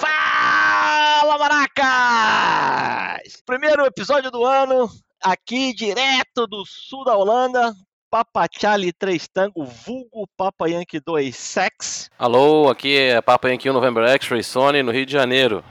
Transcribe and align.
Fala, 0.00 1.38
Maracas! 1.38 3.40
Primeiro 3.46 3.86
episódio 3.86 4.32
do 4.32 4.44
ano, 4.44 4.88
aqui 5.22 5.72
direto 5.74 6.48
do 6.48 6.64
sul 6.66 7.04
da 7.04 7.16
Holanda, 7.16 7.72
Papa 8.10 8.48
Charlie 8.50 8.92
3 8.92 9.28
Tango, 9.28 9.64
vulgo 9.64 10.26
Papa 10.36 10.68
Yankee 10.68 10.98
2 10.98 11.36
Sex. 11.36 12.10
Alô, 12.18 12.68
aqui 12.68 12.98
é 12.98 13.22
Papa 13.22 13.48
Yankee 13.48 13.70
1 13.70 13.72
November 13.72 14.08
X-Ray 14.08 14.42
Sony, 14.42 14.82
no 14.82 14.90
Rio 14.90 15.06
de 15.06 15.12
Janeiro. 15.12 15.62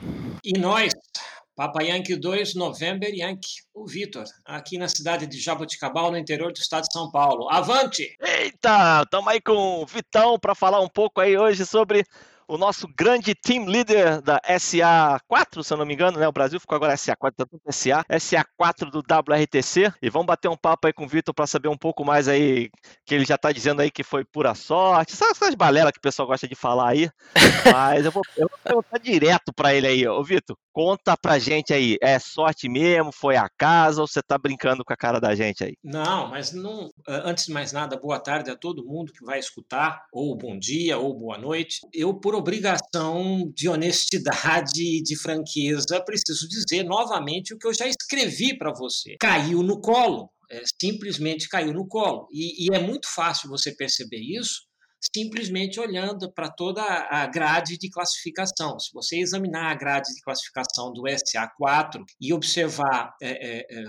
E 0.46 0.58
nós, 0.58 0.94
Papa 1.60 1.84
Yankee 1.84 2.16
2, 2.16 2.56
November 2.56 3.14
Yankee, 3.14 3.64
o 3.74 3.86
Vitor, 3.86 4.24
aqui 4.46 4.78
na 4.78 4.88
cidade 4.88 5.28
de 5.28 5.38
Jaboticabal, 5.38 6.10
no 6.10 6.18
interior 6.18 6.54
do 6.54 6.58
estado 6.58 6.86
de 6.86 6.94
São 6.94 7.12
Paulo. 7.12 7.50
Avante! 7.50 8.16
Eita, 8.22 9.02
estamos 9.04 9.28
aí 9.28 9.42
com 9.42 9.82
o 9.82 9.86
Vitão 9.86 10.40
para 10.40 10.56
falar 10.56 10.80
um 10.80 10.88
pouco 10.88 11.20
aí 11.20 11.38
hoje 11.38 11.66
sobre 11.66 12.06
o 12.50 12.58
nosso 12.58 12.88
grande 12.88 13.36
team 13.36 13.66
leader 13.66 14.22
da 14.24 14.42
SA4, 14.42 15.64
se 15.64 15.72
eu 15.72 15.78
não 15.78 15.86
me 15.86 15.94
engano, 15.94 16.18
né? 16.18 16.28
O 16.28 16.32
Brasil 16.32 16.60
ficou 16.60 16.76
agora 16.76 16.96
SA4, 16.96 17.32
tanto 17.38 17.62
SA, 17.72 18.04
SA4 18.10 18.90
do 18.90 19.00
WRTC. 19.00 19.94
E 20.02 20.10
vamos 20.10 20.26
bater 20.26 20.50
um 20.50 20.58
papo 20.58 20.88
aí 20.88 20.94
com 20.94 21.06
o 21.06 21.08
Vitor 21.08 21.34
para 21.34 21.46
saber 21.46 21.68
um 21.68 21.78
pouco 21.78 22.04
mais 22.04 22.28
aí, 22.28 22.72
que 23.06 23.14
ele 23.14 23.24
já 23.24 23.38
tá 23.38 23.52
dizendo 23.52 23.84
aí 23.84 23.92
que 23.92 24.04
foi 24.04 24.26
pura 24.26 24.56
sorte. 24.56 25.16
Sabe 25.16 25.32
essas 25.32 25.54
balelas 25.54 25.92
que 25.92 26.00
o 26.00 26.02
pessoal 26.02 26.28
gosta 26.28 26.48
de 26.48 26.56
falar 26.56 26.90
aí? 26.90 27.08
Mas 27.72 28.04
eu 28.04 28.12
vou, 28.12 28.24
eu 28.36 28.50
vou 28.50 28.58
perguntar 28.64 28.98
direto 28.98 29.54
para 29.54 29.76
ele 29.76 29.86
aí, 29.86 30.08
ô 30.08 30.24
Vitor. 30.24 30.58
Conta 30.74 31.16
pra 31.18 31.38
gente 31.38 31.74
aí, 31.74 31.98
é 32.02 32.18
sorte 32.18 32.70
mesmo, 32.70 33.12
foi 33.12 33.36
a 33.36 33.50
casa 33.58 34.02
ou 34.02 34.08
você 34.08 34.22
tá 34.24 34.38
brincando 34.38 34.84
com 34.84 34.94
a 34.94 34.98
cara 34.98 35.20
da 35.20 35.36
gente 35.36 35.64
aí? 35.64 35.76
Não, 35.84 36.30
mas 36.30 36.52
não. 36.52 36.90
Antes 37.08 37.46
de 37.46 37.54
mais 37.54 37.72
nada, 37.72 37.98
boa 37.98 38.20
tarde 38.20 38.50
a 38.50 38.56
todo 38.56 38.86
mundo 38.86 39.12
que 39.12 39.24
vai 39.24 39.38
escutar, 39.40 40.06
ou 40.12 40.36
bom 40.36 40.58
dia, 40.58 40.98
ou 40.98 41.14
boa 41.14 41.38
noite. 41.38 41.82
Eu, 41.94 42.14
por 42.14 42.39
obrigação 42.40 43.52
de 43.56 43.70
honestidade 43.70 44.82
e 44.82 45.04
de 45.04 45.16
franqueza, 45.16 46.02
preciso 46.04 46.48
dizer 46.48 46.84
novamente 46.84 47.54
o 47.54 47.58
que 47.58 47.68
eu 47.68 47.74
já 47.74 47.88
escrevi 47.88 48.58
para 48.58 48.74
você. 48.74 49.16
Caiu 49.20 49.62
no 49.62 49.80
colo. 49.80 50.30
É, 50.52 50.64
simplesmente 50.82 51.48
caiu 51.48 51.74
no 51.74 51.88
colo. 51.88 52.28
E, 52.32 52.66
e 52.66 52.76
é 52.76 52.80
muito 52.80 53.08
fácil 53.08 53.50
você 53.50 53.72
perceber 53.72 54.20
isso 54.20 54.68
simplesmente 55.16 55.80
olhando 55.80 56.32
para 56.32 56.50
toda 56.50 56.82
a 56.84 57.26
grade 57.26 57.78
de 57.78 57.90
classificação. 57.90 58.78
Se 58.80 58.92
você 58.94 59.18
examinar 59.18 59.72
a 59.72 59.76
grade 59.76 60.14
de 60.14 60.22
classificação 60.22 60.92
do 60.92 61.04
SA4 61.04 62.04
e 62.20 62.34
observar 62.34 63.16
é, 63.22 63.60
é, 63.60 63.84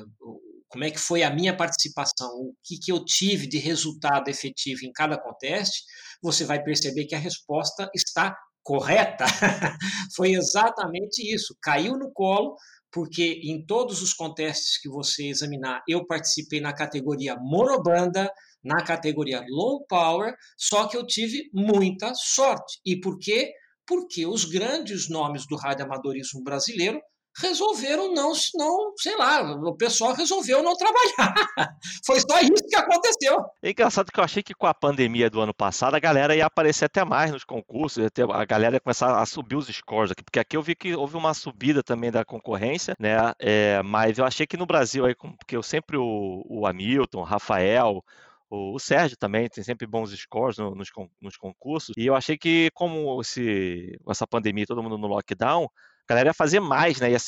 como 0.70 0.84
é 0.84 0.90
que 0.90 0.98
foi 0.98 1.22
a 1.24 1.34
minha 1.34 1.54
participação, 1.54 2.28
o 2.28 2.54
que, 2.64 2.78
que 2.78 2.92
eu 2.92 3.04
tive 3.04 3.48
de 3.48 3.58
resultado 3.58 4.28
efetivo 4.28 4.86
em 4.86 4.92
cada 4.92 5.20
conteste, 5.20 5.82
você 6.22 6.44
vai 6.44 6.62
perceber 6.62 7.06
que 7.06 7.14
a 7.14 7.18
resposta 7.18 7.90
está 7.94 8.36
correta. 8.62 9.24
foi 10.14 10.32
exatamente 10.32 11.22
isso. 11.22 11.56
Caiu 11.60 11.98
no 11.98 12.12
colo, 12.12 12.54
porque 12.92 13.40
em 13.42 13.66
todos 13.66 14.00
os 14.00 14.14
contestes 14.14 14.80
que 14.80 14.88
você 14.88 15.26
examinar, 15.26 15.82
eu 15.88 16.06
participei 16.06 16.60
na 16.60 16.72
categoria 16.72 17.36
monobanda, 17.36 18.30
na 18.62 18.84
categoria 18.84 19.44
low 19.48 19.84
power, 19.88 20.34
só 20.56 20.86
que 20.86 20.96
eu 20.96 21.04
tive 21.04 21.50
muita 21.52 22.12
sorte. 22.14 22.78
E 22.84 23.00
por 23.00 23.18
quê? 23.18 23.52
Porque 23.84 24.24
os 24.24 24.44
grandes 24.44 25.08
nomes 25.08 25.46
do 25.48 25.56
radioamadorismo 25.56 26.44
brasileiro 26.44 27.00
resolveram 27.40 28.12
não, 28.14 28.32
não, 28.54 28.92
sei 28.96 29.16
lá, 29.16 29.42
o 29.42 29.74
pessoal 29.74 30.12
resolveu 30.12 30.62
não 30.62 30.76
trabalhar. 30.76 31.34
Foi 32.04 32.20
só 32.20 32.40
isso 32.40 32.66
que 32.68 32.76
aconteceu. 32.76 33.44
É 33.62 33.70
engraçado 33.70 34.10
que 34.12 34.20
eu 34.20 34.24
achei 34.24 34.42
que 34.42 34.54
com 34.54 34.66
a 34.66 34.74
pandemia 34.74 35.30
do 35.30 35.40
ano 35.40 35.54
passado 35.54 35.94
a 35.94 36.00
galera 36.00 36.34
ia 36.34 36.46
aparecer 36.46 36.86
até 36.86 37.04
mais 37.04 37.30
nos 37.30 37.44
concursos, 37.44 38.04
a 38.32 38.44
galera 38.44 38.76
ia 38.76 38.80
começar 38.80 39.20
a 39.20 39.26
subir 39.26 39.56
os 39.56 39.66
scores 39.66 40.10
aqui, 40.10 40.22
porque 40.22 40.38
aqui 40.38 40.56
eu 40.56 40.62
vi 40.62 40.74
que 40.74 40.94
houve 40.94 41.16
uma 41.16 41.34
subida 41.34 41.82
também 41.82 42.10
da 42.10 42.24
concorrência, 42.24 42.94
né? 42.98 43.32
É, 43.38 43.82
mas 43.82 44.18
eu 44.18 44.24
achei 44.24 44.46
que 44.46 44.56
no 44.56 44.66
Brasil 44.66 45.04
aí, 45.04 45.14
porque 45.14 45.56
eu 45.56 45.62
sempre 45.62 45.96
o, 45.96 46.44
o 46.48 46.66
Hamilton, 46.66 47.20
o 47.20 47.24
Rafael, 47.24 48.02
o, 48.50 48.78
Sérgio 48.78 49.16
também 49.16 49.48
tem 49.48 49.62
sempre 49.62 49.86
bons 49.86 50.10
scores 50.10 50.58
no, 50.58 50.74
nos, 50.74 50.90
nos, 51.20 51.36
concursos. 51.36 51.94
E 51.96 52.04
eu 52.06 52.16
achei 52.16 52.36
que, 52.36 52.70
como 52.74 53.20
esse, 53.20 53.96
essa 54.08 54.26
pandemia, 54.26 54.66
todo 54.66 54.82
mundo 54.82 54.98
no 54.98 55.06
lockdown, 55.06 55.68
galera 56.10 56.30
ia 56.30 56.34
fazer 56.34 56.60
mais, 56.60 57.00
né? 57.00 57.12
Ia 57.12 57.18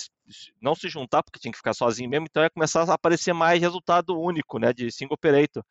não 0.60 0.74
se 0.74 0.88
juntar, 0.88 1.22
porque 1.22 1.38
tinha 1.38 1.52
que 1.52 1.58
ficar 1.58 1.72
sozinho 1.72 2.10
mesmo, 2.10 2.26
então 2.28 2.42
ia 2.42 2.50
começar 2.50 2.82
a 2.82 2.94
aparecer 2.94 3.32
mais 3.32 3.60
resultado 3.60 4.18
único, 4.20 4.58
né? 4.58 4.72
De 4.72 4.90
single 4.90 5.14
operator. 5.14 5.64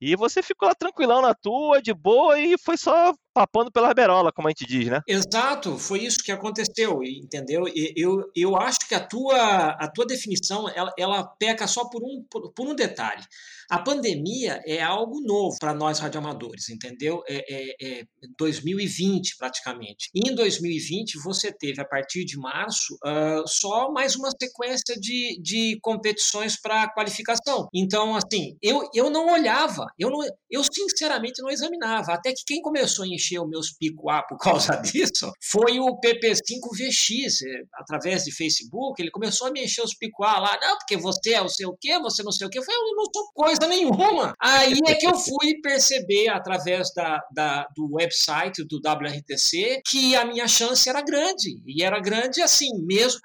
E 0.00 0.16
você 0.16 0.42
ficou 0.42 0.68
lá 0.68 0.74
tranquilão 0.74 1.22
na 1.22 1.34
tua, 1.34 1.80
de 1.82 1.92
boa, 1.92 2.38
e 2.38 2.56
foi 2.58 2.76
só 2.76 3.12
papando 3.32 3.70
pela 3.70 3.94
berola, 3.94 4.32
como 4.32 4.48
a 4.48 4.50
gente 4.50 4.66
diz, 4.66 4.86
né? 4.86 5.00
Exato, 5.06 5.78
foi 5.78 6.00
isso 6.00 6.18
que 6.22 6.32
aconteceu, 6.32 7.02
entendeu? 7.02 7.64
Eu, 7.96 8.30
eu 8.34 8.56
acho 8.56 8.80
que 8.88 8.94
a 8.94 9.00
tua, 9.00 9.70
a 9.70 9.88
tua 9.88 10.06
definição, 10.06 10.68
ela, 10.68 10.92
ela 10.98 11.24
peca 11.38 11.66
só 11.66 11.88
por 11.88 12.02
um, 12.02 12.24
por, 12.30 12.66
um 12.66 12.74
detalhe. 12.74 13.22
A 13.70 13.78
pandemia 13.78 14.60
é 14.66 14.82
algo 14.82 15.20
novo 15.20 15.56
para 15.60 15.72
nós 15.72 16.00
radioamadores, 16.00 16.68
entendeu? 16.68 17.22
É, 17.28 17.44
é, 17.48 18.00
é 18.00 18.04
2020 18.36 19.36
praticamente. 19.38 20.10
E 20.12 20.28
em 20.28 20.34
2020 20.34 21.18
você 21.22 21.52
teve 21.52 21.80
a 21.80 21.84
partir 21.84 22.24
de 22.24 22.36
março 22.36 22.94
uh, 23.04 23.46
só 23.46 23.92
mais 23.92 24.16
uma 24.16 24.30
sequência 24.30 24.96
de, 24.98 25.40
de 25.40 25.78
competições 25.82 26.60
para 26.60 26.92
qualificação. 26.92 27.68
Então 27.72 28.16
assim, 28.16 28.56
eu, 28.60 28.88
eu 28.92 29.08
não 29.08 29.32
olhava, 29.32 29.86
eu, 29.96 30.10
não, 30.10 30.20
eu 30.50 30.64
sinceramente 30.64 31.40
não 31.40 31.48
examinava. 31.48 32.12
Até 32.12 32.32
que 32.32 32.42
quem 32.44 32.60
começou 32.60 33.04
a 33.04 33.08
encher 33.20 33.40
os 33.40 33.48
meus 33.48 33.70
pico 33.70 34.08
A 34.10 34.22
por 34.22 34.38
causa 34.40 34.74
disso 34.76 35.30
foi 35.40 35.78
o 35.78 36.00
PP5VX, 36.00 37.42
eh, 37.46 37.62
através 37.74 38.24
de 38.24 38.32
Facebook. 38.32 39.00
Ele 39.00 39.10
começou 39.10 39.48
a 39.48 39.50
me 39.50 39.62
encher 39.62 39.84
os 39.84 39.94
pico 39.94 40.24
A 40.24 40.38
lá, 40.38 40.58
não, 40.60 40.78
porque 40.78 40.96
você 40.96 41.34
é 41.34 41.42
o 41.42 41.48
sei 41.48 41.66
o 41.66 41.76
quê, 41.78 41.98
você 41.98 42.22
não 42.22 42.32
sei 42.32 42.46
o 42.46 42.50
quê. 42.50 42.58
Eu 42.58 42.64
falei, 42.64 42.80
eu 42.80 42.96
não 42.96 43.04
sou 43.14 43.30
coisa 43.34 43.66
nenhuma. 43.66 44.34
Aí 44.40 44.78
é 44.86 44.94
que 44.94 45.06
eu 45.06 45.14
fui 45.14 45.60
perceber, 45.62 46.28
através 46.28 46.92
da, 46.94 47.20
da, 47.32 47.66
do 47.76 47.94
website 47.94 48.64
do 48.64 48.76
WRTC, 48.76 49.82
que 49.86 50.16
a 50.16 50.24
minha 50.24 50.48
chance 50.48 50.88
era 50.88 51.02
grande. 51.02 51.60
E 51.66 51.82
era 51.82 52.00
grande 52.00 52.40
assim, 52.40 52.70
mesmo 52.84 53.20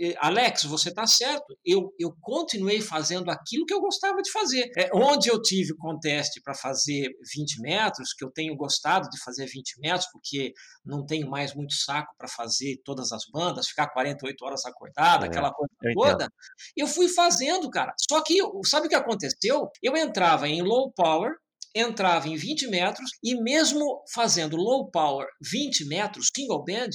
eh, 0.00 0.14
Alex, 0.18 0.64
você 0.64 0.88
está 0.88 1.06
certo. 1.06 1.56
Eu, 1.64 1.92
eu 1.98 2.14
continuei 2.20 2.80
fazendo 2.80 3.30
aquilo 3.30 3.66
que 3.66 3.74
eu 3.74 3.80
gostava 3.80 4.20
de 4.22 4.30
fazer. 4.30 4.70
É, 4.76 4.88
onde 4.94 5.28
eu 5.28 5.40
tive 5.40 5.76
conteste 5.76 6.40
para 6.42 6.54
fazer 6.54 7.10
20 7.34 7.60
metros, 7.60 8.14
que 8.16 8.24
eu 8.24 8.30
tenho 8.30 8.56
gostado 8.56 9.08
de 9.10 9.22
fazer 9.22 9.46
20 9.46 9.80
metros, 9.80 10.06
porque 10.10 10.52
não 10.84 11.04
tenho 11.04 11.28
mais 11.28 11.54
muito 11.54 11.74
saco 11.74 12.14
para 12.16 12.28
fazer 12.28 12.80
todas 12.84 13.12
as 13.12 13.24
bandas, 13.30 13.68
ficar 13.68 13.88
48 13.90 14.44
horas 14.44 14.64
acordado, 14.64 15.24
é, 15.24 15.28
aquela 15.28 15.52
coisa 15.52 15.72
toda. 15.94 16.24
Entendo. 16.24 16.32
Eu 16.76 16.86
fui 16.86 17.08
fazendo, 17.08 17.68
cara. 17.70 17.92
Só 18.08 18.22
que, 18.22 18.38
sabe 18.64 18.86
o 18.86 18.88
que 18.88 18.94
aconteceu? 18.94 19.68
Eu 19.82 19.96
entrava 19.96 20.48
em 20.48 20.62
low 20.62 20.90
power, 20.92 21.32
entrava 21.74 22.28
em 22.28 22.36
20 22.36 22.68
metros, 22.68 23.10
e 23.22 23.34
mesmo 23.40 24.02
fazendo 24.12 24.56
low 24.56 24.90
power 24.90 25.26
20 25.42 25.86
metros, 25.86 26.30
single 26.34 26.64
band, 26.64 26.88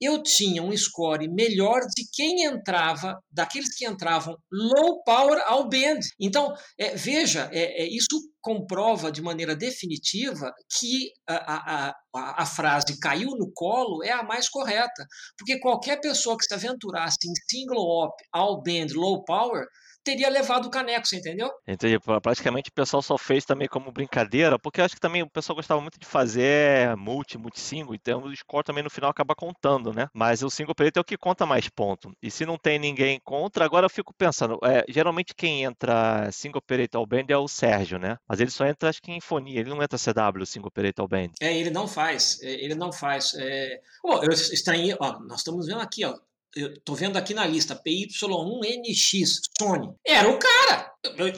eu 0.00 0.22
tinha 0.22 0.62
um 0.62 0.76
score 0.76 1.28
melhor 1.28 1.80
de 1.94 2.04
quem 2.12 2.44
entrava, 2.44 3.18
daqueles 3.30 3.74
que 3.76 3.86
entravam 3.86 4.36
low 4.50 5.02
power 5.02 5.42
ao 5.46 5.68
band. 5.68 6.00
Então, 6.20 6.54
é, 6.78 6.94
veja, 6.94 7.48
é, 7.52 7.82
é, 7.82 7.88
isso 7.88 8.08
comprova 8.48 9.12
de 9.12 9.20
maneira 9.20 9.54
definitiva 9.54 10.50
que 10.78 11.12
a, 11.28 11.34
a, 11.34 11.94
a, 12.14 12.42
a, 12.42 12.46
frase 12.46 12.98
caiu 12.98 13.32
no 13.32 13.52
colo 13.52 14.02
é 14.02 14.10
a 14.10 14.22
mais 14.22 14.48
correta. 14.48 15.06
Porque 15.36 15.60
qualquer 15.60 16.00
pessoa 16.00 16.34
que 16.38 16.46
se 16.46 16.54
aventurasse 16.54 17.28
em 17.28 17.34
single 17.50 17.84
op, 17.84 18.14
all 18.32 18.62
band, 18.62 18.94
low 18.94 19.22
power, 19.22 19.66
teria 20.08 20.30
levado 20.30 20.66
o 20.66 20.70
caneco, 20.70 21.06
entendeu? 21.12 21.50
Entendi. 21.66 21.98
Praticamente 22.22 22.70
o 22.70 22.72
pessoal 22.72 23.02
só 23.02 23.18
fez 23.18 23.44
também 23.44 23.68
como 23.68 23.92
brincadeira, 23.92 24.58
porque 24.58 24.80
eu 24.80 24.84
acho 24.84 24.94
que 24.94 25.00
também 25.00 25.22
o 25.22 25.30
pessoal 25.30 25.56
gostava 25.56 25.80
muito 25.80 25.98
de 25.98 26.06
fazer 26.06 26.96
multi, 26.96 27.36
multi 27.36 27.60
single, 27.60 27.94
então 27.94 28.22
o 28.22 28.34
score 28.34 28.64
também 28.64 28.82
no 28.82 28.90
final 28.90 29.10
acaba 29.10 29.34
contando, 29.34 29.92
né? 29.92 30.08
Mas 30.14 30.42
o 30.42 30.48
single 30.48 30.74
preto 30.74 30.96
é 30.96 31.00
o 31.00 31.04
que 31.04 31.16
conta 31.16 31.44
mais 31.44 31.68
ponto. 31.68 32.10
E 32.22 32.30
se 32.30 32.46
não 32.46 32.56
tem 32.56 32.78
ninguém 32.78 33.20
contra, 33.22 33.64
agora 33.64 33.84
eu 33.84 33.90
fico 33.90 34.14
pensando, 34.16 34.58
é, 34.62 34.84
geralmente 34.88 35.34
quem 35.34 35.64
entra 35.64 36.30
single 36.32 36.58
operator 36.58 37.06
band 37.06 37.26
é 37.28 37.36
o 37.36 37.48
Sérgio, 37.48 37.98
né? 37.98 38.16
Mas 38.26 38.37
ele 38.40 38.50
só 38.50 38.66
entra, 38.66 38.88
acho 38.88 39.02
que 39.02 39.12
em 39.12 39.20
fonia, 39.20 39.60
ele 39.60 39.70
não 39.70 39.82
entra 39.82 39.98
CW, 39.98 40.46
single 40.46 40.68
operator 40.68 41.08
band. 41.08 41.30
É, 41.40 41.56
ele 41.56 41.70
não 41.70 41.86
faz, 41.86 42.40
é, 42.42 42.52
ele 42.64 42.74
não 42.74 42.92
faz. 42.92 43.34
É... 43.34 43.80
Oh, 44.04 44.22
eu 44.22 44.30
estranhei, 44.30 44.96
ó, 44.98 45.18
nós 45.20 45.40
estamos 45.40 45.66
vendo 45.66 45.80
aqui, 45.80 46.04
ó, 46.04 46.16
eu 46.56 46.80
tô 46.80 46.94
vendo 46.94 47.16
aqui 47.16 47.34
na 47.34 47.46
lista, 47.46 47.76
PY1NX, 47.76 49.40
Sony. 49.58 49.92
Era 50.04 50.28
o 50.28 50.38
cara. 50.38 50.92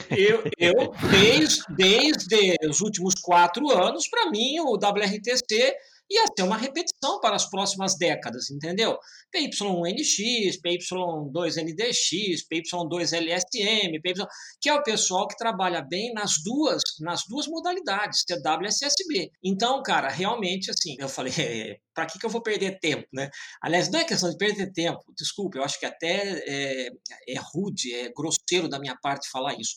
Eu, 0.09 0.43
eu 0.57 0.93
desde, 1.11 1.63
desde 1.69 2.55
os 2.67 2.81
últimos 2.81 3.15
quatro 3.21 3.69
anos, 3.69 4.07
para 4.07 4.31
mim, 4.31 4.59
o 4.59 4.73
WRTC 4.73 5.75
ia 6.11 6.25
ser 6.37 6.43
uma 6.43 6.57
repetição 6.57 7.19
para 7.21 7.35
as 7.35 7.49
próximas 7.49 7.95
décadas, 7.97 8.49
entendeu? 8.51 8.97
PY1NX, 9.33 10.59
PY2NDX, 10.63 12.45
PY2LSM, 12.51 14.01
PY... 14.01 14.13
que 14.59 14.69
é 14.69 14.73
o 14.73 14.83
pessoal 14.83 15.27
que 15.27 15.37
trabalha 15.37 15.81
bem 15.81 16.13
nas 16.13 16.33
duas, 16.43 16.81
nas 16.99 17.21
duas 17.27 17.47
modalidades, 17.47 18.23
CW 18.25 18.63
e 18.63 18.67
SSB. 18.67 19.31
Então, 19.43 19.81
cara, 19.81 20.09
realmente, 20.09 20.69
assim, 20.69 20.95
eu 20.99 21.07
falei, 21.07 21.33
é, 21.39 21.77
para 21.93 22.05
que, 22.05 22.19
que 22.19 22.25
eu 22.25 22.29
vou 22.29 22.41
perder 22.41 22.79
tempo, 22.79 23.07
né? 23.13 23.29
Aliás, 23.61 23.89
não 23.89 23.99
é 23.99 24.03
questão 24.03 24.29
de 24.29 24.37
perder 24.37 24.71
tempo, 24.73 25.01
desculpe, 25.17 25.57
eu 25.57 25.63
acho 25.63 25.79
que 25.79 25.85
até 25.85 26.43
é, 26.45 26.89
é 27.27 27.39
rude, 27.53 27.93
é 27.93 28.11
grosseiro 28.11 28.67
da 28.67 28.79
minha 28.79 28.97
parte 29.01 29.29
falar 29.29 29.55
isso 29.59 29.75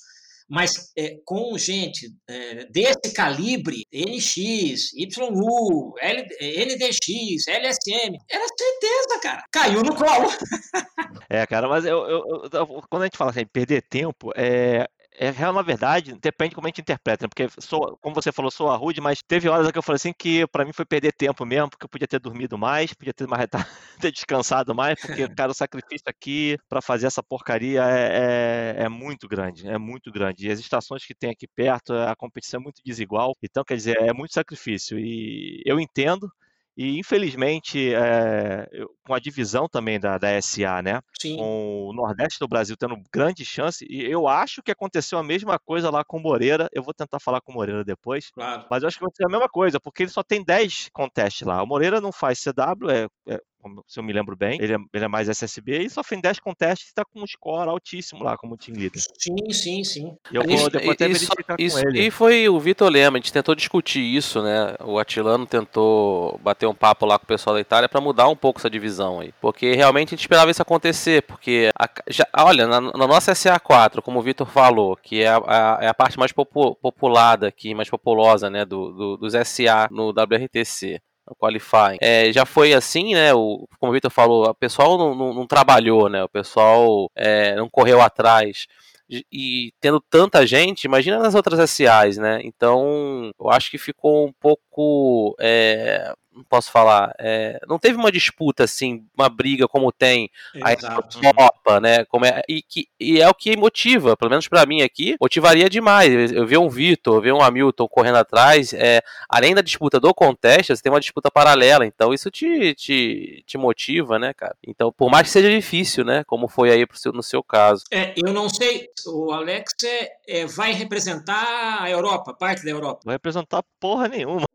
mas 0.49 0.93
é, 0.97 1.17
com 1.25 1.57
gente 1.57 2.13
é, 2.29 2.67
desse 2.67 3.13
calibre, 3.15 3.85
NX, 3.93 4.93
YU, 4.95 5.95
L, 6.01 6.23
NDX, 6.41 7.49
LSM, 7.49 8.19
era 8.31 8.45
certeza, 8.47 9.21
cara. 9.23 9.45
Caiu 9.53 9.83
no 9.83 9.95
colo. 9.95 10.29
É, 11.31 11.47
cara, 11.47 11.67
mas 11.69 11.85
eu, 11.85 12.07
eu, 12.07 12.49
eu, 12.53 12.67
quando 12.89 13.03
a 13.03 13.07
gente 13.07 13.17
fala 13.17 13.31
assim, 13.31 13.47
perder 13.47 13.83
tempo, 13.83 14.31
é, 14.37 14.87
é 15.17 15.31
real, 15.31 15.53
na 15.53 15.63
verdade, 15.63 16.15
depende 16.21 16.51
de 16.51 16.55
como 16.57 16.67
a 16.67 16.69
gente 16.69 16.81
interpreta, 16.81 17.25
né? 17.25 17.29
porque, 17.29 17.49
sou, 17.61 17.97
como 18.01 18.15
você 18.15 18.33
falou, 18.33 18.51
sou 18.51 18.71
a 18.71 18.77
rude, 18.77 19.01
mas 19.01 19.23
teve 19.23 19.49
horas 19.49 19.71
que 19.71 19.79
eu 19.79 19.83
falei 19.83 19.97
assim 19.97 20.13
que 20.13 20.47
para 20.49 20.65
mim 20.65 20.73
foi 20.73 20.85
perder 20.85 21.13
tempo 21.13 21.45
mesmo, 21.45 21.71
porque 21.71 21.85
eu 21.85 21.89
podia 21.89 22.09
ter 22.09 22.19
dormido 22.19 22.59
mais, 22.59 22.93
podia 22.93 23.15
ter, 23.15 23.27
mais, 23.27 23.47
ter 24.01 24.13
descansado 24.13 24.75
mais, 24.75 25.01
porque, 25.01 25.29
cara, 25.29 25.51
o 25.53 25.55
sacrifício 25.55 26.05
aqui 26.07 26.59
para 26.69 26.83
fazer 26.83 27.07
essa 27.07 27.23
porcaria 27.23 27.83
é, 27.85 28.77
é, 28.79 28.85
é, 28.85 28.89
muito 28.89 29.29
grande, 29.29 29.69
é 29.69 29.79
muito 29.79 30.11
grande. 30.11 30.47
E 30.47 30.51
as 30.51 30.59
estações 30.59 31.05
que 31.05 31.15
tem 31.15 31.31
aqui 31.31 31.47
perto, 31.47 31.93
a 31.95 32.15
competição 32.17 32.61
é 32.61 32.63
muito 32.63 32.81
desigual, 32.85 33.35
então, 33.43 33.65
quer 33.65 33.77
dizer, 33.77 33.97
é 34.01 34.13
muito 34.13 34.35
sacrifício. 34.35 34.99
E 34.99 35.63
eu 35.65 35.79
entendo, 35.79 36.31
e 36.77 36.99
infelizmente, 36.99 37.95
é, 37.95 38.67
com 39.07 39.15
a 39.15 39.19
divisão 39.19 39.69
também 39.69 40.01
da, 40.01 40.19
da 40.19 40.41
SA, 40.41 40.83
né? 40.83 41.01
Sim. 41.19 41.37
Com 41.37 41.89
o 41.89 41.93
Nordeste 41.93 42.39
do 42.41 42.49
Brasil 42.49 42.77
tendo 42.77 42.97
grande 43.13 43.45
chance, 43.45 43.87
e 43.89 44.03
eu 44.03 44.27
acho 44.27 44.63
que 44.63 44.71
aconteceu 44.71 45.19
a 45.19 45.23
mesma 45.23 45.59
coisa 45.59 45.91
lá 45.91 46.05
com 46.05 46.19
o 46.19 46.23
Moreira. 46.23 46.69
Eu 46.73 46.83
vou 46.83 46.93
tentar 46.93 47.21
falar 47.21 47.41
com 47.41 47.53
o 47.53 47.55
Moreira 47.55 47.85
depois. 47.85 48.31
Claro. 48.31 48.67
Mas 48.69 48.83
eu 48.83 48.89
acho 48.89 48.99
que 48.99 49.05
aconteceu 49.05 49.27
a 49.29 49.31
mesma 49.31 49.49
coisa, 49.49 49.79
porque 49.79 50.03
ele 50.03 50.11
só 50.11 50.23
tem 50.23 50.45
10 50.45 50.91
contestes 50.93 51.47
lá. 51.47 51.63
O 51.63 51.67
Moreira 51.67 52.01
não 52.01 52.13
faz 52.13 52.43
CW, 52.43 52.91
é, 52.91 53.07
é 53.29 53.41
se 53.87 53.99
eu 53.99 54.05
me 54.05 54.13
lembro 54.13 54.37
bem. 54.37 54.59
Ele 54.61 54.75
é, 54.75 54.79
ele 54.93 55.05
é 55.05 55.09
mais 55.09 55.29
SSB 55.29 55.83
e 55.85 55.91
só 55.91 56.03
fez 56.03 56.21
10 56.21 56.41
contestes 56.41 56.89
e 56.89 56.91
está 56.91 57.05
com 57.05 57.21
um 57.23 57.27
score 57.27 57.69
altíssimo 57.69 58.23
lá 58.23 58.37
como 58.37 58.57
team 58.57 58.77
leader. 58.79 59.01
Sim, 59.19 59.53
sim, 59.53 59.85
sim. 59.85 60.17
E 60.33 60.37
eu 60.37 60.43
vou 60.43 60.55
Isso- 60.55 60.71
depois 60.71 60.91
até 60.93 61.09
isso- 61.09 61.21
verificar 61.27 61.57
isso- 61.59 61.81
com 61.83 61.89
ele. 61.89 62.07
E 62.07 62.11
foi 62.11 62.49
o 62.49 62.59
Vitor 62.61 62.91
Lema, 62.91 63.17
a 63.17 63.21
gente 63.21 63.33
tentou 63.33 63.55
discutir 63.55 64.01
isso, 64.01 64.43
né? 64.43 64.75
O 64.81 64.99
Atilano 64.99 65.47
tentou 65.47 66.39
bater 66.43 66.67
um 66.67 66.75
papo 66.75 67.07
lá 67.07 67.19
com 67.19 67.25
o 67.25 67.29
pessoal 67.29 67.55
da 67.55 67.61
Itália 67.61 67.89
para 67.89 68.01
mudar 68.01 68.29
um 68.29 68.37
pouco 68.37 68.59
essa 68.61 68.71
divisão 68.71 69.21
aí. 69.21 69.33
Porque 69.41 69.75
realmente 69.75 70.09
a 70.09 70.11
gente 70.17 70.21
esperava 70.21 70.51
isso 70.51 70.63
acontecer, 70.63 71.23
porque 71.23 71.71
a- 71.79 71.89
já- 72.09 72.29
olha, 72.39 72.67
na, 72.67 72.81
na 72.81 73.07
nossa 73.07 73.33
SA4, 73.35 74.01
como 74.03 74.19
o 74.19 74.23
Vitor 74.23 74.47
falou, 74.47 74.97
que 74.97 75.21
é 75.23 75.29
a, 75.29 75.37
a- 75.39 75.79
é 75.83 75.89
a 75.89 75.95
parte 75.95 76.19
mais 76.19 76.33
popu- 76.33 76.75
populada 76.77 77.49
aqui, 77.49 77.75
mais 77.75 77.89
populosa, 77.91 78.49
né, 78.51 78.65
do, 78.65 78.93
do- 78.93 79.17
dos 79.17 79.35
SA 79.35 79.89
no 79.91 80.13
WRTC. 80.13 81.01
No 81.29 81.35
qualifying. 81.37 81.97
É, 82.01 82.31
já 82.33 82.45
foi 82.45 82.75
assim, 82.75 83.15
né? 83.15 83.33
O, 83.35 83.67
como 83.81 83.91
o 83.91 83.95
Vitor 83.95 84.11
falou, 84.11 84.45
o 84.49 84.55
pessoal 84.55 84.99
não, 84.99 85.15
não- 85.15 85.35
não 85.35 85.47
trabalhou, 85.47 86.09
né? 86.09 86.23
O 86.23 86.29
pessoal 86.29 87.11
é, 87.17 87.55
não 87.57 87.69
correu 87.71 88.01
atrás 88.03 88.67
e- 89.09 89.73
tendo 89.81 90.01
tanta 90.01 90.47
gente, 90.47 90.85
imagina 90.85 91.19
nas 91.19 91.35
outras 91.35 91.59
SAs, 91.61 92.17
né? 92.19 92.41
Então, 92.45 93.31
eu 93.41 93.51
acho 93.51 93.71
que 93.71 93.79
ficou 93.79 94.27
um 94.27 94.33
pouco. 94.33 95.35
é, 95.41 96.13
posso 96.43 96.71
falar. 96.71 97.15
é, 97.19 97.61
não 97.69 97.79
teve 97.79 97.97
uma 97.97 98.11
disputa, 98.11 98.65
assim, 98.65 99.05
uma 99.17 99.29
briga 99.29 99.69
como 99.69 99.93
tem 99.93 100.31
a 100.63 100.73
Exato. 100.73 101.21
Copa, 101.35 101.81
né? 101.81 102.05
Como 102.07 102.25
é, 102.25 102.43
e, 102.49 102.63
que, 102.63 102.89
e 102.99 103.21
é 103.21 103.29
o 103.29 103.35
que 103.35 103.57
motiva, 103.57 104.17
pelo 104.17 104.31
menos 104.31 104.49
pra 104.49 104.67
mim 104.67 104.83
aqui, 104.83 105.17
motivaria 105.21 105.69
demais. 105.69 106.33
Eu 106.33 106.47
ver 106.47 106.59
um 106.59 106.69
Vitor, 106.69 107.17
eu 107.17 107.21
ver 107.21 107.33
um 107.33 107.43
Hamilton 107.43 107.89
correndo 107.89 108.17
atrás, 108.17 108.73
é, 108.73 109.03
além 109.29 109.55
da 109.55 109.61
disputa 109.61 110.01
do 110.01 110.15
contest, 110.15 110.69
você 110.69 110.83
tem 110.83 110.93
uma 110.93 111.01
disputa 111.01 111.31
paralela, 111.31 111.87
então 111.87 112.13
isso 112.13 112.31
te, 112.31 112.75
te, 112.75 113.43
te 113.47 113.59
motiva, 113.59 114.19
né, 114.19 114.33
cara? 114.35 114.57
Então, 114.67 114.93
por 114.93 115.11
mais 115.11 115.27
que 115.27 115.33
seja 115.33 115.51
difícil, 115.51 116.05
né? 116.05 116.25
Como 116.27 116.49
foi 116.49 116.71
aí 116.71 116.87
pro 116.87 116.99
seu, 116.99 117.13
no 117.13 117.23
seu 117.23 117.43
caso. 117.43 117.85
É, 117.91 118.13
eu 118.17 118.33
não 118.33 118.49
sei, 118.49 118.89
o 119.07 119.33
Alex 119.33 119.73
é, 119.85 120.11
é, 120.27 120.47
vai 120.47 120.73
representar 120.73 121.83
a 121.83 121.91
Europa, 121.91 122.35
parte 122.35 122.65
da 122.65 122.71
Europa. 122.71 123.01
Não 123.05 123.11
vai 123.11 123.15
representar 123.17 123.63
porra 123.79 124.09
nenhuma. 124.09 124.47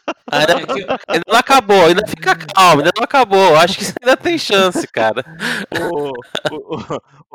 Ainda, 0.29 0.53
É 0.53 1.13
ainda 1.13 1.23
não 1.27 1.35
acabou, 1.37 1.85
ainda 1.85 2.05
fica 2.07 2.35
calmo, 2.35 2.81
ainda 2.81 2.91
não 2.95 3.03
acabou. 3.03 3.55
Acho 3.55 3.77
que 3.79 3.85
ainda 4.01 4.15
tem 4.17 4.37
chance, 4.37 4.87
cara. 4.87 5.23
o, 5.91 6.09
o, 6.53 6.75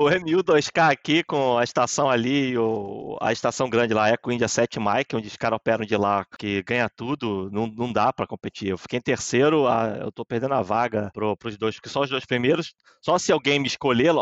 o, 0.00 0.05
o 0.06 0.11
MU2K 0.11 0.91
aqui 0.91 1.23
com 1.25 1.59
a 1.59 1.65
estação 1.65 2.09
ali, 2.09 2.56
o, 2.56 3.17
a 3.21 3.33
estação 3.33 3.69
grande 3.69 3.93
lá, 3.94 4.09
Eco 4.09 4.31
India 4.31 4.49
7 4.49 4.79
Mike, 4.79 5.17
onde 5.17 5.29
os 5.29 5.37
caras 5.37 5.56
operam 5.56 5.85
de 5.85 5.97
lá, 5.97 6.25
que 6.38 6.62
ganha 6.62 6.88
tudo, 6.88 7.50
não, 7.53 7.67
não 7.67 7.93
dá 7.93 8.12
pra 8.12 8.27
competir. 8.27 8.69
Eu 8.69 8.79
fiquei 8.79 8.99
em 8.99 9.03
terceiro, 9.03 9.67
a- 9.67 9.97
eu 10.00 10.12
tô 10.12 10.25
perdendo 10.25 10.55
a 10.55 10.62
vaga 10.62 11.11
pro, 11.12 11.37
pros 11.37 11.56
dois, 11.56 11.75
porque 11.77 11.89
só 11.89 12.00
os 12.03 12.11
dois 12.11 12.25
primeiros, 12.25 12.75
só 13.03 13.19
se 13.19 13.32
alguém 13.32 13.59
me 13.59 13.67
escolher, 13.67 14.12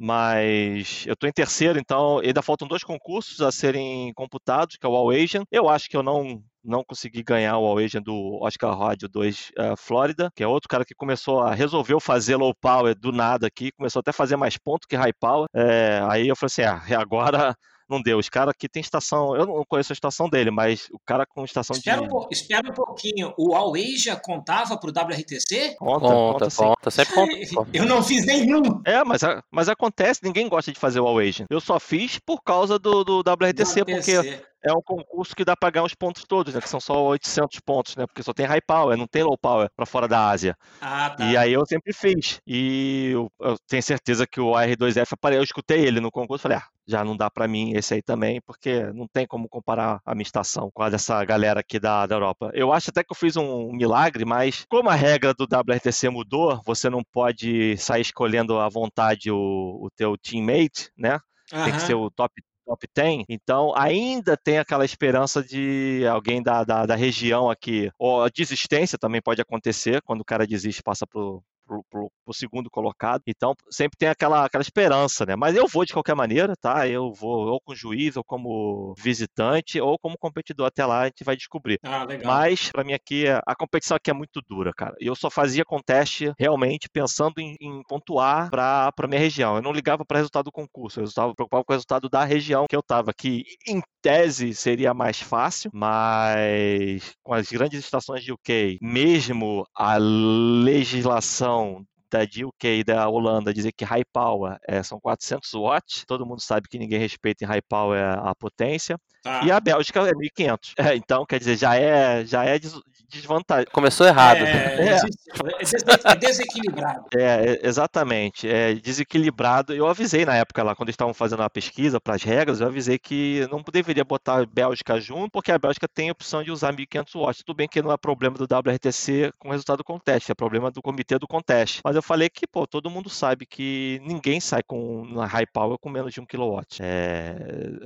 mas 0.00 1.04
eu 1.06 1.16
tô 1.16 1.26
em 1.26 1.32
terceiro, 1.32 1.78
então 1.78 2.18
ainda 2.18 2.42
faltam 2.42 2.66
dois 2.68 2.82
concursos 2.82 3.40
a 3.40 3.52
serem 3.52 4.12
computados, 4.14 4.76
que 4.76 4.86
é 4.86 4.88
o 4.88 4.94
All 4.96 5.10
Asian. 5.10 5.44
Eu 5.50 5.68
acho 5.68 5.88
que 5.88 5.96
eu 5.96 6.02
não 6.02 6.42
não 6.64 6.84
consegui 6.84 7.22
ganhar 7.22 7.58
o 7.58 7.66
All 7.66 7.78
Asian 7.78 8.02
do 8.02 8.38
Oscar 8.42 8.76
Rádio 8.78 9.08
2 9.08 9.52
eh, 9.56 9.74
Flórida, 9.76 10.30
que 10.34 10.42
é 10.42 10.46
outro 10.46 10.68
cara 10.68 10.84
que 10.84 10.94
começou 10.94 11.40
a 11.40 11.54
resolveu 11.54 12.00
fazer 12.00 12.36
low 12.36 12.54
power 12.54 12.94
do 12.94 13.12
nada 13.12 13.46
aqui, 13.46 13.72
começou 13.72 14.00
até 14.00 14.10
a 14.10 14.14
fazer 14.14 14.36
mais 14.36 14.56
ponto 14.56 14.86
que 14.88 14.96
high 14.96 15.12
power. 15.18 15.46
Eh, 15.54 16.00
aí 16.08 16.28
eu 16.28 16.36
falei 16.36 16.50
assim, 16.52 16.62
ah, 16.62 17.00
agora 17.00 17.54
não 17.88 18.00
deu. 18.00 18.18
Os 18.18 18.28
caras 18.28 18.52
aqui 18.52 18.68
tem 18.68 18.80
estação, 18.80 19.34
eu 19.34 19.44
não 19.46 19.64
conheço 19.68 19.92
a 19.92 19.94
estação 19.94 20.28
dele, 20.28 20.50
mas 20.50 20.86
o 20.92 20.98
cara 21.04 21.26
com 21.26 21.44
estação 21.44 21.74
Espera 21.76 22.06
de 22.06 22.14
um, 22.14 22.26
espera 22.30 22.70
um 22.70 22.74
pouquinho, 22.74 23.34
o 23.36 23.54
All 23.54 23.74
Asia 23.74 24.16
contava 24.16 24.78
para 24.78 24.88
o 24.88 24.92
WRTC? 24.92 25.76
conta, 25.78 26.06
Conta, 26.06 26.44
conta, 26.44 26.56
conta, 26.56 26.90
sempre 26.90 27.14
conta. 27.52 27.68
Eu 27.72 27.84
não 27.86 28.02
fiz 28.02 28.24
nenhum. 28.24 28.62
É, 28.84 29.02
mas, 29.02 29.22
mas 29.50 29.68
acontece, 29.68 30.20
ninguém 30.22 30.48
gosta 30.48 30.72
de 30.72 30.78
fazer 30.78 31.00
o 31.00 31.06
All 31.06 31.18
Asian. 31.18 31.46
Eu 31.50 31.60
só 31.60 31.80
fiz 31.80 32.18
por 32.18 32.42
causa 32.42 32.78
do, 32.78 33.02
do 33.02 33.18
WRTC, 33.20 33.84
porque 33.84 34.18
WRTC. 34.18 34.49
É 34.62 34.72
um 34.72 34.82
concurso 34.82 35.34
que 35.34 35.44
dá 35.44 35.56
pra 35.56 35.70
ganhar 35.70 35.84
os 35.84 35.94
pontos 35.94 36.24
todos, 36.24 36.54
né? 36.54 36.60
Que 36.60 36.68
são 36.68 36.80
só 36.80 37.02
800 37.08 37.60
pontos, 37.60 37.96
né? 37.96 38.06
Porque 38.06 38.22
só 38.22 38.32
tem 38.32 38.46
high 38.46 38.60
power, 38.60 38.96
não 38.96 39.06
tem 39.06 39.22
low 39.22 39.36
power 39.38 39.70
pra 39.74 39.86
fora 39.86 40.06
da 40.06 40.28
Ásia. 40.28 40.56
Ah, 40.80 41.10
tá. 41.10 41.24
E 41.24 41.36
aí 41.36 41.52
eu 41.52 41.64
sempre 41.66 41.92
fiz. 41.92 42.40
E 42.46 43.10
eu, 43.12 43.30
eu 43.40 43.56
tenho 43.66 43.82
certeza 43.82 44.26
que 44.26 44.40
o 44.40 44.52
R2F 44.52 45.12
apareceu. 45.12 45.40
Eu 45.40 45.44
escutei 45.44 45.84
ele 45.86 46.00
no 46.00 46.10
concurso 46.10 46.42
e 46.42 46.44
falei, 46.44 46.58
ah, 46.58 46.66
já 46.86 47.04
não 47.04 47.16
dá 47.16 47.30
pra 47.30 47.48
mim 47.48 47.72
esse 47.74 47.94
aí 47.94 48.02
também, 48.02 48.40
porque 48.42 48.82
não 48.92 49.06
tem 49.06 49.26
como 49.26 49.48
comparar 49.48 50.00
a 50.04 50.14
minha 50.14 50.22
estação 50.22 50.70
com 50.72 50.82
a 50.82 50.90
dessa 50.90 51.24
galera 51.24 51.60
aqui 51.60 51.78
da, 51.78 52.06
da 52.06 52.16
Europa. 52.16 52.50
Eu 52.52 52.72
acho 52.72 52.90
até 52.90 53.02
que 53.02 53.12
eu 53.12 53.16
fiz 53.16 53.36
um 53.36 53.72
milagre, 53.72 54.24
mas 54.24 54.64
como 54.68 54.90
a 54.90 54.94
regra 54.94 55.32
do 55.32 55.44
WRTC 55.44 56.10
mudou, 56.10 56.60
você 56.64 56.90
não 56.90 57.02
pode 57.12 57.76
sair 57.78 58.02
escolhendo 58.02 58.58
à 58.58 58.68
vontade 58.68 59.30
o, 59.30 59.36
o 59.36 59.88
teu 59.96 60.16
teammate, 60.18 60.90
né? 60.96 61.18
tem 61.50 61.72
que 61.72 61.82
ser 61.82 61.94
o 61.94 62.10
top, 62.10 62.32
top 62.64 62.86
10. 62.94 63.24
Então, 63.28 63.72
ainda 63.76 64.36
tem 64.36 64.58
aquela 64.58 64.84
esperança 64.84 65.42
de 65.42 66.06
alguém 66.10 66.42
da, 66.42 66.64
da, 66.64 66.86
da 66.86 66.94
região 66.94 67.50
aqui. 67.50 67.90
Ou 67.98 68.22
a 68.22 68.28
desistência 68.28 68.98
também 68.98 69.20
pode 69.22 69.40
acontecer, 69.40 70.02
quando 70.02 70.20
o 70.20 70.24
cara 70.24 70.46
desiste, 70.46 70.82
passa 70.82 71.06
pro, 71.06 71.42
pro, 71.70 71.84
pro- 71.88 72.10
pro 72.24 72.34
segundo 72.34 72.68
colocado. 72.68 73.22
Então, 73.28 73.54
sempre 73.70 73.96
tem 73.96 74.08
aquela, 74.08 74.44
aquela 74.44 74.62
esperança, 74.62 75.24
né? 75.24 75.36
Mas 75.36 75.54
eu 75.54 75.68
vou 75.68 75.84
de 75.84 75.92
qualquer 75.92 76.16
maneira, 76.16 76.54
tá? 76.60 76.88
Eu 76.88 77.12
vou 77.12 77.46
ou 77.46 77.60
com 77.60 77.74
juiz, 77.74 78.16
ou 78.16 78.24
como 78.24 78.92
visitante, 78.98 79.80
ou 79.80 79.96
como 79.98 80.18
competidor. 80.18 80.66
Até 80.66 80.84
lá 80.84 81.02
a 81.02 81.04
gente 81.06 81.22
vai 81.22 81.36
descobrir. 81.36 81.78
Ah. 81.84 82.06
Mas, 82.24 82.70
pra 82.72 82.82
mim 82.82 82.92
aqui, 82.92 83.24
a 83.28 83.54
competição 83.54 83.96
aqui 83.96 84.10
é 84.10 84.14
muito 84.14 84.40
dura, 84.48 84.72
cara. 84.76 84.96
E 85.00 85.06
eu 85.06 85.14
só 85.14 85.30
fazia 85.30 85.64
conteste 85.64 86.32
realmente 86.38 86.88
pensando 86.92 87.34
em, 87.38 87.54
em 87.60 87.82
pontuar 87.88 88.50
pra, 88.50 88.90
pra 88.92 89.06
minha 89.06 89.20
região. 89.20 89.54
Eu 89.56 89.62
não 89.62 89.72
ligava 89.72 90.04
pra 90.04 90.18
resultado 90.18 90.46
do 90.46 90.52
concurso, 90.52 91.00
eu 91.00 91.04
estava 91.04 91.34
preocupado 91.34 91.64
com 91.64 91.72
o 91.72 91.76
resultado 91.76 92.08
da 92.08 92.24
região 92.24 92.66
que 92.68 92.74
eu 92.76 92.82
tava, 92.82 93.12
que 93.12 93.44
em 93.68 93.80
tese 94.02 94.54
seria 94.54 94.92
mais 94.94 95.20
fácil, 95.20 95.70
mas 95.72 97.14
com 97.22 97.34
as 97.34 97.50
grandes 97.50 97.78
estações 97.80 98.24
de 98.24 98.32
UK, 98.32 98.78
mesmo 98.80 99.66
a 99.76 99.96
legislação 99.98 101.59
own 101.60 101.86
da 102.10 102.20
UK 102.22 102.80
e 102.80 102.84
da 102.84 103.08
Holanda 103.08 103.52
dizer 103.54 103.72
que 103.72 103.84
high 103.84 104.04
power 104.12 104.58
é, 104.66 104.82
são 104.82 105.00
400 105.00 105.50
watts. 105.54 106.04
Todo 106.06 106.26
mundo 106.26 106.40
sabe 106.40 106.68
que 106.68 106.78
ninguém 106.78 106.98
respeita 106.98 107.44
em 107.44 107.46
high 107.46 107.62
power 107.62 108.00
a 108.18 108.34
potência. 108.34 108.98
Tá. 109.22 109.42
E 109.44 109.50
a 109.50 109.60
Bélgica 109.60 110.00
é 110.00 110.14
1500. 110.14 110.74
É, 110.78 110.94
então, 110.96 111.26
quer 111.26 111.38
dizer, 111.38 111.56
já 111.56 111.76
é, 111.76 112.24
já 112.24 112.44
é 112.44 112.58
des- 112.58 112.80
desvantagem. 113.08 113.66
Começou 113.72 114.06
errado. 114.06 114.38
É, 114.38 114.80
É. 114.80 114.94
é 114.94 116.12
é 116.12 116.14
desequilibrado. 116.16 117.04
É, 117.16 117.22
é, 117.22 117.66
exatamente. 117.66 118.48
É 118.48 118.74
desequilibrado. 118.74 119.74
Eu 119.74 119.86
avisei 119.86 120.24
na 120.24 120.34
época 120.36 120.62
lá, 120.62 120.74
quando 120.74 120.88
eles 120.88 120.94
estavam 120.94 121.12
fazendo 121.14 121.42
a 121.42 121.50
pesquisa 121.50 122.00
para 122.00 122.14
as 122.14 122.22
regras, 122.22 122.60
eu 122.60 122.66
avisei 122.66 122.98
que 122.98 123.46
não 123.50 123.62
deveria 123.72 124.04
botar 124.04 124.40
a 124.40 124.46
Bélgica 124.46 125.00
junto, 125.00 125.30
porque 125.30 125.52
a 125.52 125.58
Bélgica 125.58 125.86
tem 125.88 126.08
a 126.08 126.12
opção 126.12 126.42
de 126.42 126.50
usar 126.50 126.72
1500 126.72 127.12
watts. 127.14 127.42
Tudo 127.44 127.56
bem 127.56 127.68
que 127.68 127.82
não 127.82 127.92
é 127.92 127.96
problema 127.96 128.36
do 128.36 128.44
WRTC 128.44 129.32
com 129.38 129.48
o 129.48 129.52
resultado 129.52 129.78
do 129.78 129.84
contest, 129.84 130.30
é 130.30 130.34
problema 130.34 130.70
do 130.70 130.82
comitê 130.82 131.18
do 131.18 131.26
contest. 131.28 131.80
Mas 131.84 131.96
eu 131.96 131.99
falei 132.02 132.28
que, 132.28 132.46
pô, 132.46 132.66
todo 132.66 132.90
mundo 132.90 133.08
sabe 133.08 133.46
que 133.46 134.00
ninguém 134.02 134.40
sai 134.40 134.62
com 134.62 135.04
na 135.06 135.26
high 135.26 135.46
power 135.46 135.78
com 135.78 135.88
menos 135.90 136.12
de 136.12 136.20
1 136.20 136.26
kW. 136.26 136.60
É, 136.80 137.34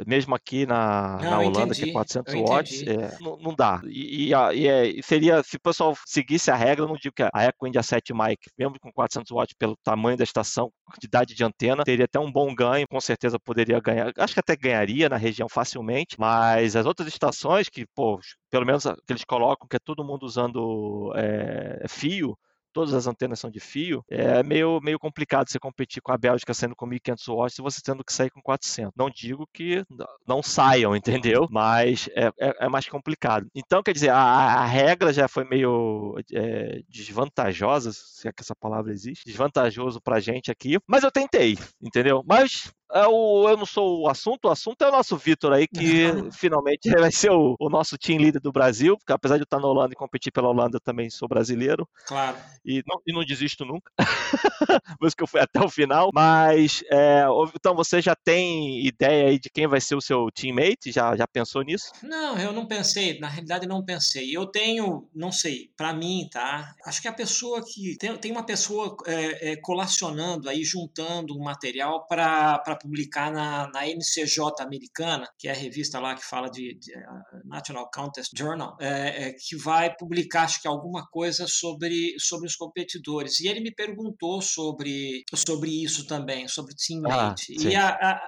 mesmo 0.07 0.35
aqui 0.35 0.67
na, 0.67 1.19
Não, 1.23 1.31
na 1.31 1.37
eu 1.37 1.43
Holanda, 1.49 1.75
que 1.75 1.81
entendi, 1.81 1.91
é 1.91 1.93
400 1.93 2.35
eu 2.35 2.43
watts, 2.43 2.83
é, 2.87 3.17
não, 3.21 3.37
não 3.39 3.55
dá. 3.55 3.81
E, 3.87 4.29
e, 4.29 4.35
a- 4.35 4.53
e 4.55 4.67
é- 4.69 4.87
e 4.87 5.03
seria, 5.03 5.43
se 5.43 5.57
o 5.57 5.61
pessoal 5.61 5.95
seguisse 6.07 6.51
a 6.51 6.55
regra, 6.57 6.85
eu 6.85 6.89
não 6.89 6.97
digo 6.97 7.15
que 7.15 7.23
a 7.23 7.31
Eco 7.45 7.67
India 7.67 7.83
7 7.83 8.13
Mic, 8.15 8.39
mesmo 8.59 8.79
com 8.81 8.93
400 8.93 9.31
watts 9.31 9.55
pelo 9.59 9.77
tamanho 9.83 10.17
da 10.17 10.25
estação, 10.25 10.71
quantidade 10.85 11.35
de 11.35 11.45
antena, 11.45 11.85
teria 11.85 12.05
até 12.05 12.19
um 12.19 12.31
bom 12.31 12.55
ganho, 12.55 12.87
com 12.89 13.01
certeza 13.01 13.39
poderia 13.39 13.81
ganhar, 13.81 14.13
acho 14.19 14.35
que 14.35 14.41
até 14.41 14.57
ganharia 14.57 15.09
na 15.09 15.17
região 15.17 15.49
facilmente, 15.49 16.17
mas 16.19 16.77
as 16.77 16.87
outras 16.87 17.09
estações 17.09 17.69
que, 17.69 17.87
pô, 17.95 18.19
pelo 18.51 18.67
menos 18.67 18.85
que 18.85 19.13
eles 19.13 19.25
colocam, 19.25 19.67
que 19.69 19.77
é 19.77 19.81
todo 19.81 20.05
mundo 20.05 20.25
usando 20.25 21.13
é, 21.17 21.85
fio, 21.89 22.37
todas 22.75 22.93
as 22.93 23.07
antenas 23.07 23.39
são 23.41 23.51
de 23.51 23.61
fio, 23.61 24.05
é 24.11 24.43
meio, 24.43 24.81
meio 24.83 24.99
complicado 24.99 25.49
você 25.49 25.59
competir 25.59 26.03
com 26.03 26.13
a 26.13 26.19
Bélgica 26.19 26.53
sendo 26.53 26.75
com 26.77 26.85
1500 26.87 27.27
watts 27.29 27.59
e 27.59 27.63
você 27.63 27.81
tendo 27.83 28.05
que 28.05 28.13
sair 28.13 28.31
com 28.31 28.43
400. 28.43 28.93
Não 28.97 29.09
digo 29.09 29.49
que 29.53 29.85
não 30.27 30.43
saiam, 30.43 30.95
entendeu? 30.97 31.47
Mas 31.51 32.09
é, 32.15 32.27
é- 32.41 32.55
é 32.67 32.69
mais 32.69 32.89
complicado. 32.89 33.47
Então, 33.55 33.83
quer 33.83 33.93
dizer, 33.93 34.11
a, 34.11 34.19
a 34.19 34.65
regra 34.67 35.13
já 35.13 35.29
foi 35.29 35.45
meio 35.45 36.17
é, 36.33 36.83
desvantajosa, 36.89 37.93
se 37.93 38.27
é 38.29 38.33
que 38.33 38.43
essa 38.43 38.55
palavra 38.57 38.93
existe, 38.93 39.25
desvantajoso 39.25 40.01
pra 40.01 40.21
gente 40.21 40.51
aqui, 40.51 40.79
mas 40.87 41.05
eu 41.05 41.13
tentei, 41.13 41.57
entendeu? 41.81 42.23
Mas 42.27 42.73
é 42.95 43.07
o- 43.07 43.49
eu 43.49 43.57
não 43.57 43.67
sou 43.67 44.03
o 44.03 44.09
assunto, 44.09 44.47
o 44.47 44.51
assunto 44.51 44.83
é 44.83 44.89
o 44.89 44.93
nosso 44.93 45.17
Vitor 45.17 45.53
aí, 45.53 45.67
que 45.67 46.07
finalmente 46.33 46.83
vai 47.09 47.13
ser 47.13 47.31
o, 47.31 47.57
o 47.59 47.69
nosso 47.69 47.99
team 47.99 48.19
leader 48.21 48.41
do 48.41 48.53
Brasil, 48.53 48.97
porque 48.97 49.13
apesar 49.13 49.37
de 49.37 49.43
eu 49.43 49.45
estar 49.45 49.59
na 49.61 49.67
Holanda 49.67 49.93
e 49.93 49.97
competir 49.97 50.33
pela 50.33 50.49
Holanda, 50.49 50.77
eu 50.77 50.81
também 50.81 51.11
sou 51.11 51.29
brasileiro 51.29 51.89
Claro. 52.07 52.37
e 52.65 52.83
não, 52.87 53.01
e 53.07 53.13
não 53.13 53.25
desisto 53.25 53.65
nunca. 53.65 53.93
Por 54.99 55.07
isso 55.07 55.17
que 55.17 55.23
eu 55.23 55.27
fui 55.27 55.41
até 55.41 55.61
o 55.61 55.69
final. 55.69 56.11
Mas, 56.13 56.83
é, 56.91 57.25
então, 57.55 57.75
você 57.75 58.01
já 58.01 58.15
tem 58.15 58.85
ideia 58.87 59.29
aí 59.29 59.39
de 59.39 59.51
quem 59.51 59.67
vai 59.67 59.81
ser 59.81 59.95
o 59.95 60.01
seu 60.01 60.29
teammate? 60.33 60.91
Já, 60.93 61.15
já 61.17 61.27
pensou 61.27 61.63
nisso? 61.63 61.87
Não, 62.03 62.39
eu 62.39 62.53
não 62.53 62.67
pensei, 62.67 63.19
na 63.19 63.29
realidade 63.29 63.67
não 63.67 63.85
pensei. 63.85 64.35
Eu 64.37 64.47
tenho, 64.47 65.09
não 65.15 65.31
sei, 65.33 65.71
para 65.77 65.93
mim, 65.93 66.29
tá? 66.31 66.75
Acho 66.87 67.01
que 67.03 67.09
a 67.09 67.13
pessoa 67.13 67.63
que. 67.65 67.97
Tem, 67.99 68.17
tem 68.17 68.33
uma 68.33 68.45
pessoa 68.45 68.97
é, 69.07 69.53
é, 69.53 69.57
colacionando 69.57 70.49
aí, 70.49 70.65
juntando 70.65 71.35
um 71.39 71.43
material 71.45 72.07
para 72.07 72.79
publicar 72.85 73.33
na, 73.33 73.71
na 73.73 73.87
NCJ 73.89 74.61
americana, 74.61 75.27
que 75.39 75.49
é 75.49 75.53
a 75.53 75.55
revista 75.55 75.99
lá 75.99 76.15
que 76.15 76.23
fala 76.23 76.51
de, 76.51 76.79
de, 76.79 76.95
uh, 76.95 77.49
National 77.49 77.91
Contest 77.91 78.31
Journal, 78.37 78.77
é, 78.79 79.29
é, 79.29 79.33
que 79.33 79.57
vai 79.57 79.97
publicar, 79.97 80.43
acho 80.43 80.61
que 80.61 80.69
alguma 80.69 81.07
coisa 81.07 81.47
sobre, 81.49 82.15
sobre 82.19 82.47
os 82.47 82.55
competidores. 82.55 83.41
E 83.41 83.49
ele 83.49 83.61
me 83.61 83.75
perguntou 83.75 84.43
sobre, 84.43 85.25
sobre 85.35 85.71
isso 85.83 86.07
também, 86.07 86.47
sobre 86.47 86.75
teammate. 86.75 87.55
Ah, 87.59 87.63
e 87.63 87.75
a, 87.75 87.89
a, 87.89 88.21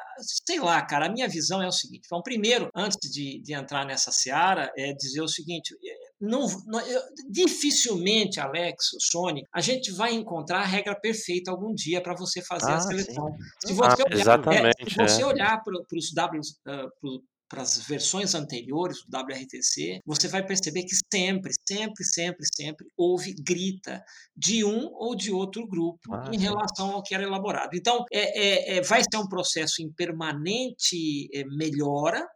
sei 0.44 0.58
lá, 0.58 0.80
cara, 0.80 1.06
a 1.06 1.12
minha 1.12 1.28
visão 1.28 1.62
é 1.62 1.68
o 1.68 1.72
seguinte: 1.72 2.06
então, 2.06 2.22
primeiro, 2.22 2.70
antes 2.74 2.98
de, 3.10 3.42
de 3.42 3.54
entrar 3.54 3.84
nessa 3.84 4.10
seara, 4.10 4.72
é 4.76 4.94
dizer 4.94 5.20
o 5.20 5.28
seguinte. 5.28 5.76
Não, 6.20 6.46
não, 6.66 6.80
eu, 6.80 7.00
dificilmente, 7.30 8.40
Alex, 8.40 8.86
Sony, 9.10 9.42
a 9.52 9.60
gente 9.60 9.92
vai 9.92 10.14
encontrar 10.14 10.60
a 10.60 10.64
regra 10.64 10.98
perfeita 10.98 11.50
algum 11.50 11.74
dia 11.74 12.02
para 12.02 12.14
você 12.14 12.40
fazer 12.42 12.72
Ah, 12.72 12.76
a 12.76 12.80
seleção. 12.80 13.28
sim. 13.62 13.68
Se 13.68 13.74
você 13.74 14.02
Ah, 14.02 14.06
olhar, 14.10 14.54
é, 14.54 14.88
se 14.88 14.96
você 14.96 15.22
é. 15.22 15.26
olhar 15.26 15.62
para 15.62 15.74
os 15.74 16.12
Ws, 16.12 16.50
uh, 16.66 16.90
pro, 17.00 17.22
para 17.48 17.62
as 17.62 17.78
versões 17.86 18.34
anteriores 18.34 18.98
do 19.06 19.16
WRTC, 19.16 20.00
você 20.04 20.26
vai 20.26 20.44
perceber 20.44 20.82
que 20.82 20.96
sempre, 21.12 21.52
sempre, 21.68 22.04
sempre, 22.04 22.46
sempre 22.52 22.86
houve 22.96 23.34
grita 23.34 24.02
de 24.36 24.64
um 24.64 24.90
ou 24.94 25.14
de 25.14 25.30
outro 25.30 25.66
grupo 25.66 26.12
Ah, 26.12 26.30
em 26.32 26.38
relação 26.38 26.92
ao 26.92 27.02
que 27.02 27.14
era 27.14 27.22
elaborado. 27.22 27.70
Então, 27.74 28.04
é, 28.12 28.74
é, 28.74 28.78
é, 28.78 28.80
vai 28.82 29.02
ser 29.02 29.18
um 29.18 29.28
processo 29.28 29.82
em 29.82 29.92
permanente 29.92 31.28
é, 31.32 31.44
melhora, 31.44 32.26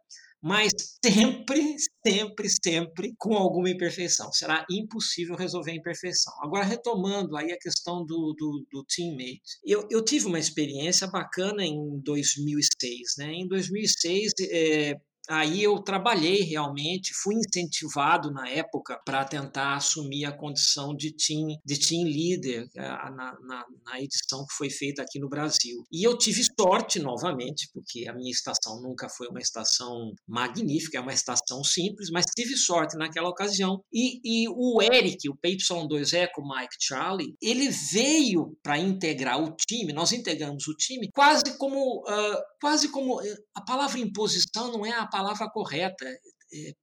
mas 0.41 0.71
sempre, 1.05 1.75
sempre, 2.05 2.49
sempre 2.49 3.13
com 3.17 3.35
alguma 3.35 3.69
imperfeição. 3.69 4.31
Será 4.33 4.65
impossível 4.69 5.35
resolver 5.35 5.71
a 5.71 5.75
imperfeição. 5.75 6.33
Agora, 6.41 6.65
retomando 6.65 7.37
aí 7.37 7.51
a 7.51 7.59
questão 7.59 8.03
do, 8.05 8.33
do, 8.37 8.65
do 8.71 8.83
teammate. 8.85 9.41
Eu, 9.63 9.87
eu 9.91 10.03
tive 10.03 10.25
uma 10.25 10.39
experiência 10.39 11.07
bacana 11.07 11.63
em 11.63 11.99
2006. 12.03 13.17
Né? 13.17 13.33
Em 13.33 13.47
2006, 13.47 14.33
é, 14.49 14.95
Aí 15.31 15.63
eu 15.63 15.79
trabalhei 15.79 16.41
realmente, 16.41 17.13
fui 17.13 17.35
incentivado 17.35 18.29
na 18.31 18.49
época 18.49 18.99
para 19.05 19.23
tentar 19.23 19.75
assumir 19.75 20.25
a 20.25 20.31
condição 20.35 20.93
de 20.93 21.15
team, 21.15 21.57
de 21.63 21.79
team 21.79 22.03
leader 22.03 22.67
na, 22.75 23.39
na, 23.39 23.65
na, 23.85 24.01
edição 24.01 24.45
que 24.45 24.53
foi 24.53 24.69
feita 24.69 25.01
aqui 25.01 25.19
no 25.19 25.29
Brasil. 25.29 25.85
E 25.89 26.05
eu 26.05 26.17
tive 26.17 26.43
sorte 26.59 26.99
novamente, 26.99 27.69
porque 27.73 28.09
a 28.09 28.13
minha 28.13 28.29
estação 28.29 28.81
nunca 28.81 29.07
foi 29.07 29.29
uma 29.29 29.39
estação 29.39 30.11
magnífica, 30.27 30.97
é 30.97 31.01
uma 31.01 31.13
estação 31.13 31.63
simples, 31.63 32.09
mas 32.11 32.25
tive 32.25 32.57
sorte 32.57 32.97
naquela 32.97 33.29
ocasião. 33.29 33.81
E, 33.93 34.19
e 34.25 34.49
o 34.49 34.81
Eric, 34.81 35.29
o 35.29 35.37
PY2 35.37 36.13
Eco 36.13 36.41
Mike 36.41 36.75
Charlie, 36.77 37.35
ele 37.41 37.69
veio 37.69 38.57
para 38.61 38.77
integrar 38.77 39.41
o 39.41 39.55
time, 39.55 39.93
nós 39.93 40.11
integramos 40.11 40.67
o 40.67 40.75
time 40.75 41.09
quase 41.13 41.57
como, 41.57 42.01
uh, 42.01 42.41
quase 42.59 42.89
como 42.89 43.21
a 43.55 43.61
palavra 43.61 43.97
imposição 43.97 44.73
não 44.73 44.85
é 44.85 44.91
a 44.91 45.07
palavra 45.07 45.20
correta, 45.51 46.05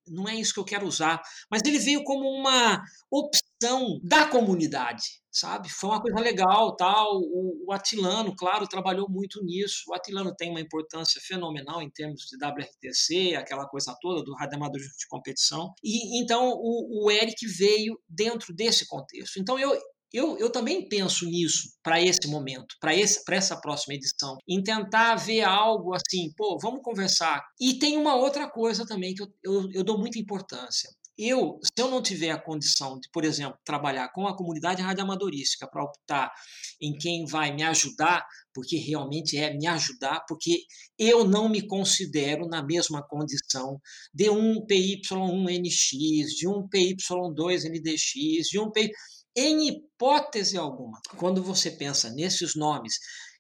não 0.07 0.29
é 0.29 0.35
isso 0.35 0.55
que 0.55 0.61
eu 0.61 0.65
quero 0.65 0.87
usar, 0.87 1.21
mas 1.51 1.63
ele 1.65 1.79
veio 1.79 2.03
como 2.03 2.29
uma 2.29 2.83
opção 3.11 4.01
da 4.03 4.27
comunidade, 4.27 5.05
sabe? 5.31 5.69
Foi 5.69 5.91
uma 5.91 6.01
coisa 6.01 6.21
legal, 6.21 6.75
tal. 6.75 7.19
O, 7.21 7.67
o 7.67 7.73
Atilano, 7.73 8.35
claro, 8.35 8.67
trabalhou 8.67 9.09
muito 9.11 9.45
nisso. 9.45 9.85
O 9.89 9.95
Atilano 9.95 10.35
tem 10.35 10.51
uma 10.51 10.61
importância 10.61 11.21
fenomenal 11.21 11.83
em 11.83 11.91
termos 11.91 12.23
de 12.23 12.37
WRTC, 12.37 13.37
aquela 13.37 13.67
coisa 13.67 13.95
toda 14.01 14.23
do 14.23 14.35
radioamador 14.35 14.81
de 14.81 15.09
competição. 15.09 15.73
E 15.83 16.23
então 16.23 16.51
o, 16.51 17.07
o 17.07 17.11
Eric 17.11 17.47
veio 17.47 17.99
dentro 18.09 18.55
desse 18.55 18.87
contexto. 18.87 19.39
Então 19.39 19.59
eu 19.59 19.79
eu, 20.13 20.39
eu, 20.39 20.51
também 20.51 20.89
penso 20.89 21.27
nisso 21.27 21.71
para 21.83 22.01
esse 22.01 22.27
momento, 22.29 22.75
para 22.81 22.95
essa 22.95 23.61
próxima 23.61 23.95
edição, 23.95 24.37
em 24.49 24.63
tentar 24.63 25.17
ver 25.17 25.43
algo 25.43 25.95
assim, 25.95 26.33
pô, 26.37 26.59
vamos 26.61 26.81
conversar. 26.83 27.45
E 27.61 27.79
tem 27.79 27.97
uma 27.97 28.15
outra 28.15 28.49
coisa 28.49 28.87
também 28.87 29.15
que 29.15 29.23
eu, 29.23 29.29
eu, 29.43 29.71
eu 29.73 29.85
dou 29.85 29.99
muita 29.99 30.19
importância. 30.19 30.89
Eu, 31.19 31.59
se 31.65 31.83
eu 31.83 31.91
não 31.91 32.01
tiver 32.01 32.31
a 32.31 32.41
condição 32.41 32.97
de, 33.01 33.09
por 33.11 33.25
exemplo, 33.25 33.59
trabalhar 33.65 34.09
com 34.13 34.29
a 34.29 34.37
comunidade 34.37 34.81
radioamadorística 34.81 35.69
para 35.69 35.83
optar 35.83 36.33
em 36.81 36.97
quem 36.97 37.27
vai 37.27 37.53
me 37.53 37.65
ajudar, 37.65 38.25
porque 38.55 38.77
realmente 38.77 39.37
é 39.37 39.53
me 39.53 39.67
ajudar, 39.67 40.25
porque 40.29 40.63
eu 40.97 41.25
não 41.25 41.49
me 41.49 41.67
considero 41.67 42.47
na 42.47 42.63
mesma 42.63 43.03
condição 43.03 43.81
de 44.15 44.31
um 44.31 44.65
PY1NX, 44.65 46.27
de 46.37 46.47
um 46.47 46.69
PY2NDX, 46.69 48.43
de 48.49 48.61
um 48.61 48.71
PY 48.71 48.89
em 49.37 49.69
hipótese 49.69 50.57
alguma, 50.57 51.01
quando 51.17 51.43
você 51.43 51.71
pensa 51.71 52.11
nesses 52.11 52.55
nomes 52.55 52.95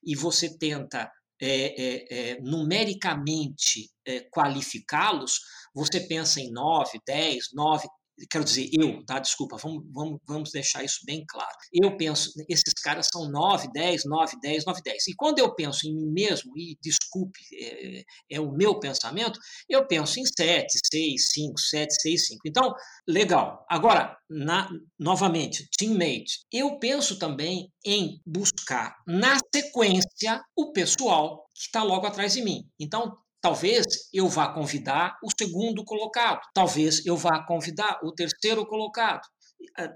e 0.04 0.14
você 0.14 0.56
tenta 0.56 1.10
é, 1.40 1.46
é, 1.50 2.06
é, 2.10 2.40
numericamente 2.40 3.90
qualificá-los, 4.32 5.38
você 5.74 6.00
pensa 6.00 6.40
em 6.40 6.50
9, 6.50 6.98
10, 7.06 7.52
9, 7.52 7.86
quero 8.30 8.44
dizer, 8.44 8.68
eu, 8.72 9.04
tá? 9.04 9.18
Desculpa, 9.18 9.56
vamos, 9.56 9.84
vamos, 9.92 10.18
vamos 10.26 10.50
deixar 10.50 10.84
isso 10.84 11.00
bem 11.04 11.24
claro. 11.26 11.54
Eu 11.72 11.96
penso, 11.96 12.32
esses 12.48 12.72
caras 12.82 13.08
são 13.12 13.30
9, 13.30 13.68
10, 13.72 14.04
9, 14.04 14.36
10, 14.40 14.64
9, 14.64 14.82
10. 14.82 15.08
E 15.08 15.14
quando 15.14 15.38
eu 15.38 15.54
penso 15.54 15.86
em 15.86 15.94
mim 15.94 16.10
mesmo, 16.10 16.52
e 16.56 16.76
desculpe, 16.82 17.38
é, 17.54 18.04
é 18.30 18.40
o 18.40 18.52
meu 18.52 18.78
pensamento, 18.78 19.38
eu 19.68 19.86
penso 19.86 20.18
em 20.18 20.24
7, 20.24 20.66
6, 20.92 21.32
5, 21.32 21.60
7, 21.60 22.02
6, 22.02 22.26
5. 22.26 22.40
Então, 22.46 22.74
legal. 23.06 23.64
Agora, 23.68 24.16
na, 24.28 24.68
novamente, 24.98 25.68
teammate, 25.76 26.40
eu 26.52 26.78
penso 26.78 27.18
também 27.18 27.70
em 27.84 28.20
buscar 28.26 28.96
na 29.06 29.38
sequência 29.54 30.42
o 30.56 30.72
pessoal 30.72 31.46
que 31.54 31.62
está 31.62 31.82
logo 31.82 32.06
atrás 32.06 32.34
de 32.34 32.42
mim. 32.42 32.64
Então, 32.78 33.16
Talvez 33.48 34.10
eu 34.12 34.28
vá 34.28 34.52
convidar 34.52 35.16
o 35.24 35.30
segundo 35.30 35.82
colocado, 35.82 36.42
talvez 36.52 37.06
eu 37.06 37.16
vá 37.16 37.42
convidar 37.46 37.98
o 38.02 38.12
terceiro 38.12 38.66
colocado. 38.66 39.22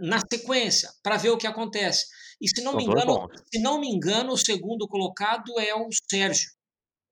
na 0.01 0.19
sequência 0.21 0.89
para 1.03 1.19
ver 1.19 1.29
o 1.29 1.37
que 1.37 1.47
acontece. 1.47 2.07
E 2.41 2.49
se 2.49 2.65
não 2.65 2.75
me 2.75 2.85
engano, 2.85 3.29
se 3.53 3.61
não 3.61 3.79
me 3.79 3.89
engano, 3.89 4.33
o 4.33 4.39
segundo 4.39 4.89
colocado 4.89 5.61
é 5.61 5.75
o 5.75 5.87
Sérgio. 6.11 6.51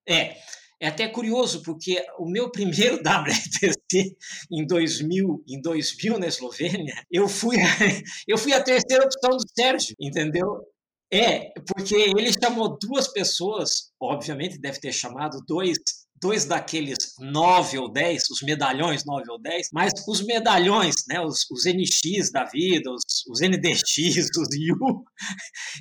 É, 0.08 0.38
é 0.80 0.88
até 0.88 1.08
curioso 1.08 1.62
porque 1.62 2.02
o 2.18 2.24
meu 2.24 2.50
primeiro 2.50 2.96
WRTC 3.04 4.16
em 4.50 4.66
2000, 4.66 5.44
em 5.46 5.60
2000 5.60 6.18
na 6.18 6.26
Eslovênia, 6.26 6.94
eu 7.10 7.28
fui 7.28 7.56
eu 8.26 8.38
fui 8.38 8.54
a 8.54 8.62
terceira 8.62 9.04
opção 9.04 9.36
do 9.36 9.44
Sérgio, 9.54 9.94
entendeu? 10.00 10.66
É, 11.12 11.52
porque 11.66 11.96
ele 11.96 12.32
chamou 12.32 12.78
duas 12.78 13.08
pessoas, 13.08 13.92
obviamente 14.00 14.58
deve 14.58 14.80
ter 14.80 14.92
chamado 14.92 15.38
dois 15.46 15.76
dois 16.20 16.44
daqueles 16.44 17.14
9 17.18 17.78
ou 17.78 17.90
10, 17.90 18.22
os 18.30 18.42
medalhões 18.42 19.04
9 19.04 19.24
ou 19.30 19.40
10, 19.40 19.68
mas 19.72 19.92
os 20.06 20.24
medalhões, 20.24 20.94
né, 21.08 21.20
os, 21.20 21.46
os 21.50 21.64
NX 21.64 22.30
da 22.30 22.44
vida, 22.44 22.90
os, 22.90 23.02
os 23.28 23.40
NDX, 23.40 24.28
os 24.36 24.48
U, 24.80 25.04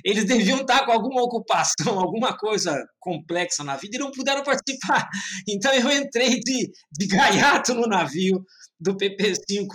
eles 0.04 0.24
deviam 0.24 0.60
estar 0.60 0.86
com 0.86 0.92
alguma 0.92 1.22
ocupação, 1.22 1.98
alguma 2.00 2.36
coisa 2.36 2.82
complexa 2.98 3.62
na 3.62 3.76
vida 3.76 3.96
e 3.96 4.00
não 4.00 4.10
puderam 4.10 4.42
participar. 4.42 5.08
Então 5.48 5.72
eu 5.72 5.90
entrei 5.90 6.38
de, 6.40 6.70
de 6.92 7.06
gaiato 7.06 7.74
no 7.74 7.86
navio 7.86 8.44
do 8.78 8.96
PP5 8.96 9.66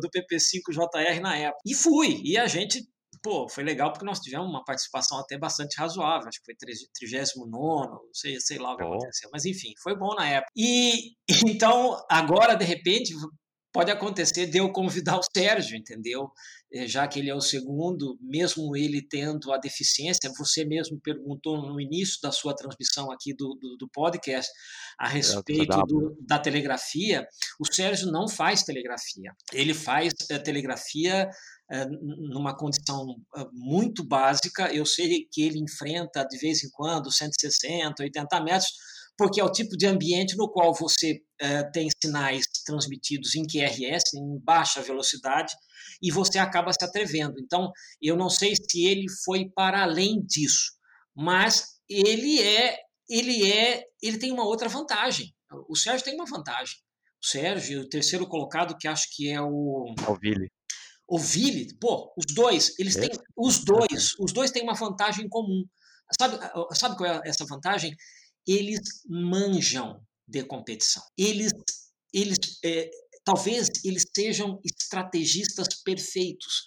do 0.00 0.10
PP5JR 0.10 1.20
na 1.20 1.36
época. 1.36 1.60
E 1.66 1.74
fui, 1.74 2.20
e 2.24 2.36
a 2.36 2.46
gente 2.46 2.82
pô, 3.24 3.48
foi 3.48 3.64
legal 3.64 3.90
porque 3.90 4.04
nós 4.04 4.20
tivemos 4.20 4.46
uma 4.46 4.62
participação 4.62 5.18
até 5.18 5.38
bastante 5.38 5.76
razoável, 5.78 6.28
acho 6.28 6.38
que 6.40 6.44
foi 6.44 6.54
39, 6.54 7.96
sei, 8.12 8.38
sei 8.38 8.58
lá 8.58 8.74
o 8.74 8.76
que 8.76 8.84
bom. 8.84 8.90
aconteceu, 8.90 9.30
mas 9.32 9.46
enfim, 9.46 9.72
foi 9.82 9.96
bom 9.96 10.14
na 10.14 10.28
época. 10.28 10.52
E 10.54 11.14
então, 11.48 11.98
agora, 12.10 12.54
de 12.54 12.66
repente, 12.66 13.14
pode 13.74 13.90
acontecer 13.90 14.46
de 14.46 14.58
eu 14.58 14.70
convidar 14.70 15.18
o 15.18 15.22
Sérgio, 15.36 15.76
entendeu? 15.76 16.30
É, 16.72 16.86
já 16.86 17.08
que 17.08 17.18
ele 17.18 17.28
é 17.28 17.34
o 17.34 17.40
segundo, 17.40 18.16
mesmo 18.20 18.76
ele 18.76 19.00
tendo 19.00 19.52
a 19.52 19.58
deficiência, 19.58 20.30
você 20.38 20.64
mesmo 20.64 21.00
perguntou 21.00 21.60
no 21.60 21.80
início 21.80 22.20
da 22.22 22.30
sua 22.30 22.54
transmissão 22.54 23.10
aqui 23.10 23.34
do, 23.34 23.58
do, 23.60 23.76
do 23.76 23.88
podcast 23.88 24.50
a 24.98 25.08
é, 25.08 25.12
respeito 25.14 25.76
do, 25.86 26.16
da 26.20 26.38
telegrafia, 26.38 27.26
o 27.58 27.66
Sérgio 27.72 28.12
não 28.12 28.28
faz 28.28 28.62
telegrafia. 28.62 29.32
Ele 29.52 29.74
faz 29.74 30.12
é, 30.30 30.38
telegrafia 30.38 31.28
numa 32.00 32.56
condição 32.56 33.16
eh, 33.36 33.46
muito 33.52 34.04
básica. 34.06 34.72
Eu 34.72 34.84
sei 34.84 35.26
que 35.30 35.42
ele 35.42 35.58
enfrenta 35.58 36.24
de 36.24 36.38
vez 36.38 36.62
em 36.62 36.70
quando 36.70 37.10
160, 37.10 38.02
80 38.02 38.40
metros, 38.42 38.72
porque 39.16 39.40
é 39.40 39.44
o 39.44 39.52
tipo 39.52 39.76
de 39.76 39.86
ambiente 39.86 40.36
no 40.36 40.50
qual 40.50 40.74
você 40.74 41.20
eh, 41.40 41.64
tem 41.70 41.88
sinais 42.02 42.44
transmitidos 42.66 43.34
em 43.34 43.46
QRS, 43.46 44.14
em 44.14 44.38
baixa 44.42 44.82
velocidade, 44.82 45.54
e 46.02 46.10
você 46.10 46.38
acaba 46.38 46.72
se 46.72 46.84
atrevendo. 46.84 47.34
Então, 47.40 47.70
eu 48.00 48.16
não 48.16 48.28
sei 48.28 48.54
se 48.54 48.84
ele 48.84 49.06
foi 49.24 49.48
para 49.54 49.82
além 49.82 50.22
disso, 50.22 50.72
mas 51.16 51.74
ele 51.88 52.42
é, 52.42 52.76
ele 53.08 53.50
é, 53.50 53.84
ele 54.02 54.18
tem 54.18 54.32
uma 54.32 54.44
outra 54.44 54.68
vantagem. 54.68 55.34
O 55.68 55.76
Sérgio 55.76 56.04
tem 56.04 56.14
uma 56.14 56.26
vantagem. 56.26 56.76
O 57.22 57.26
Sérgio, 57.26 57.82
o 57.82 57.88
terceiro 57.88 58.26
colocado, 58.26 58.76
que 58.76 58.88
acho 58.88 59.06
que 59.14 59.30
é 59.30 59.40
o. 59.40 59.94
Alville 60.06 60.50
o 61.06 61.18
Vili, 61.18 61.74
pô, 61.78 62.12
os 62.16 62.34
dois, 62.34 62.78
eles 62.78 62.94
têm, 62.94 63.10
os 63.36 63.64
dois, 63.64 64.14
os 64.18 64.32
dois 64.32 64.50
têm 64.50 64.62
uma 64.62 64.74
vantagem 64.74 65.28
comum. 65.28 65.64
Sabe, 66.18 66.38
sabe 66.72 66.96
qual 66.96 67.10
é 67.10 67.28
essa 67.28 67.44
vantagem? 67.44 67.94
Eles 68.46 68.80
manjam 69.08 70.00
de 70.26 70.44
competição. 70.44 71.02
Eles, 71.16 71.52
eles, 72.12 72.38
é, 72.64 72.90
talvez 73.24 73.68
eles 73.84 74.04
sejam 74.14 74.60
estrategistas 74.64 75.68
perfeitos. 75.82 76.64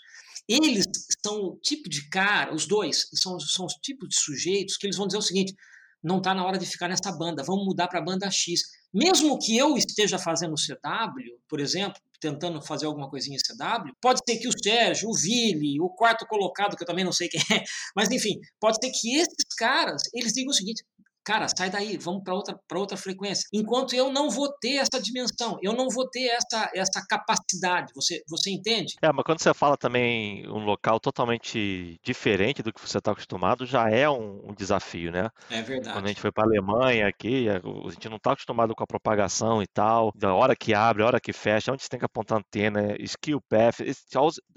Eles 0.47 0.85
são 1.25 1.35
o 1.41 1.59
tipo 1.59 1.89
de 1.89 2.07
cara, 2.09 2.53
os 2.53 2.65
dois 2.65 3.07
são, 3.13 3.39
são 3.39 3.65
os 3.65 3.73
tipos 3.73 4.07
de 4.09 4.17
sujeitos 4.17 4.77
que 4.77 4.85
eles 4.85 4.95
vão 4.95 5.07
dizer 5.07 5.17
o 5.17 5.21
seguinte: 5.21 5.53
não 6.01 6.19
está 6.19 6.33
na 6.33 6.45
hora 6.45 6.57
de 6.57 6.65
ficar 6.65 6.87
nessa 6.87 7.11
banda, 7.11 7.43
vamos 7.43 7.65
mudar 7.65 7.87
para 7.87 7.99
a 7.99 8.03
banda 8.03 8.29
X. 8.31 8.61
Mesmo 8.93 9.37
que 9.37 9.57
eu 9.57 9.77
esteja 9.77 10.17
fazendo 10.17 10.55
CW, 10.55 11.39
por 11.47 11.59
exemplo, 11.59 12.01
tentando 12.19 12.61
fazer 12.61 12.85
alguma 12.85 13.09
coisinha 13.09 13.37
em 13.37 13.39
CW, 13.39 13.93
pode 14.01 14.19
ser 14.27 14.37
que 14.37 14.47
o 14.47 14.51
Sérgio, 14.51 15.09
o 15.09 15.13
Vili, 15.13 15.79
o 15.79 15.89
quarto 15.89 16.25
colocado, 16.25 16.75
que 16.75 16.83
eu 16.83 16.87
também 16.87 17.05
não 17.05 17.11
sei 17.11 17.27
quem 17.29 17.41
é, 17.55 17.63
mas 17.95 18.09
enfim, 18.11 18.39
pode 18.59 18.77
ser 18.81 18.91
que 18.91 19.15
esses 19.15 19.55
caras, 19.57 20.01
eles 20.13 20.33
digam 20.33 20.51
o 20.51 20.53
seguinte, 20.53 20.83
cara, 21.27 21.45
sai 21.49 21.69
daí, 21.69 21.97
vamos 21.97 22.23
para 22.23 22.33
outra, 22.33 22.57
outra 22.73 22.95
frequência. 22.95 23.45
Enquanto 23.53 23.93
eu 23.93 24.09
não 24.09 24.29
vou 24.29 24.49
ter 24.61 24.77
essa 24.77 25.01
dimensão, 25.01 25.57
eu 25.61 25.73
não 25.73 25.89
vou 25.89 26.09
ter 26.09 26.29
essa, 26.29 26.71
essa 26.73 27.05
capacidade, 27.05 27.91
você, 27.93 28.23
você 28.29 28.49
entende? 28.49 28.95
É, 29.01 29.11
mas 29.11 29.25
quando 29.25 29.41
você 29.41 29.53
fala 29.53 29.75
também 29.75 30.47
um 30.47 30.63
local 30.63 31.01
totalmente 31.01 31.99
diferente 32.01 32.63
do 32.63 32.71
que 32.71 32.79
você 32.79 32.97
está 32.97 33.11
acostumado, 33.11 33.65
já 33.65 33.89
é 33.89 34.09
um, 34.09 34.51
um, 34.51 34.53
desafio, 34.53 35.11
né? 35.11 35.29
É 35.51 35.61
verdade. 35.61 35.97
Quando 35.97 36.05
a 36.05 36.07
gente 36.07 36.21
foi 36.21 36.31
para 36.31 36.45
a 36.45 36.47
Alemanha 36.47 37.07
aqui, 37.09 37.49
a 37.49 37.89
gente 37.89 38.07
não 38.07 38.15
está 38.15 38.31
acostumado 38.31 38.73
com 38.73 38.83
a 38.83 38.87
propagação 38.87 39.61
e 39.61 39.67
tal, 39.67 40.13
da 40.15 40.33
hora 40.33 40.55
que 40.55 40.73
abre, 40.73 41.03
a 41.03 41.07
hora 41.07 41.19
que 41.19 41.33
fecha, 41.33 41.73
onde 41.73 41.83
você 41.83 41.89
tem 41.89 41.99
que 41.99 42.05
apontar 42.05 42.37
antena, 42.37 42.95
skill 43.01 43.41
path, 43.49 43.81
esse, 43.81 44.05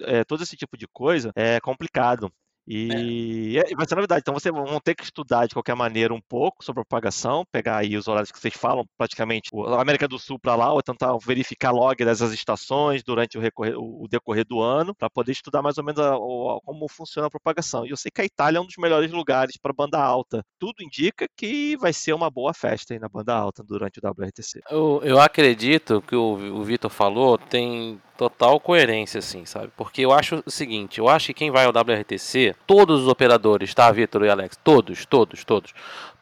é, 0.02 0.22
todo 0.22 0.44
esse 0.44 0.56
tipo 0.56 0.76
de 0.76 0.86
coisa 0.86 1.32
é 1.34 1.58
complicado. 1.58 2.30
E 2.72 3.58
é. 3.58 3.74
vai 3.74 3.84
ser 3.84 3.96
novidade. 3.96 4.20
Então 4.20 4.32
vocês 4.32 4.54
vão 4.54 4.78
ter 4.78 4.94
que 4.94 5.02
estudar 5.02 5.46
de 5.46 5.54
qualquer 5.54 5.74
maneira 5.74 6.14
um 6.14 6.20
pouco 6.20 6.64
sobre 6.64 6.82
a 6.82 6.84
propagação, 6.84 7.44
pegar 7.50 7.78
aí 7.78 7.96
os 7.96 8.06
horários 8.06 8.30
que 8.30 8.38
vocês 8.38 8.54
falam, 8.54 8.86
praticamente 8.96 9.50
a 9.52 9.82
América 9.82 10.06
do 10.06 10.20
Sul 10.20 10.38
para 10.38 10.54
lá, 10.54 10.72
ou 10.72 10.80
tentar 10.80 11.16
verificar 11.18 11.72
log 11.72 12.04
dessas 12.04 12.32
estações 12.32 13.02
durante 13.02 13.36
o, 13.36 13.40
recorrer, 13.40 13.74
o 13.76 14.06
decorrer 14.08 14.44
do 14.46 14.60
ano, 14.60 14.94
para 14.94 15.10
poder 15.10 15.32
estudar 15.32 15.62
mais 15.62 15.78
ou 15.78 15.84
menos 15.84 16.00
a, 16.00 16.14
a, 16.14 16.60
como 16.64 16.88
funciona 16.88 17.26
a 17.26 17.30
propagação. 17.30 17.84
E 17.84 17.90
eu 17.90 17.96
sei 17.96 18.08
que 18.08 18.20
a 18.20 18.24
Itália 18.24 18.58
é 18.58 18.60
um 18.60 18.66
dos 18.66 18.76
melhores 18.78 19.10
lugares 19.10 19.56
para 19.60 19.72
banda 19.72 19.98
alta. 19.98 20.44
Tudo 20.56 20.80
indica 20.80 21.26
que 21.36 21.76
vai 21.76 21.92
ser 21.92 22.12
uma 22.12 22.30
boa 22.30 22.54
festa 22.54 22.94
aí 22.94 23.00
na 23.00 23.08
banda 23.08 23.34
alta 23.34 23.64
durante 23.64 23.98
o 23.98 24.08
WRTC. 24.08 24.60
Eu, 24.70 25.00
eu 25.02 25.20
acredito 25.20 26.00
que 26.02 26.14
o, 26.14 26.34
o 26.34 26.62
Vitor 26.62 26.90
falou 26.90 27.36
tem 27.36 28.00
total 28.20 28.60
coerência, 28.60 29.18
assim, 29.20 29.46
sabe? 29.46 29.72
Porque 29.74 30.02
eu 30.02 30.12
acho 30.12 30.42
o 30.44 30.50
seguinte, 30.50 30.98
eu 30.98 31.08
acho 31.08 31.28
que 31.28 31.34
quem 31.34 31.50
vai 31.50 31.64
ao 31.64 31.72
WRTC, 31.72 32.54
todos 32.66 33.00
os 33.00 33.08
operadores, 33.08 33.72
tá, 33.72 33.90
Vitor 33.90 34.22
e 34.26 34.28
Alex? 34.28 34.58
Todos, 34.62 35.06
todos, 35.06 35.42
todos. 35.42 35.72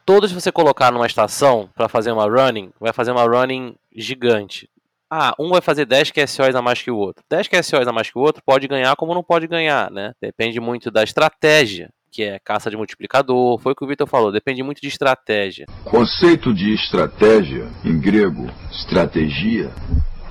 Todos 0.05 0.31
você 0.31 0.49
colocar 0.49 0.93
numa 0.93 1.05
estação 1.05 1.69
para 1.75 1.89
fazer 1.89 2.13
uma 2.13 2.23
running, 2.23 2.71
vai 2.79 2.93
fazer 2.93 3.11
uma 3.11 3.25
running 3.25 3.75
gigante. 3.93 4.69
Ah, 5.11 5.35
um 5.37 5.49
vai 5.49 5.59
fazer 5.59 5.85
10 5.85 6.11
QSOs 6.11 6.55
a 6.55 6.61
mais 6.61 6.81
que 6.81 6.89
o 6.89 6.95
outro. 6.95 7.21
10 7.29 7.49
QSOs 7.49 7.85
a 7.85 7.91
mais 7.91 8.09
que 8.09 8.17
o 8.17 8.21
outro 8.21 8.41
pode 8.45 8.65
ganhar 8.65 8.95
como 8.95 9.13
não 9.13 9.23
pode 9.23 9.45
ganhar, 9.45 9.91
né? 9.91 10.13
Depende 10.21 10.57
muito 10.61 10.89
da 10.89 11.03
estratégia, 11.03 11.89
que 12.09 12.23
é 12.23 12.39
caça 12.39 12.69
de 12.69 12.77
multiplicador, 12.77 13.59
foi 13.59 13.73
o 13.73 13.75
que 13.75 13.83
o 13.83 13.87
Vitor 13.87 14.07
falou, 14.07 14.31
depende 14.31 14.63
muito 14.63 14.79
de 14.81 14.87
estratégia. 14.87 15.65
Conceito 15.83 16.53
de 16.53 16.73
estratégia, 16.73 17.67
em 17.83 17.99
grego, 17.99 18.49
estratégia, 18.71 19.69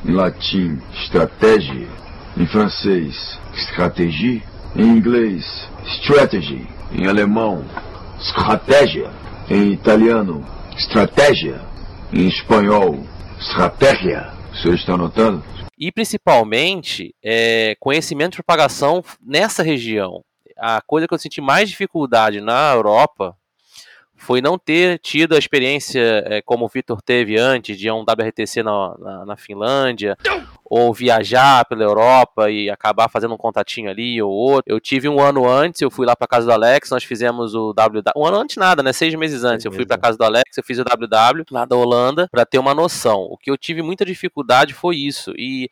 em 0.05 0.13
latim, 0.13 0.81
estratégia, 1.03 1.89
em 2.37 2.47
francês, 2.47 3.39
stratégie, 3.55 4.43
em 4.77 4.83
inglês, 4.83 5.69
strategy, 5.85 6.67
em 6.93 7.07
alemão, 7.07 7.65
estratégia, 8.21 9.11
em 9.51 9.73
italiano, 9.73 10.45
estratégia, 10.77 11.61
em 12.13 12.29
espanhol, 12.29 13.05
estratégia. 13.41 14.33
Você 14.53 14.71
está 14.71 14.95
anotando? 14.95 15.43
E 15.79 15.93
principalmente 15.93 17.15
é, 17.23 17.77
conhecimento 17.79 18.33
de 18.33 18.37
propagação 18.39 19.03
nessa 19.25 19.63
região. 19.63 20.23
A 20.57 20.81
coisa 20.81 21.07
que 21.07 21.15
eu 21.15 21.19
senti 21.19 21.41
mais 21.41 21.69
dificuldade 21.69 22.41
na 22.41 22.73
Europa 22.73 23.37
foi 24.19 24.43
não 24.43 24.59
ter 24.59 24.99
tido 24.99 25.35
a 25.35 25.39
experiência 25.39 26.25
é, 26.27 26.43
como 26.43 26.65
o 26.65 26.69
Vitor 26.69 27.01
teve 27.01 27.39
antes, 27.39 27.79
de 27.79 27.91
um 27.91 28.01
WRTC 28.01 28.63
na, 28.63 28.95
na, 28.99 29.27
na, 29.27 29.37
Finlândia, 29.37 30.17
ou 30.65 30.93
viajar 30.93 31.65
pela 31.65 31.83
Europa 31.85 32.51
e 32.51 32.69
acabar 32.69 33.09
fazendo 33.09 33.35
um 33.35 33.39
contatinho 33.39 33.89
ali 33.89 34.21
ou 34.21 34.31
outro. 34.31 34.65
Eu 34.67 34.81
tive 34.81 35.09
um 35.09 35.21
ano 35.21 35.49
antes, 35.49 35.81
eu 35.81 35.91
fui 35.91 36.05
lá 36.05 36.15
para 36.15 36.27
casa 36.27 36.47
do 36.47 36.53
Alex, 36.53 36.91
nós 36.91 37.05
fizemos 37.05 37.55
o 37.55 37.73
WW. 37.73 38.03
Um 38.17 38.27
ano 38.27 38.39
antes 38.39 38.57
nada, 38.57 38.83
né? 38.83 38.93
Seis 38.93 39.15
meses 39.15 39.45
antes. 39.45 39.65
Eu 39.65 39.73
fui 39.73 39.87
para 39.87 39.97
casa 39.97 40.19
do 40.19 40.25
Alex, 40.25 40.57
eu 40.57 40.65
fiz 40.65 40.79
o 40.79 40.85
WW 40.85 41.45
lá 41.51 41.65
da 41.65 41.77
Holanda 41.77 42.29
para 42.31 42.45
ter 42.45 42.59
uma 42.59 42.75
noção. 42.75 43.23
O 43.31 43.39
que 43.39 43.51
eu 43.51 43.57
tive 43.57 43.83
muita 43.83 44.05
dificuldade 44.05 44.75
foi 44.75 44.97
isso. 44.97 45.33
E 45.39 45.71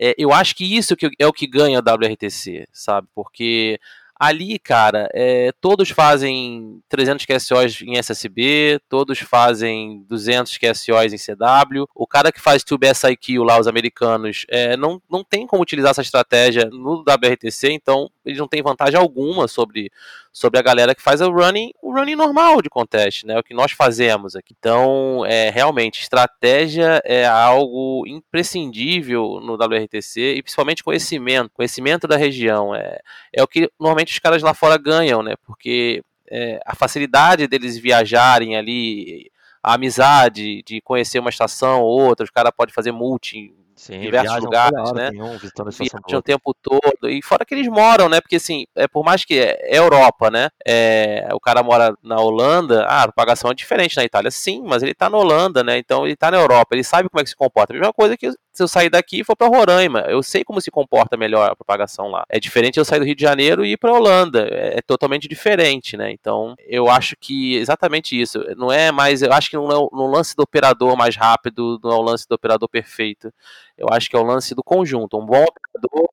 é, 0.00 0.14
eu 0.18 0.32
acho 0.32 0.54
que 0.54 0.76
isso 0.76 0.94
é 1.18 1.26
o 1.26 1.32
que 1.32 1.46
ganha 1.46 1.80
o 1.80 1.82
WRTC, 1.82 2.68
sabe? 2.72 3.08
Porque 3.14 3.80
Ali, 4.18 4.58
cara, 4.58 5.08
é, 5.12 5.52
todos 5.60 5.90
fazem 5.90 6.80
300 6.88 7.26
QSOs 7.26 7.82
em 7.82 7.98
SSB, 7.98 8.80
todos 8.88 9.18
fazem 9.18 10.02
200 10.08 10.56
QSOs 10.56 11.12
em 11.12 11.18
CW. 11.18 11.84
O 11.94 12.06
cara 12.06 12.32
que 12.32 12.40
faz 12.40 12.64
Tube 12.64 12.86
SIQ 12.94 13.38
lá, 13.40 13.60
os 13.60 13.66
americanos, 13.66 14.46
é, 14.48 14.74
não, 14.76 15.02
não 15.10 15.22
tem 15.22 15.46
como 15.46 15.62
utilizar 15.62 15.90
essa 15.90 16.00
estratégia 16.00 16.64
no 16.72 17.04
WRTC, 17.06 17.72
então 17.72 18.10
eles 18.26 18.38
não 18.38 18.48
têm 18.48 18.62
vantagem 18.62 18.98
alguma 18.98 19.46
sobre, 19.46 19.90
sobre 20.32 20.58
a 20.58 20.62
galera 20.62 20.94
que 20.94 21.02
faz 21.02 21.20
o 21.20 21.30
running, 21.30 21.70
o 21.80 21.92
running 21.92 22.16
normal 22.16 22.60
de 22.60 22.68
contest, 22.68 23.24
né? 23.24 23.38
O 23.38 23.42
que 23.42 23.54
nós 23.54 23.72
fazemos 23.72 24.34
aqui. 24.34 24.54
Então, 24.58 25.24
é, 25.24 25.50
realmente, 25.50 26.02
estratégia 26.02 27.00
é 27.04 27.24
algo 27.26 28.04
imprescindível 28.06 29.40
no 29.40 29.54
WRTC 29.54 30.34
e 30.34 30.42
principalmente 30.42 30.82
conhecimento, 30.82 31.50
conhecimento 31.54 32.08
da 32.08 32.16
região. 32.16 32.74
É, 32.74 32.98
é 33.32 33.42
o 33.42 33.46
que 33.48 33.70
normalmente 33.78 34.12
os 34.12 34.18
caras 34.18 34.42
lá 34.42 34.52
fora 34.52 34.76
ganham, 34.76 35.22
né? 35.22 35.34
Porque 35.44 36.02
é, 36.30 36.60
a 36.66 36.74
facilidade 36.74 37.46
deles 37.46 37.78
viajarem 37.78 38.56
ali, 38.56 39.30
a 39.62 39.74
amizade 39.74 40.62
de 40.62 40.80
conhecer 40.80 41.18
uma 41.18 41.30
estação 41.30 41.82
ou 41.82 42.00
outra, 42.00 42.24
os 42.24 42.30
caras 42.30 42.52
podem 42.56 42.74
fazer 42.74 42.92
multi 42.92 43.54
Sim, 43.76 44.00
diversos 44.00 44.42
lugares, 44.42 44.92
né? 44.92 45.10
Nenhum, 45.10 45.36
viajam 45.36 46.18
o 46.18 46.22
tempo 46.22 46.54
todo. 46.62 47.10
E 47.10 47.22
fora 47.22 47.44
que 47.44 47.54
eles 47.54 47.68
moram, 47.68 48.08
né? 48.08 48.22
Porque 48.22 48.36
assim, 48.36 48.64
é, 48.74 48.88
por 48.88 49.04
mais 49.04 49.22
que 49.22 49.38
é, 49.38 49.58
é 49.62 49.78
Europa, 49.78 50.30
né? 50.30 50.48
É, 50.66 51.28
o 51.32 51.38
cara 51.38 51.62
mora 51.62 51.94
na 52.02 52.18
Holanda, 52.18 52.86
ah, 52.88 53.02
a 53.02 53.08
propagação 53.08 53.50
é 53.50 53.54
diferente 53.54 53.94
na 53.94 54.04
Itália. 54.04 54.30
Sim, 54.30 54.62
mas 54.64 54.82
ele 54.82 54.94
tá 54.94 55.10
na 55.10 55.18
Holanda, 55.18 55.62
né? 55.62 55.76
Então 55.76 56.06
ele 56.06 56.16
tá 56.16 56.30
na 56.30 56.38
Europa, 56.38 56.74
ele 56.74 56.82
sabe 56.82 57.10
como 57.10 57.20
é 57.20 57.24
que 57.24 57.28
se 57.28 57.36
comporta. 57.36 57.74
A 57.74 57.76
mesma 57.76 57.92
coisa 57.92 58.16
que 58.16 58.32
se 58.56 58.62
eu 58.62 58.68
sair 58.68 58.88
daqui 58.88 59.20
e 59.20 59.24
for 59.24 59.36
para 59.36 59.48
Roraima, 59.48 60.00
eu 60.08 60.22
sei 60.22 60.42
como 60.44 60.60
se 60.60 60.70
comporta 60.70 61.16
melhor 61.16 61.50
a 61.50 61.56
propagação 61.56 62.08
lá. 62.08 62.24
É 62.28 62.40
diferente 62.40 62.78
eu 62.78 62.84
sair 62.84 62.98
do 62.98 63.04
Rio 63.04 63.14
de 63.14 63.22
Janeiro 63.22 63.64
e 63.64 63.72
ir 63.72 63.76
para 63.76 63.92
Holanda, 63.92 64.48
é, 64.50 64.78
é, 64.78 64.82
totalmente 64.82 65.28
diferente, 65.28 65.96
né? 65.96 66.10
Então, 66.10 66.54
eu 66.66 66.88
acho 66.88 67.16
que 67.16 67.56
exatamente 67.56 68.18
isso. 68.18 68.38
Não 68.56 68.72
é 68.72 68.90
mais, 68.90 69.22
eu 69.22 69.32
acho 69.32 69.50
que 69.50 69.56
não 69.56 69.70
é 69.70 69.74
no 69.74 70.06
lance 70.06 70.34
do 70.34 70.42
operador 70.42 70.96
mais 70.96 71.16
rápido, 71.16 71.78
não 71.82 71.90
é 71.90 71.94
o 71.94 72.02
lance 72.02 72.26
do 72.28 72.34
operador 72.34 72.68
perfeito. 72.68 73.32
Eu 73.76 73.88
acho 73.90 74.08
que 74.08 74.16
é 74.16 74.18
o 74.18 74.24
lance 74.24 74.54
do 74.54 74.62
conjunto. 74.62 75.18
Um 75.18 75.26
bom 75.26 75.44
operador 75.44 76.08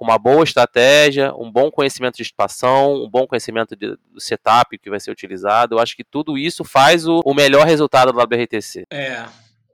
com 0.00 0.04
uma 0.04 0.18
boa 0.18 0.42
estratégia, 0.44 1.34
um 1.34 1.52
bom 1.52 1.70
conhecimento 1.70 2.16
de 2.16 2.24
situação, 2.24 2.94
um 3.04 3.10
bom 3.10 3.26
conhecimento 3.26 3.76
de, 3.76 3.98
do 4.10 4.18
setup 4.18 4.78
que 4.78 4.88
vai 4.88 4.98
ser 4.98 5.10
utilizado. 5.10 5.74
Eu 5.74 5.78
acho 5.78 5.94
que 5.94 6.02
tudo 6.02 6.38
isso 6.38 6.64
faz 6.64 7.06
o, 7.06 7.20
o 7.22 7.34
melhor 7.34 7.66
resultado 7.66 8.10
do 8.10 8.18
WRTC. 8.18 8.86
É, 8.90 9.26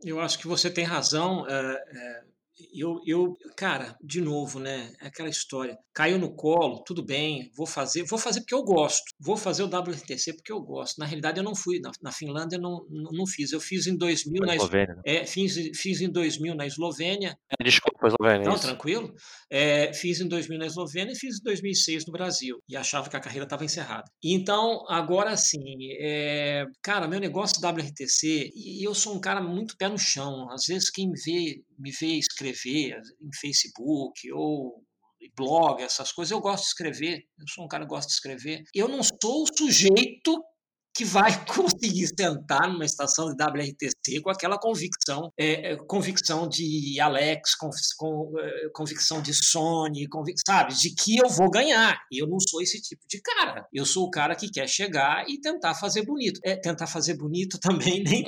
eu 0.02 0.20
acho 0.20 0.38
que 0.38 0.46
você 0.46 0.70
tem 0.70 0.84
razão. 0.84 1.46
É, 1.48 1.52
é, 1.52 2.24
eu, 2.72 3.00
eu, 3.06 3.36
cara, 3.56 3.96
de 4.02 4.20
novo, 4.20 4.58
né? 4.58 4.92
É 5.00 5.08
aquela 5.08 5.28
história. 5.28 5.78
Caiu 5.94 6.18
no 6.18 6.34
colo, 6.34 6.82
tudo 6.84 7.04
bem, 7.04 7.50
vou 7.56 7.66
fazer, 7.66 8.04
vou 8.04 8.18
fazer 8.18 8.40
porque 8.40 8.54
eu 8.54 8.62
gosto. 8.62 9.04
Vou 9.20 9.36
fazer 9.36 9.62
o 9.62 9.66
WRTC 9.66 10.34
porque 10.34 10.52
eu 10.52 10.60
gosto. 10.60 10.98
Na 10.98 11.06
realidade, 11.06 11.38
eu 11.38 11.44
não 11.44 11.54
fui. 11.54 11.80
Na, 11.80 11.90
na 12.02 12.12
Finlândia, 12.12 12.56
eu 12.56 12.60
não, 12.60 12.86
não, 12.90 13.10
não, 13.12 13.26
fiz. 13.26 13.52
Eu 13.52 13.60
fiz 13.60 13.86
em 13.86 13.96
2000 13.96 14.42
na 14.42 14.56
Eslovênia. 14.56 14.94
Né? 14.94 15.02
É, 15.04 15.26
fiz, 15.26 15.54
fiz 15.74 16.00
em 16.00 16.10
2000 16.10 16.54
na 16.54 16.66
Eslovênia. 16.66 17.36
É, 17.50 17.64
desculpa, 17.64 18.08
Eslovênia. 18.08 18.46
Não, 18.46 18.54
isso. 18.54 18.66
tranquilo. 18.66 19.14
É, 19.50 19.92
fiz 19.92 20.20
em 20.20 20.28
2000 20.28 20.58
na 20.58 20.66
Eslovênia 20.66 21.12
e 21.12 21.16
fiz 21.16 21.38
em 21.40 21.42
2006 21.42 22.06
no 22.06 22.12
Brasil. 22.12 22.58
E 22.68 22.76
achava 22.76 23.08
que 23.08 23.16
a 23.16 23.20
carreira 23.20 23.44
estava 23.44 23.64
encerrada. 23.64 24.10
Então, 24.22 24.84
agora 24.88 25.36
sim, 25.36 25.76
é, 26.00 26.64
cara, 26.82 27.08
meu 27.08 27.20
negócio 27.20 27.60
WRTC, 27.60 28.50
e 28.54 28.86
eu 28.86 28.94
sou 28.94 29.14
um 29.14 29.20
cara 29.20 29.40
muito 29.40 29.76
pé 29.76 29.88
no 29.88 29.98
chão. 29.98 30.50
Às 30.50 30.66
vezes, 30.66 30.90
quem 30.90 31.08
me 31.08 31.20
vê, 31.20 31.62
me 31.78 31.90
vê 31.90 32.18
escrever 32.18 33.00
em 33.20 33.30
Facebook 33.40 34.32
ou 34.32 34.82
blog, 35.34 35.82
essas 35.82 36.12
coisas, 36.12 36.30
eu 36.30 36.40
gosto 36.40 36.62
de 36.62 36.68
escrever. 36.68 37.26
Eu 37.38 37.48
sou 37.48 37.64
um 37.64 37.68
cara 37.68 37.84
que 37.84 37.90
gosta 37.90 38.08
de 38.08 38.14
escrever. 38.14 38.62
Eu 38.74 38.88
não 38.88 39.02
sou 39.02 39.42
o 39.42 39.56
sujeito 39.56 40.42
que 40.96 41.04
vai 41.04 41.30
conseguir 41.46 42.06
sentar 42.08 42.68
numa 42.68 42.84
estação 42.84 43.26
de 43.26 43.42
WRTC 43.42 44.20
com 44.22 44.30
aquela 44.30 44.58
convicção, 44.58 45.30
é, 45.38 45.72
é, 45.72 45.76
convicção 45.76 46.48
de 46.48 46.98
Alex, 47.00 47.52
é, 47.52 48.68
convicção 48.72 49.20
de 49.20 49.34
Sony, 49.34 50.08
convic, 50.08 50.40
sabe, 50.46 50.74
de 50.74 50.94
que 50.94 51.18
eu 51.18 51.28
vou 51.28 51.50
ganhar. 51.50 51.98
Eu 52.10 52.26
não 52.26 52.38
sou 52.40 52.62
esse 52.62 52.80
tipo 52.80 53.02
de 53.06 53.20
cara. 53.20 53.66
Eu 53.72 53.84
sou 53.84 54.04
o 54.04 54.10
cara 54.10 54.34
que 54.34 54.50
quer 54.50 54.68
chegar 54.68 55.24
e 55.28 55.40
tentar 55.40 55.74
fazer 55.74 56.04
bonito. 56.04 56.40
É, 56.42 56.56
tentar 56.56 56.86
fazer 56.86 57.14
bonito 57.14 57.58
também 57.60 58.02
nem 58.02 58.24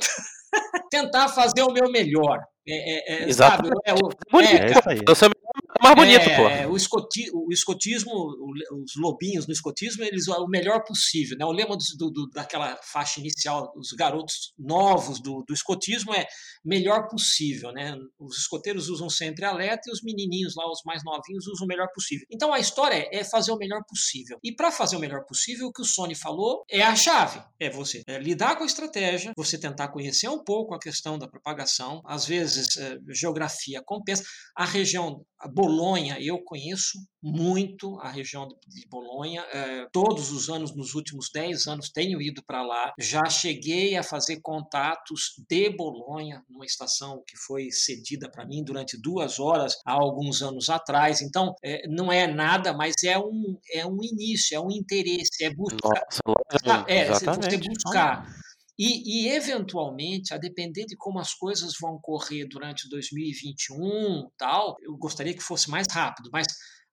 tentar 0.91 1.29
fazer 1.29 1.63
o 1.63 1.71
meu 1.71 1.89
melhor. 1.91 2.39
É, 2.67 2.73
é, 2.73 3.23
é, 3.23 3.29
Exato. 3.29 3.67
Sabe? 3.67 3.79
É, 3.85 3.93
o, 3.93 4.41
é, 4.41 4.71
é, 4.71 5.38
mais 5.81 5.95
bonito, 5.95 6.29
é, 6.29 6.63
pô. 6.65 6.73
O, 6.73 6.77
escoti, 6.77 7.29
o 7.33 7.51
escotismo, 7.51 8.11
os 8.11 8.91
lobinhos 8.97 9.47
no 9.47 9.53
escotismo, 9.53 10.03
eles 10.03 10.27
o 10.27 10.47
melhor 10.47 10.83
possível. 10.83 11.37
Né? 11.37 11.45
O 11.45 11.51
lema 11.51 11.77
do, 11.97 12.09
do, 12.09 12.29
daquela 12.29 12.77
faixa 12.83 13.19
inicial, 13.19 13.71
os 13.75 13.91
garotos 13.93 14.53
novos 14.57 15.19
do, 15.21 15.43
do 15.47 15.53
escotismo 15.53 16.13
é 16.13 16.25
melhor 16.63 17.07
possível. 17.07 17.71
Né? 17.71 17.95
Os 18.19 18.37
escoteiros 18.37 18.89
usam 18.89 19.09
sempre 19.09 19.45
alerta 19.45 19.89
e 19.89 19.91
os 19.91 20.01
menininhos 20.03 20.55
lá, 20.55 20.69
os 20.69 20.81
mais 20.85 21.03
novinhos, 21.03 21.47
usam 21.47 21.65
o 21.65 21.67
melhor 21.67 21.87
possível. 21.93 22.25
Então 22.31 22.53
a 22.53 22.59
história 22.59 23.07
é 23.11 23.23
fazer 23.23 23.51
o 23.51 23.57
melhor 23.57 23.81
possível. 23.87 24.37
E 24.43 24.53
para 24.53 24.71
fazer 24.71 24.95
o 24.95 24.99
melhor 24.99 25.25
possível, 25.25 25.67
o 25.67 25.73
que 25.73 25.81
o 25.81 25.85
Sony 25.85 26.15
falou 26.15 26.63
é 26.69 26.81
a 26.81 26.95
chave. 26.95 27.41
É 27.59 27.69
você 27.69 28.03
é 28.07 28.17
lidar 28.17 28.55
com 28.55 28.63
a 28.63 28.65
estratégia, 28.65 29.33
você 29.35 29.57
tentar 29.57 29.89
conhecer 29.89 30.27
um 30.27 30.43
pouco 30.43 30.73
a 30.73 30.79
questão 30.79 31.17
da 31.17 31.27
propagação, 31.27 32.01
às 32.05 32.25
vezes 32.25 32.77
é, 32.77 32.97
geografia 33.09 33.81
compensa. 33.83 34.23
A 34.55 34.65
região 34.65 35.25
a 35.39 35.47
Bolonha, 35.47 36.17
eu 36.19 36.37
conheço 36.43 36.99
muito 37.21 37.97
a 37.99 38.09
região 38.09 38.47
de 38.67 38.87
Bolonha. 38.87 39.41
É, 39.51 39.87
todos 39.91 40.31
os 40.31 40.49
anos, 40.49 40.75
nos 40.75 40.95
últimos 40.95 41.29
10 41.33 41.67
anos, 41.67 41.89
tenho 41.89 42.21
ido 42.21 42.43
para 42.43 42.61
lá. 42.61 42.93
Já 42.99 43.25
cheguei 43.25 43.95
a 43.95 44.03
fazer 44.03 44.41
contatos 44.41 45.33
de 45.49 45.69
Bolonha, 45.69 46.43
numa 46.49 46.65
estação 46.65 47.23
que 47.25 47.37
foi 47.37 47.71
cedida 47.71 48.29
para 48.29 48.45
mim 48.45 48.63
durante 48.63 48.99
duas 49.01 49.39
horas 49.39 49.77
há 49.85 49.93
alguns 49.93 50.41
anos 50.41 50.69
atrás. 50.69 51.21
Então, 51.21 51.55
é, 51.63 51.87
não 51.87 52.11
é 52.11 52.27
nada, 52.27 52.73
mas 52.73 52.95
é 53.03 53.17
um, 53.17 53.57
é 53.71 53.85
um 53.85 53.97
início, 54.01 54.55
é 54.55 54.59
um 54.59 54.71
interesse, 54.71 55.43
é 55.43 55.53
buscar. 55.53 56.05
Nossa, 56.25 56.85
é, 56.87 57.05
você 57.05 57.57
buscar 57.57 58.38
e, 58.79 59.25
e, 59.25 59.29
eventualmente, 59.29 60.33
a 60.33 60.37
depender 60.37 60.85
de 60.85 60.95
como 60.95 61.19
as 61.19 61.33
coisas 61.33 61.73
vão 61.81 61.99
correr 62.01 62.45
durante 62.45 62.87
2021, 62.87 64.29
tal, 64.37 64.77
eu 64.81 64.95
gostaria 64.95 65.33
que 65.33 65.43
fosse 65.43 65.69
mais 65.69 65.85
rápido, 65.91 66.29
mas 66.31 66.47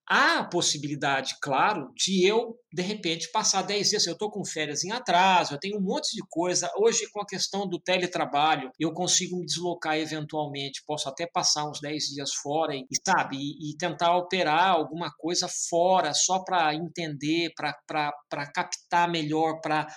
há 0.05 0.39
a 0.39 0.43
possibilidade, 0.43 1.35
claro, 1.41 1.93
de 1.95 2.27
eu, 2.27 2.57
de 2.73 2.81
repente, 2.81 3.31
passar 3.31 3.61
10 3.61 3.89
dias. 3.89 4.05
Eu 4.05 4.13
estou 4.13 4.29
com 4.29 4.43
férias 4.43 4.83
em 4.83 4.91
atraso, 4.91 5.53
eu 5.53 5.59
tenho 5.59 5.77
um 5.77 5.81
monte 5.81 6.13
de 6.13 6.21
coisa. 6.29 6.69
Hoje, 6.77 7.09
com 7.09 7.21
a 7.21 7.25
questão 7.25 7.65
do 7.65 7.79
teletrabalho, 7.79 8.69
eu 8.77 8.91
consigo 8.91 9.37
me 9.37 9.45
deslocar 9.45 9.97
eventualmente, 9.97 10.83
posso 10.85 11.07
até 11.07 11.25
passar 11.25 11.69
uns 11.69 11.79
10 11.79 12.03
dias 12.07 12.33
fora 12.33 12.75
e, 12.75 12.85
sabe, 13.05 13.37
e, 13.37 13.71
e 13.71 13.77
tentar 13.77 14.13
operar 14.17 14.71
alguma 14.71 15.09
coisa 15.17 15.47
fora, 15.69 16.13
só 16.13 16.43
para 16.43 16.75
entender, 16.75 17.53
para 17.55 18.51
captar 18.53 19.09
melhor, 19.09 19.61
para 19.61 19.87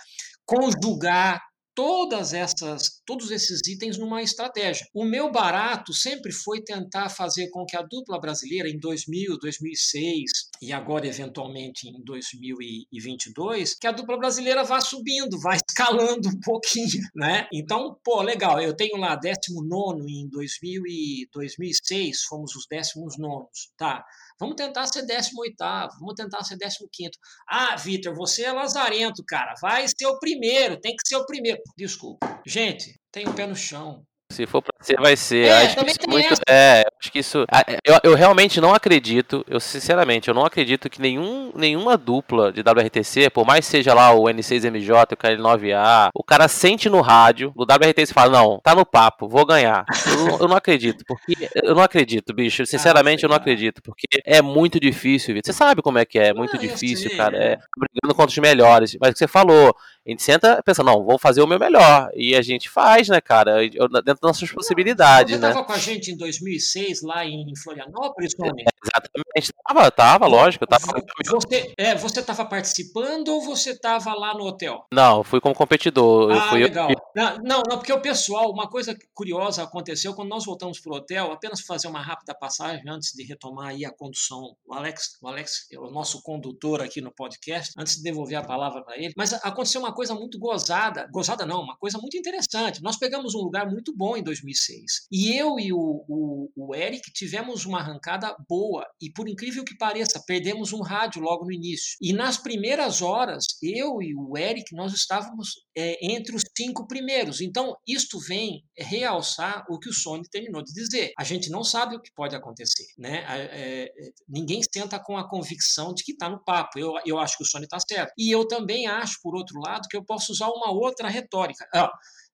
conjugar 0.47 1.50
todas 1.81 2.35
essas, 2.35 3.01
todos 3.07 3.31
esses 3.31 3.67
itens 3.67 3.97
numa 3.97 4.21
estratégia. 4.21 4.87
O 4.93 5.03
meu 5.03 5.33
barato 5.33 5.95
sempre 5.95 6.31
foi 6.31 6.61
tentar 6.61 7.09
fazer 7.09 7.49
com 7.49 7.65
que 7.65 7.75
a 7.75 7.81
dupla 7.81 8.21
brasileira 8.21 8.69
em 8.69 8.79
2000, 8.79 9.39
2006 9.39 10.31
e 10.61 10.75
agora 10.75 11.07
eventualmente 11.07 11.89
em 11.89 12.05
2022, 12.05 13.77
que 13.77 13.87
a 13.87 13.93
dupla 13.93 14.19
brasileira 14.19 14.63
vá 14.63 14.79
subindo, 14.79 15.41
vá 15.41 15.57
escalando 15.67 16.29
um 16.29 16.41
pouquinho, 16.41 17.01
né? 17.15 17.49
Então, 17.51 17.99
pô, 18.05 18.21
legal, 18.21 18.61
eu 18.61 18.77
tenho 18.77 18.99
lá 18.99 19.17
19 19.17 20.03
em 20.07 20.29
2000 20.29 20.83
e 20.87 21.29
2006, 21.33 22.25
fomos 22.25 22.55
os 22.55 22.67
19, 22.69 23.47
tá? 23.79 24.05
Vamos 24.41 24.57
tentar 24.57 24.87
ser 24.87 25.05
18, 25.05 25.55
vamos 26.01 26.15
tentar 26.17 26.43
ser 26.43 26.57
15. 26.57 27.11
Ah, 27.47 27.77
Vitor, 27.77 28.15
você 28.15 28.45
é 28.45 28.53
lazarento, 28.53 29.23
cara. 29.29 29.53
Vai 29.61 29.87
ser 29.87 30.07
o 30.07 30.19
primeiro, 30.19 30.81
tem 30.81 30.97
que 30.97 31.07
ser 31.07 31.17
o 31.17 31.27
primeiro. 31.27 31.61
Desculpa. 31.77 32.41
Gente, 32.47 32.99
tem 33.13 33.29
o 33.29 33.35
pé 33.35 33.47
no 33.47 33.55
chão. 33.55 34.03
Se 34.33 34.47
for 34.47 34.63
pra 34.63 34.73
ser, 34.83 34.97
vai 34.97 35.17
ser. 35.17 35.49
É, 35.49 35.67
acho 35.67 35.99
que 35.99 36.09
muito, 36.09 36.35
é, 36.49 36.85
acho 37.01 37.11
que 37.11 37.19
isso. 37.19 37.45
Eu, 37.85 37.99
eu 38.03 38.15
realmente 38.15 38.61
não 38.61 38.75
acredito, 38.75 39.45
eu 39.49 39.59
sinceramente, 39.59 40.29
eu 40.29 40.35
não 40.35 40.45
acredito 40.45 40.91
que 40.91 41.01
nenhum, 41.01 41.51
nenhuma 41.55 41.97
dupla 41.97 42.53
de 42.53 42.61
WRTC, 42.61 43.31
por 43.31 43.47
mais 43.47 43.65
seja 43.65 43.95
lá 43.95 44.13
o 44.13 44.25
N6MJ, 44.25 45.13
o 45.13 45.17
KL9A, 45.17 46.11
o 46.15 46.23
cara 46.23 46.47
sente 46.47 46.89
no 46.89 47.01
rádio, 47.01 47.53
do 47.57 47.63
WRTC 47.63 48.13
fala: 48.13 48.33
Não, 48.33 48.61
tá 48.63 48.75
no 48.75 48.85
papo, 48.85 49.29
vou 49.29 49.47
ganhar. 49.47 49.85
Eu, 50.07 50.39
eu 50.41 50.49
não 50.49 50.57
acredito, 50.57 51.05
porque. 51.07 51.49
Eu 51.55 51.75
não 51.75 51.83
acredito, 51.83 52.35
bicho. 52.35 52.67
Sinceramente, 52.67 53.25
ah, 53.25 53.27
eu 53.27 53.29
não 53.31 53.37
acredito, 53.37 53.83
porque 53.83 54.07
é 54.25 54.43
muito 54.43 54.79
difícil, 54.79 55.35
Você 55.43 55.53
sabe 55.53 55.83
como 55.83 55.99
é 55.99 56.05
que 56.05 56.19
é, 56.19 56.29
é 56.29 56.35
muito 56.35 56.57
ah, 56.57 56.59
difícil, 56.59 57.17
cara. 57.17 57.37
É 57.37 57.59
brigando 57.77 58.15
contra 58.15 58.33
os 58.33 58.39
melhores. 58.39 58.97
Mas 59.01 59.11
o 59.11 59.13
que 59.13 59.19
você 59.19 59.29
falou, 59.29 59.75
a 60.07 60.11
gente 60.11 60.23
senta 60.23 60.63
pensa, 60.65 60.83
não, 60.83 61.05
vou 61.05 61.19
fazer 61.19 61.41
o 61.41 61.47
meu 61.47 61.59
melhor. 61.59 62.11
E 62.15 62.35
a 62.35 62.43
gente 62.43 62.69
faz, 62.69 63.09
né, 63.09 63.21
cara? 63.21 63.61
Dentro 63.61 63.89
das 64.05 64.21
nossas 64.23 64.51
possibilidades, 64.51 65.35
Você 65.35 65.41
né? 65.41 65.49
estava 65.49 65.67
com 65.67 65.73
a 65.73 65.79
gente 65.79 66.11
em 66.11 66.17
2006, 66.17 66.90
2006 66.91 67.03
lá 67.03 67.25
em 67.25 67.55
Florianópolis, 67.57 68.35
Tony? 68.35 68.65
Exatamente. 68.83 69.53
Tava, 69.67 69.91
tava, 69.91 70.27
lógico. 70.27 70.67
Tava... 70.67 70.87
Você 71.27 71.73
é, 71.77 71.95
você 71.95 72.21
estava 72.21 72.45
participando 72.45 73.29
ou 73.29 73.43
você 73.43 73.71
estava 73.71 74.15
lá 74.15 74.35
no 74.35 74.45
hotel? 74.45 74.85
Não, 74.93 75.23
fui 75.23 75.41
como 75.41 75.55
competidor. 75.55 76.33
Ah, 76.33 76.49
fui 76.51 76.63
legal. 76.63 76.91
Eu... 76.91 76.97
Não, 77.43 77.63
não, 77.69 77.79
porque 77.79 77.93
o 77.93 78.01
pessoal, 78.01 78.51
uma 78.51 78.69
coisa 78.69 78.97
curiosa 79.15 79.63
aconteceu 79.63 80.15
quando 80.15 80.29
nós 80.29 80.45
voltamos 80.45 80.81
para 80.81 80.93
o 80.93 80.97
hotel, 80.97 81.33
apenas 81.33 81.61
fazer 81.61 81.89
uma 81.89 82.01
rápida 82.01 82.35
passagem 82.35 82.83
antes 82.89 83.13
de 83.13 83.23
retomar 83.25 83.69
aí 83.69 83.85
a 83.85 83.93
condução. 83.93 84.57
O 84.67 84.75
Alex, 84.75 85.19
o 85.23 85.29
Alex 85.29 85.67
é 85.73 85.79
o 85.79 85.91
nosso 85.91 86.23
condutor 86.23 86.83
aqui 86.83 87.01
no 87.01 87.13
podcast, 87.13 87.73
antes 87.79 87.97
de 87.97 88.03
devolver 88.03 88.39
a 88.39 88.45
palavra 88.45 88.83
para 88.83 88.97
ele. 88.97 89.13
Mas 89.17 89.33
aconteceu 89.33 89.81
uma 89.81 89.93
coisa 89.93 90.15
muito 90.15 90.39
gozada, 90.39 91.09
gozada 91.13 91.47
não, 91.47 91.63
uma 91.63 91.77
coisa 91.77 91.99
muito 91.99 92.17
interessante. 92.17 92.83
Nós 92.83 92.97
pegamos 92.97 93.35
um 93.35 93.41
lugar 93.41 93.69
muito 93.69 93.95
bom 93.97 94.17
em 94.17 94.23
2006. 94.23 95.07
E 95.11 95.37
eu 95.37 95.59
e 95.59 95.73
o, 95.73 96.05
o, 96.09 96.51
o 96.57 96.75
Eric 96.81 97.13
tivemos 97.13 97.65
uma 97.65 97.79
arrancada 97.81 98.35
boa. 98.49 98.87
E 99.01 99.13
por 99.13 99.29
incrível 99.29 99.65
que 99.65 99.77
pareça, 99.77 100.23
perdemos 100.27 100.73
um 100.73 100.83
rádio 100.83 101.23
logo 101.23 101.45
no 101.45 101.53
início. 101.53 101.97
E 102.01 102.13
nas 102.13 102.39
primeiras 102.39 103.03
horas, 103.03 103.45
eu 103.63 104.03
e 104.03 104.15
o 104.15 104.37
Eric, 104.37 104.75
nós 104.75 104.93
estávamos 104.93 105.51
é, 105.77 105.99
entre 106.15 106.35
os 106.35 106.43
cinco 106.57 106.87
primeiros. 106.87 107.41
Então, 107.41 107.77
isto 107.87 108.19
vem 108.19 108.65
realçar 108.77 109.65
o 109.69 109.79
que 109.79 109.89
o 109.89 109.93
Sony 109.93 110.23
terminou 110.31 110.63
de 110.63 110.73
dizer. 110.73 111.13
A 111.19 111.25
gente 111.25 111.51
não 111.51 111.63
sabe 111.63 111.97
o 111.97 112.01
que 112.01 112.11
pode 112.15 112.35
acontecer. 112.35 112.87
Né? 112.99 113.25
É, 113.29 113.85
é, 113.85 113.93
ninguém 114.29 114.61
senta 114.63 114.99
com 114.99 115.17
a 115.17 115.29
convicção 115.29 115.93
de 115.95 116.03
que 116.03 116.13
está 116.13 116.29
no 116.29 116.43
papo. 116.43 116.79
Eu, 116.79 116.95
eu 117.05 117.19
acho 117.19 117.37
que 117.37 117.45
o 117.45 117.47
Sony 117.47 117.65
está 117.65 117.79
certo. 117.81 118.13
E 118.19 118.31
eu 118.31 118.47
também 118.47 118.87
acho, 118.87 119.19
por 119.23 119.35
outro 119.35 119.59
lado, 119.61 119.89
que 119.89 119.97
eu 119.97 120.05
posso 120.05 120.33
usar 120.33 120.49
uma 120.49 120.73
outra 120.73 121.09
retórica. 121.09 121.67
Ah, 121.75 121.91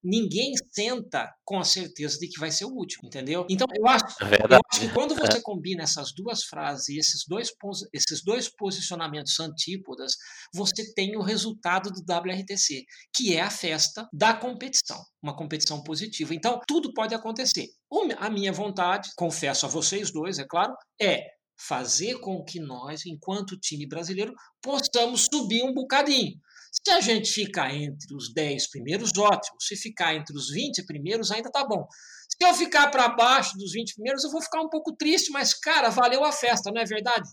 ninguém 0.07 0.53
senta 0.73 1.29
com 1.45 1.59
a 1.59 1.65
certeza 1.65 2.19
de 2.19 2.29
que 2.29 2.39
vai 2.39 2.51
ser 2.51 2.65
o 2.65 2.73
último, 2.73 3.09
entendeu? 3.09 3.45
Então, 3.51 3.67
eu 3.77 3.87
acho, 3.89 4.05
eu 4.21 4.59
acho 4.73 4.81
que 4.81 4.89
quando 4.95 5.15
você 5.17 5.41
combina 5.43 5.83
essas 5.83 6.13
duas 6.15 6.45
frases 6.45 6.89
e 6.89 6.99
esses 6.99 7.25
dois, 7.27 7.51
esses 7.93 8.23
dois 8.23 8.49
posicionamentos 8.49 9.39
antípodas, 9.41 10.13
você 10.55 10.95
tem 10.95 11.17
o 11.17 11.23
resultado 11.23 11.91
do 11.91 12.01
WRTC, 12.01 12.85
que 13.15 13.35
é 13.35 13.41
a 13.41 13.51
festa 13.51 14.09
da 14.13 14.33
competição, 14.33 15.03
uma 15.21 15.37
competição 15.37 15.83
positiva. 15.83 16.35
Então, 16.35 16.61
tudo 16.67 16.95
pode 16.95 17.15
acontecer. 17.15 17.67
A 18.19 18.31
minha 18.31 18.53
vontade, 18.53 19.11
confesso 19.17 19.67
a 19.67 19.69
vocês 19.69 20.13
dois, 20.13 20.39
é 20.39 20.47
claro, 20.49 20.73
é 21.01 21.23
fazer 21.59 22.21
com 22.21 22.45
que 22.45 22.61
nós, 22.61 23.07
enquanto 23.07 23.59
time 23.59 23.89
brasileiro, 23.89 24.33
possamos 24.63 25.27
subir 25.33 25.65
um 25.65 25.73
bocadinho. 25.73 26.35
Se 26.85 26.91
a 26.93 27.01
gente 27.01 27.31
ficar 27.31 27.75
entre 27.75 28.15
os 28.15 28.33
10 28.33 28.71
primeiros, 28.71 29.11
ótimo. 29.17 29.57
Se 29.61 29.77
ficar 29.77 30.15
entre 30.15 30.37
os 30.37 30.51
20 30.51 30.85
primeiros, 30.87 31.31
ainda 31.31 31.51
tá 31.51 31.65
bom. 31.65 31.87
Se 32.29 32.49
eu 32.49 32.55
ficar 32.55 32.91
para 32.91 33.09
baixo 33.09 33.57
dos 33.57 33.73
20 33.73 33.95
primeiros, 33.95 34.25
eu 34.25 34.31
vou 34.31 34.43
ficar 34.43 34.61
um 34.61 34.69
pouco 34.69 34.95
triste, 34.95 35.33
mas, 35.33 35.55
cara, 35.55 35.89
valeu 35.89 36.25
a 36.25 36.33
festa, 36.33 36.71
não 36.71 36.81
é 36.81 36.85
verdade? 36.85 37.29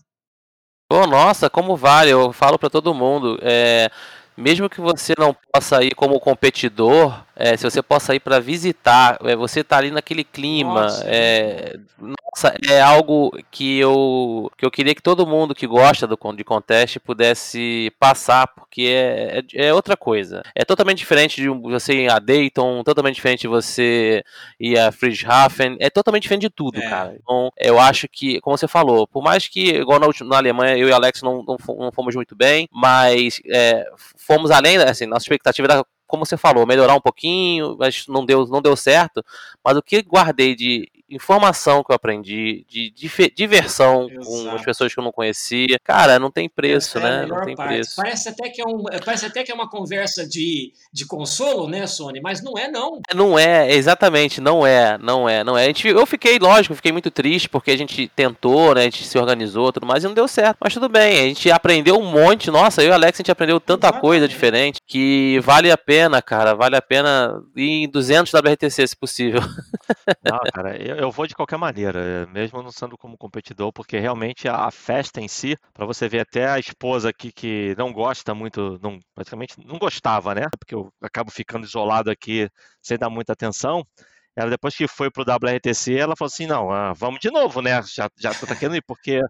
Pô, 0.88 1.06
nossa, 1.06 1.48
como 1.48 1.76
vale, 1.76 2.10
eu 2.10 2.32
falo 2.32 2.58
para 2.58 2.70
todo 2.70 2.94
mundo. 2.94 3.38
É, 3.42 3.90
mesmo 4.36 4.68
que 4.68 4.80
você 4.80 5.14
não 5.18 5.36
possa 5.52 5.82
ir 5.82 5.94
como 5.94 6.18
competidor, 6.18 7.24
é, 7.36 7.56
se 7.56 7.64
você 7.64 7.82
possa 7.82 8.14
ir 8.14 8.20
para 8.20 8.38
visitar, 8.38 9.18
é, 9.22 9.34
você 9.34 9.64
tá 9.64 9.78
ali 9.78 9.90
naquele 9.90 10.22
clima. 10.22 10.82
Nossa, 10.82 11.04
é, 11.06 11.76
nossa, 11.98 12.54
é 12.68 12.80
algo 12.80 13.36
que 13.50 13.78
eu, 13.78 14.50
que 14.56 14.64
eu 14.64 14.70
queria 14.70 14.94
que 14.94 15.02
todo 15.02 15.26
mundo 15.26 15.54
que 15.54 15.66
gosta 15.66 16.06
do 16.06 16.18
de 16.34 16.44
contest 16.44 16.98
pudesse 16.98 17.92
passar, 17.98 18.46
porque 18.48 18.82
é, 18.82 19.42
é, 19.54 19.66
é 19.66 19.74
outra 19.74 19.96
coisa. 19.96 20.42
É 20.54 20.64
totalmente 20.64 20.98
diferente 20.98 21.40
de 21.40 21.48
você 21.48 22.04
ir 22.04 22.10
a 22.10 22.18
Dayton, 22.18 22.82
totalmente 22.82 23.16
diferente 23.16 23.42
de 23.42 23.48
você 23.48 24.24
ir 24.58 24.78
a 24.78 24.90
Friedrichshafen, 24.90 25.76
é 25.80 25.90
totalmente 25.90 26.22
diferente 26.22 26.42
de 26.42 26.50
tudo, 26.50 26.78
é. 26.78 26.88
cara. 26.88 27.16
Então, 27.20 27.52
eu 27.58 27.78
acho 27.78 28.08
que, 28.08 28.40
como 28.40 28.56
você 28.56 28.66
falou, 28.66 29.06
por 29.06 29.22
mais 29.22 29.46
que, 29.48 29.70
igual 29.76 30.00
na, 30.00 30.06
na 30.26 30.36
Alemanha, 30.36 30.76
eu 30.76 30.88
e 30.88 30.92
Alex 30.92 31.22
não, 31.22 31.42
não, 31.42 31.56
não 31.78 31.92
fomos 31.92 32.14
muito 32.14 32.34
bem, 32.34 32.68
mas 32.72 33.40
é, 33.46 33.86
fomos 34.26 34.50
além, 34.50 34.76
assim, 34.78 35.06
nossa 35.06 35.24
expectativa 35.24 35.66
era 35.70 35.86
como 36.06 36.24
você 36.24 36.36
falou, 36.36 36.66
melhorar 36.66 36.94
um 36.94 37.00
pouquinho, 37.00 37.76
mas 37.78 38.06
não 38.08 38.24
deu, 38.24 38.46
não 38.46 38.62
deu 38.62 38.76
certo. 38.76 39.24
Mas 39.64 39.76
o 39.76 39.82
que 39.82 40.02
guardei 40.02 40.54
de 40.54 40.88
informação 41.08 41.82
que 41.82 41.92
eu 41.92 41.96
aprendi, 41.96 42.64
de, 42.68 42.90
de 42.90 43.30
diversão 43.34 44.08
Exato. 44.10 44.26
com 44.26 44.50
as 44.50 44.64
pessoas 44.64 44.92
que 44.92 44.98
eu 44.98 45.04
não 45.04 45.12
conhecia, 45.12 45.78
cara, 45.82 46.18
não 46.18 46.30
tem 46.30 46.48
preço, 46.48 46.98
Essa 46.98 47.08
né? 47.08 47.24
É 47.24 47.26
não 47.26 47.44
tem 47.44 47.54
parte. 47.54 47.68
preço. 47.68 47.96
Parece 47.96 48.28
até 48.28 48.48
que 48.48 48.60
é 48.60 48.64
um, 48.64 48.84
parece 49.04 49.26
até 49.26 49.42
que 49.42 49.52
é 49.52 49.54
uma 49.54 49.68
conversa 49.68 50.26
de, 50.26 50.72
de 50.92 51.06
consolo, 51.06 51.68
né, 51.68 51.86
Sony? 51.86 52.20
Mas 52.20 52.42
não 52.42 52.58
é 52.58 52.68
não. 52.68 53.00
Não 53.14 53.38
é, 53.38 53.72
exatamente, 53.72 54.40
não 54.40 54.66
é, 54.66 54.98
não 54.98 55.28
é, 55.28 55.44
não 55.44 55.56
é. 55.56 55.64
A 55.64 55.66
gente, 55.66 55.88
eu 55.88 56.06
fiquei, 56.06 56.38
lógico, 56.38 56.74
fiquei 56.74 56.92
muito 56.92 57.10
triste 57.10 57.48
porque 57.48 57.70
a 57.70 57.76
gente 57.76 58.08
tentou, 58.08 58.74
né? 58.74 58.82
A 58.82 58.84
gente 58.84 59.04
se 59.04 59.18
organizou, 59.18 59.72
tudo 59.72 59.86
mais 59.86 60.04
e 60.04 60.06
não 60.06 60.14
deu 60.14 60.28
certo. 60.28 60.58
Mas 60.60 60.74
tudo 60.74 60.88
bem, 60.88 61.20
a 61.20 61.28
gente 61.28 61.50
aprendeu 61.50 61.98
um 61.98 62.10
monte. 62.10 62.50
Nossa, 62.50 62.82
eu 62.82 62.88
e 62.88 62.90
o 62.90 62.94
Alex 62.94 63.18
a 63.18 63.22
gente 63.22 63.32
aprendeu 63.32 63.60
tanta 63.60 63.86
Exatamente. 63.86 64.00
coisa 64.00 64.28
diferente 64.28 64.78
que 64.86 65.40
vale 65.40 65.70
a 65.70 65.78
pena, 65.78 66.20
cara, 66.22 66.54
vale 66.54 66.76
a 66.76 66.82
pena 66.82 67.42
ir 67.56 67.84
em 67.84 67.88
200 67.88 68.32
WRTC 68.32 68.86
se 68.88 68.96
possível. 68.96 69.40
Não, 70.22 70.38
cara, 70.52 70.76
eu, 70.82 70.96
eu 70.96 71.10
vou 71.10 71.26
de 71.26 71.34
qualquer 71.34 71.58
maneira, 71.58 72.26
mesmo 72.28 72.62
não 72.62 72.72
sendo 72.72 72.96
como 72.96 73.16
competidor, 73.16 73.72
porque 73.72 73.98
realmente 73.98 74.48
a, 74.48 74.70
festa 74.70 75.20
em 75.20 75.28
si, 75.28 75.56
para 75.72 75.84
você 75.84 76.08
ver 76.08 76.20
até 76.20 76.48
a 76.48 76.58
esposa 76.58 77.10
aqui 77.10 77.30
que 77.30 77.74
não 77.76 77.92
gosta 77.92 78.34
muito, 78.34 78.78
não, 78.82 78.98
praticamente 79.14 79.54
não 79.64 79.78
gostava, 79.78 80.34
né? 80.34 80.46
Porque 80.58 80.74
eu 80.74 80.90
acabo 81.02 81.30
ficando 81.30 81.66
isolado 81.66 82.10
aqui 82.10 82.48
sem 82.82 82.96
dar 82.98 83.10
muita 83.10 83.32
atenção. 83.34 83.86
Ela, 84.36 84.50
depois 84.50 84.74
que 84.74 84.88
foi 84.88 85.10
pro 85.10 85.22
WRTC, 85.22 85.94
ela 85.94 86.16
falou 86.16 86.28
assim: 86.28 86.46
não, 86.46 86.70
ah, 86.72 86.92
vamos 86.92 87.20
de 87.20 87.30
novo, 87.30 87.62
né? 87.62 87.80
Já, 87.82 88.08
já 88.18 88.34
tô 88.34 88.46
tá 88.46 88.56
querendo 88.56 88.76
ir, 88.76 88.82
porque 88.82 89.20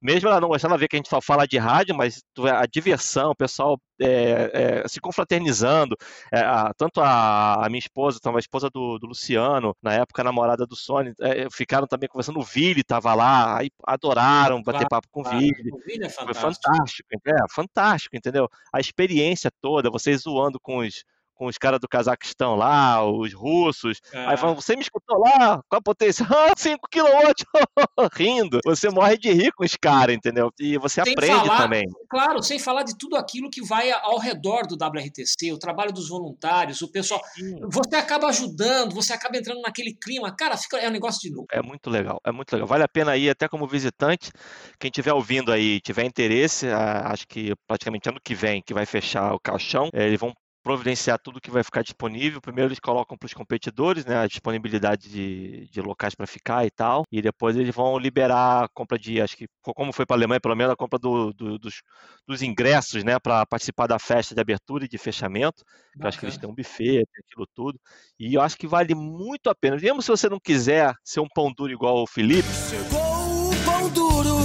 mesmo 0.00 0.28
ela 0.28 0.40
não 0.40 0.48
gostando, 0.48 0.72
ela 0.72 0.80
vê 0.80 0.88
que 0.88 0.96
a 0.96 0.98
gente 0.98 1.08
só 1.08 1.20
fala 1.20 1.46
de 1.46 1.58
rádio, 1.58 1.94
mas 1.94 2.22
a 2.54 2.66
diversão, 2.66 3.30
o 3.30 3.36
pessoal 3.36 3.78
é, 4.00 4.82
é, 4.84 4.88
se 4.88 5.00
confraternizando. 5.00 5.96
É, 6.32 6.40
a, 6.40 6.72
tanto 6.76 7.00
a, 7.00 7.66
a, 7.66 7.68
minha 7.68 7.78
esposa, 7.78 8.18
então, 8.20 8.34
a 8.36 8.38
esposa 8.38 8.70
do, 8.72 8.98
do, 8.98 9.06
Luciano, 9.06 9.74
na 9.82 9.94
época 9.94 10.24
namorada 10.24 10.66
do 10.66 10.76
Sony, 10.76 11.12
é, 11.20 11.48
ficaram 11.50 11.86
também 11.86 12.08
conversando. 12.08 12.38
O 12.38 12.44
Vili 12.44 12.80
estava 12.80 13.14
lá, 13.14 13.58
aí 13.58 13.70
adoraram 13.86 14.62
bater 14.62 14.88
papo 14.88 15.08
com 15.10 15.22
claro. 15.22 15.38
o 15.38 15.40
Vili. 15.40 15.70
O 15.72 15.78
Vili 15.84 16.04
é 16.04 16.08
fantástico. 16.08 16.34
Foi 16.34 16.52
fantástico, 16.52 17.08
é, 17.26 17.34
fantástico, 17.50 18.16
entendeu? 18.16 18.48
A 18.72 18.80
experiência 18.80 19.50
toda, 19.60 19.90
vocês 19.90 20.22
zoando 20.22 20.58
com 20.60 20.78
os 20.78 21.04
com 21.40 21.46
os 21.46 21.56
caras 21.56 21.80
do 21.80 21.88
Cazaquistão 21.88 22.54
lá, 22.54 23.02
os 23.02 23.32
russos. 23.32 23.98
É. 24.12 24.26
Aí 24.26 24.36
falam, 24.36 24.54
você 24.54 24.76
me 24.76 24.82
escutou 24.82 25.18
lá? 25.18 25.62
Qual 25.70 25.78
a 25.78 25.82
potência? 25.82 26.26
Ah, 26.40 26.54
5 26.56 26.88
kW! 26.90 27.34
Rindo. 28.14 28.60
Você 28.64 28.88
morre 28.88 29.16
de 29.16 29.30
rir 29.30 29.52
com 29.52 29.64
os 29.64 29.74
caras, 29.76 30.14
entendeu? 30.14 30.50
E 30.58 30.78
você 30.78 31.02
sem 31.02 31.12
aprende 31.12 31.34
falar, 31.34 31.58
também. 31.58 31.84
Claro, 32.08 32.42
sem 32.42 32.58
falar 32.58 32.82
de 32.82 32.96
tudo 32.96 33.16
aquilo 33.16 33.50
que 33.50 33.62
vai 33.62 33.90
ao 33.90 34.18
redor 34.18 34.66
do 34.66 34.74
WRTC, 34.74 35.52
o 35.52 35.58
trabalho 35.58 35.92
dos 35.92 36.08
voluntários, 36.08 36.80
o 36.82 36.90
pessoal. 36.90 37.20
Sim. 37.34 37.58
Você 37.70 37.96
acaba 37.96 38.28
ajudando, 38.28 38.94
você 38.94 39.12
acaba 39.12 39.36
entrando 39.36 39.60
naquele 39.60 39.94
clima. 39.94 40.34
Cara, 40.34 40.56
fica, 40.56 40.78
é 40.78 40.88
um 40.88 40.92
negócio 40.92 41.20
de 41.20 41.30
novo. 41.30 41.46
É 41.50 41.62
muito 41.62 41.88
legal, 41.90 42.20
é 42.24 42.32
muito 42.32 42.52
legal. 42.52 42.66
Vale 42.66 42.84
a 42.84 42.88
pena 42.88 43.16
ir 43.16 43.30
até 43.30 43.48
como 43.48 43.66
visitante. 43.66 44.30
Quem 44.78 44.88
estiver 44.88 45.12
ouvindo 45.12 45.52
aí, 45.52 45.80
tiver 45.80 46.04
interesse, 46.04 46.68
acho 46.68 47.26
que 47.26 47.54
praticamente 47.66 48.08
ano 48.08 48.20
que 48.22 48.34
vem, 48.34 48.62
que 48.62 48.74
vai 48.74 48.86
fechar 48.86 49.34
o 49.34 49.40
caixão, 49.40 49.88
é, 49.92 50.06
eles 50.06 50.20
vão 50.20 50.32
providenciar 50.62 51.18
tudo 51.18 51.40
que 51.40 51.50
vai 51.50 51.62
ficar 51.62 51.82
disponível. 51.82 52.40
Primeiro 52.40 52.68
eles 52.68 52.80
colocam 52.80 53.16
para 53.16 53.26
os 53.26 53.34
competidores, 53.34 54.04
né, 54.04 54.18
a 54.18 54.26
disponibilidade 54.26 55.08
de, 55.08 55.68
de 55.70 55.80
locais 55.80 56.14
para 56.14 56.26
ficar 56.26 56.66
e 56.66 56.70
tal, 56.70 57.04
e 57.10 57.22
depois 57.22 57.56
eles 57.56 57.74
vão 57.74 57.98
liberar 57.98 58.64
a 58.64 58.68
compra 58.68 58.98
de, 58.98 59.20
acho 59.20 59.36
que 59.36 59.46
como 59.62 59.92
foi 59.92 60.06
para 60.06 60.16
a 60.16 60.18
Alemanha, 60.18 60.40
pelo 60.40 60.56
menos 60.56 60.72
a 60.72 60.76
compra 60.76 60.98
do, 60.98 61.32
do, 61.32 61.58
dos, 61.58 61.82
dos, 62.26 62.42
ingressos, 62.42 63.04
né, 63.04 63.18
para 63.18 63.44
participar 63.46 63.86
da 63.86 63.98
festa 63.98 64.34
de 64.34 64.40
abertura 64.40 64.84
e 64.84 64.88
de 64.88 64.98
fechamento. 64.98 65.64
Eu 65.98 66.06
acho 66.06 66.18
que 66.18 66.24
eles 66.24 66.36
têm 66.36 66.48
um 66.48 66.54
buffet, 66.54 67.04
tem 67.06 67.24
aquilo 67.26 67.46
tudo, 67.54 67.80
e 68.18 68.34
eu 68.34 68.40
acho 68.40 68.56
que 68.56 68.66
vale 68.66 68.94
muito 68.94 69.48
a 69.48 69.54
pena. 69.54 69.76
Mesmo 69.76 70.02
se 70.02 70.08
você 70.08 70.28
não 70.28 70.38
quiser 70.38 70.94
ser 71.04 71.20
um 71.20 71.28
pão 71.28 71.52
duro 71.52 71.72
igual 71.72 72.02
o 72.02 72.06
Felipe. 72.06 72.48
Chegou 72.68 73.50
o 73.50 73.64
pão 73.64 73.88
duro, 73.90 74.36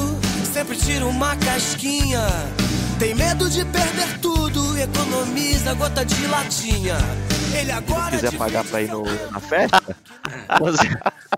sempre 0.52 0.78
tira 0.78 1.06
uma 1.06 1.36
casquinha. 1.38 2.20
Tem 2.98 3.14
medo 3.14 3.50
de 3.50 3.66
perder 3.66 4.20
tudo, 4.20 4.78
economiza 4.78 5.74
gota 5.74 6.06
de 6.06 6.28
latinha. 6.28 6.96
Ele 7.54 7.72
agora. 7.72 8.18
Se 8.18 8.24
quiser 8.24 8.38
pagar 8.38 8.64
para 8.64 8.82
ir 8.82 8.90
no, 8.90 9.04
na 9.32 9.40
festa, 9.40 9.82
você, 10.60 10.88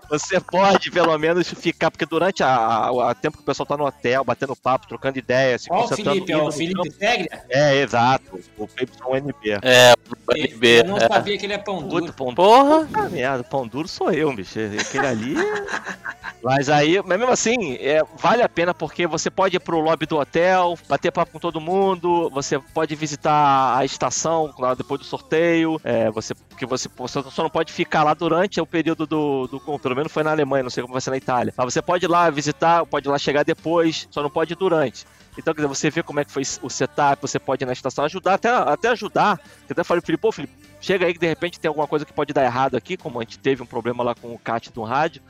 você, 0.08 0.40
pode 0.40 0.90
pelo 0.90 1.16
menos 1.18 1.48
ficar, 1.48 1.90
porque 1.90 2.06
durante 2.06 2.42
a, 2.42 2.48
a, 2.48 3.10
a, 3.10 3.14
tempo 3.14 3.36
que 3.36 3.42
o 3.42 3.46
pessoal 3.46 3.66
tá 3.66 3.76
no 3.76 3.86
hotel, 3.86 4.24
batendo 4.24 4.54
papo, 4.56 4.86
trocando 4.86 5.18
ideias, 5.18 5.62
se 5.62 5.68
concentrando. 5.68 6.10
Felipe, 6.12 6.32
é 6.32 6.36
o 6.36 6.52
Felipe 6.52 6.90
Segre? 6.92 7.28
É, 7.48 7.76
exato. 7.80 8.40
O 8.56 8.66
Felipe 8.66 8.92
NB. 8.98 9.58
É, 9.62 9.94
o 10.26 10.36
NB. 10.36 10.80
Eu 10.80 10.84
não 10.84 10.96
é. 10.98 11.08
sabia 11.08 11.38
que 11.38 11.46
ele 11.46 11.54
é 11.54 11.58
pão 11.58 11.82
duro. 11.82 12.06
Puta, 12.06 12.12
pão 12.12 12.34
Porra! 12.34 12.86
Puta 12.86 13.08
merda, 13.08 13.44
pão 13.44 13.66
duro 13.66 13.88
sou 13.88 14.12
eu, 14.12 14.32
bicho. 14.34 14.58
Aquele 14.80 15.06
ali. 15.06 15.34
Mas 16.42 16.68
aí, 16.68 17.02
mas 17.04 17.18
mesmo 17.18 17.32
assim, 17.32 17.74
é, 17.80 18.00
vale 18.16 18.42
a 18.42 18.48
pena 18.48 18.72
porque 18.72 19.06
você 19.06 19.30
pode 19.30 19.56
ir 19.56 19.60
pro 19.60 19.80
lobby 19.80 20.06
do 20.06 20.18
hotel, 20.18 20.78
bater 20.88 21.10
papo 21.10 21.32
com 21.32 21.38
todo 21.38 21.60
mundo, 21.60 22.30
você 22.30 22.58
pode 22.58 22.94
visitar 22.94 23.76
a 23.76 23.84
estação 23.84 24.54
lá 24.58 24.74
depois 24.74 25.00
do 25.00 25.06
sorteio, 25.06 25.80
é, 25.82 26.10
você, 26.10 26.34
porque 26.58 26.66
você, 26.66 26.88
só 27.06 27.42
não 27.44 27.50
pode 27.50 27.72
ficar 27.72 28.02
lá 28.02 28.12
durante 28.14 28.60
o 28.60 28.66
período 28.66 29.06
do, 29.06 29.46
do. 29.46 29.78
Pelo 29.78 29.94
menos 29.94 30.10
foi 30.10 30.24
na 30.24 30.32
Alemanha, 30.32 30.64
não 30.64 30.70
sei 30.70 30.82
como 30.82 30.92
vai 30.92 31.00
ser 31.00 31.10
na 31.10 31.16
Itália. 31.16 31.54
Mas 31.56 31.72
você 31.72 31.80
pode 31.80 32.04
ir 32.04 32.08
lá 32.08 32.28
visitar, 32.30 32.84
pode 32.84 33.06
ir 33.06 33.10
lá 33.10 33.16
chegar 33.16 33.44
depois, 33.44 34.08
só 34.10 34.20
não 34.22 34.30
pode 34.30 34.54
ir 34.54 34.56
durante. 34.56 35.06
Então, 35.38 35.54
quer 35.54 35.60
dizer, 35.60 35.68
você 35.68 35.88
vê 35.88 36.02
como 36.02 36.18
é 36.18 36.24
que 36.24 36.32
foi 36.32 36.42
o 36.60 36.68
setup, 36.68 37.22
você 37.22 37.38
pode 37.38 37.62
ir 37.62 37.66
na 37.66 37.72
estação 37.72 38.04
ajudar, 38.04 38.34
até, 38.34 38.48
até 38.48 38.88
ajudar. 38.88 39.40
Eu 39.68 39.72
até 39.72 39.84
falei, 39.84 40.02
Felipe, 40.04 40.20
pô, 40.20 40.32
Felipe, 40.32 40.52
chega 40.80 41.06
aí 41.06 41.12
que 41.12 41.20
de 41.20 41.28
repente 41.28 41.60
tem 41.60 41.68
alguma 41.68 41.86
coisa 41.86 42.04
que 42.04 42.12
pode 42.12 42.32
dar 42.32 42.42
errado 42.42 42.76
aqui, 42.76 42.96
como 42.96 43.20
a 43.20 43.22
gente 43.22 43.38
teve 43.38 43.62
um 43.62 43.66
problema 43.66 44.02
lá 44.02 44.16
com 44.16 44.34
o 44.34 44.38
CAT 44.38 44.72
do 44.72 44.82
rádio 44.82 45.22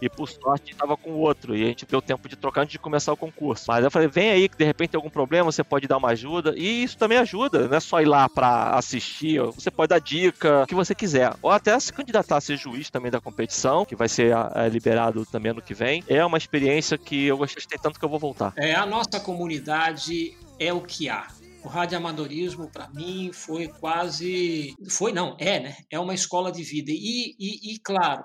e 0.00 0.08
por 0.08 0.28
sorte 0.28 0.72
estava 0.72 0.96
com 0.96 1.10
o 1.10 1.18
outro. 1.18 1.56
E 1.56 1.64
a 1.64 1.66
gente 1.66 1.86
deu 1.86 2.00
tempo 2.00 2.28
de 2.28 2.36
trocar 2.36 2.62
antes 2.62 2.72
de 2.72 2.78
começar 2.78 3.12
o 3.12 3.16
concurso. 3.16 3.64
Mas 3.68 3.84
eu 3.84 3.90
falei, 3.90 4.08
vem 4.08 4.30
aí 4.30 4.48
que 4.48 4.56
de 4.56 4.64
repente 4.64 4.90
tem 4.90 4.98
algum 4.98 5.10
problema, 5.10 5.50
você 5.50 5.64
pode 5.64 5.86
dar 5.86 5.96
uma 5.96 6.10
ajuda. 6.10 6.54
E 6.56 6.82
isso 6.82 6.96
também 6.96 7.18
ajuda, 7.18 7.68
não 7.68 7.76
é 7.76 7.80
só 7.80 8.00
ir 8.00 8.06
lá 8.06 8.28
para 8.28 8.70
assistir, 8.74 9.40
você 9.40 9.70
pode 9.70 9.90
dar 9.90 10.00
dica, 10.00 10.62
o 10.62 10.66
que 10.66 10.74
você 10.74 10.94
quiser. 10.94 11.34
Ou 11.42 11.50
até 11.50 11.78
se 11.78 11.92
candidatar 11.92 12.36
a 12.36 12.40
ser 12.40 12.56
juiz 12.56 12.90
também 12.90 13.10
da 13.10 13.20
competição, 13.20 13.84
que 13.84 13.96
vai 13.96 14.08
ser 14.08 14.34
é, 14.54 14.68
liberado 14.68 15.24
também 15.26 15.50
ano 15.50 15.62
que 15.62 15.74
vem. 15.74 16.02
É 16.08 16.24
uma 16.24 16.38
experiência 16.38 16.96
que 16.96 17.26
eu 17.26 17.36
gostei 17.36 17.78
tanto 17.78 17.98
que 17.98 18.04
eu 18.04 18.08
vou 18.08 18.18
voltar. 18.18 18.52
É, 18.56 18.74
a 18.74 18.86
nossa 18.86 19.20
comunidade 19.20 20.36
é 20.58 20.72
o 20.72 20.80
que 20.80 21.08
há. 21.08 21.26
O 21.62 21.68
radioamadorismo, 21.68 22.70
para 22.70 22.88
mim, 22.88 23.30
foi 23.32 23.68
quase. 23.68 24.74
Foi, 24.88 25.12
não, 25.12 25.36
é, 25.38 25.58
né? 25.58 25.76
É 25.90 25.98
uma 25.98 26.14
escola 26.14 26.52
de 26.52 26.62
vida. 26.62 26.90
E, 26.92 27.34
e, 27.38 27.74
e 27.74 27.78
claro, 27.80 28.24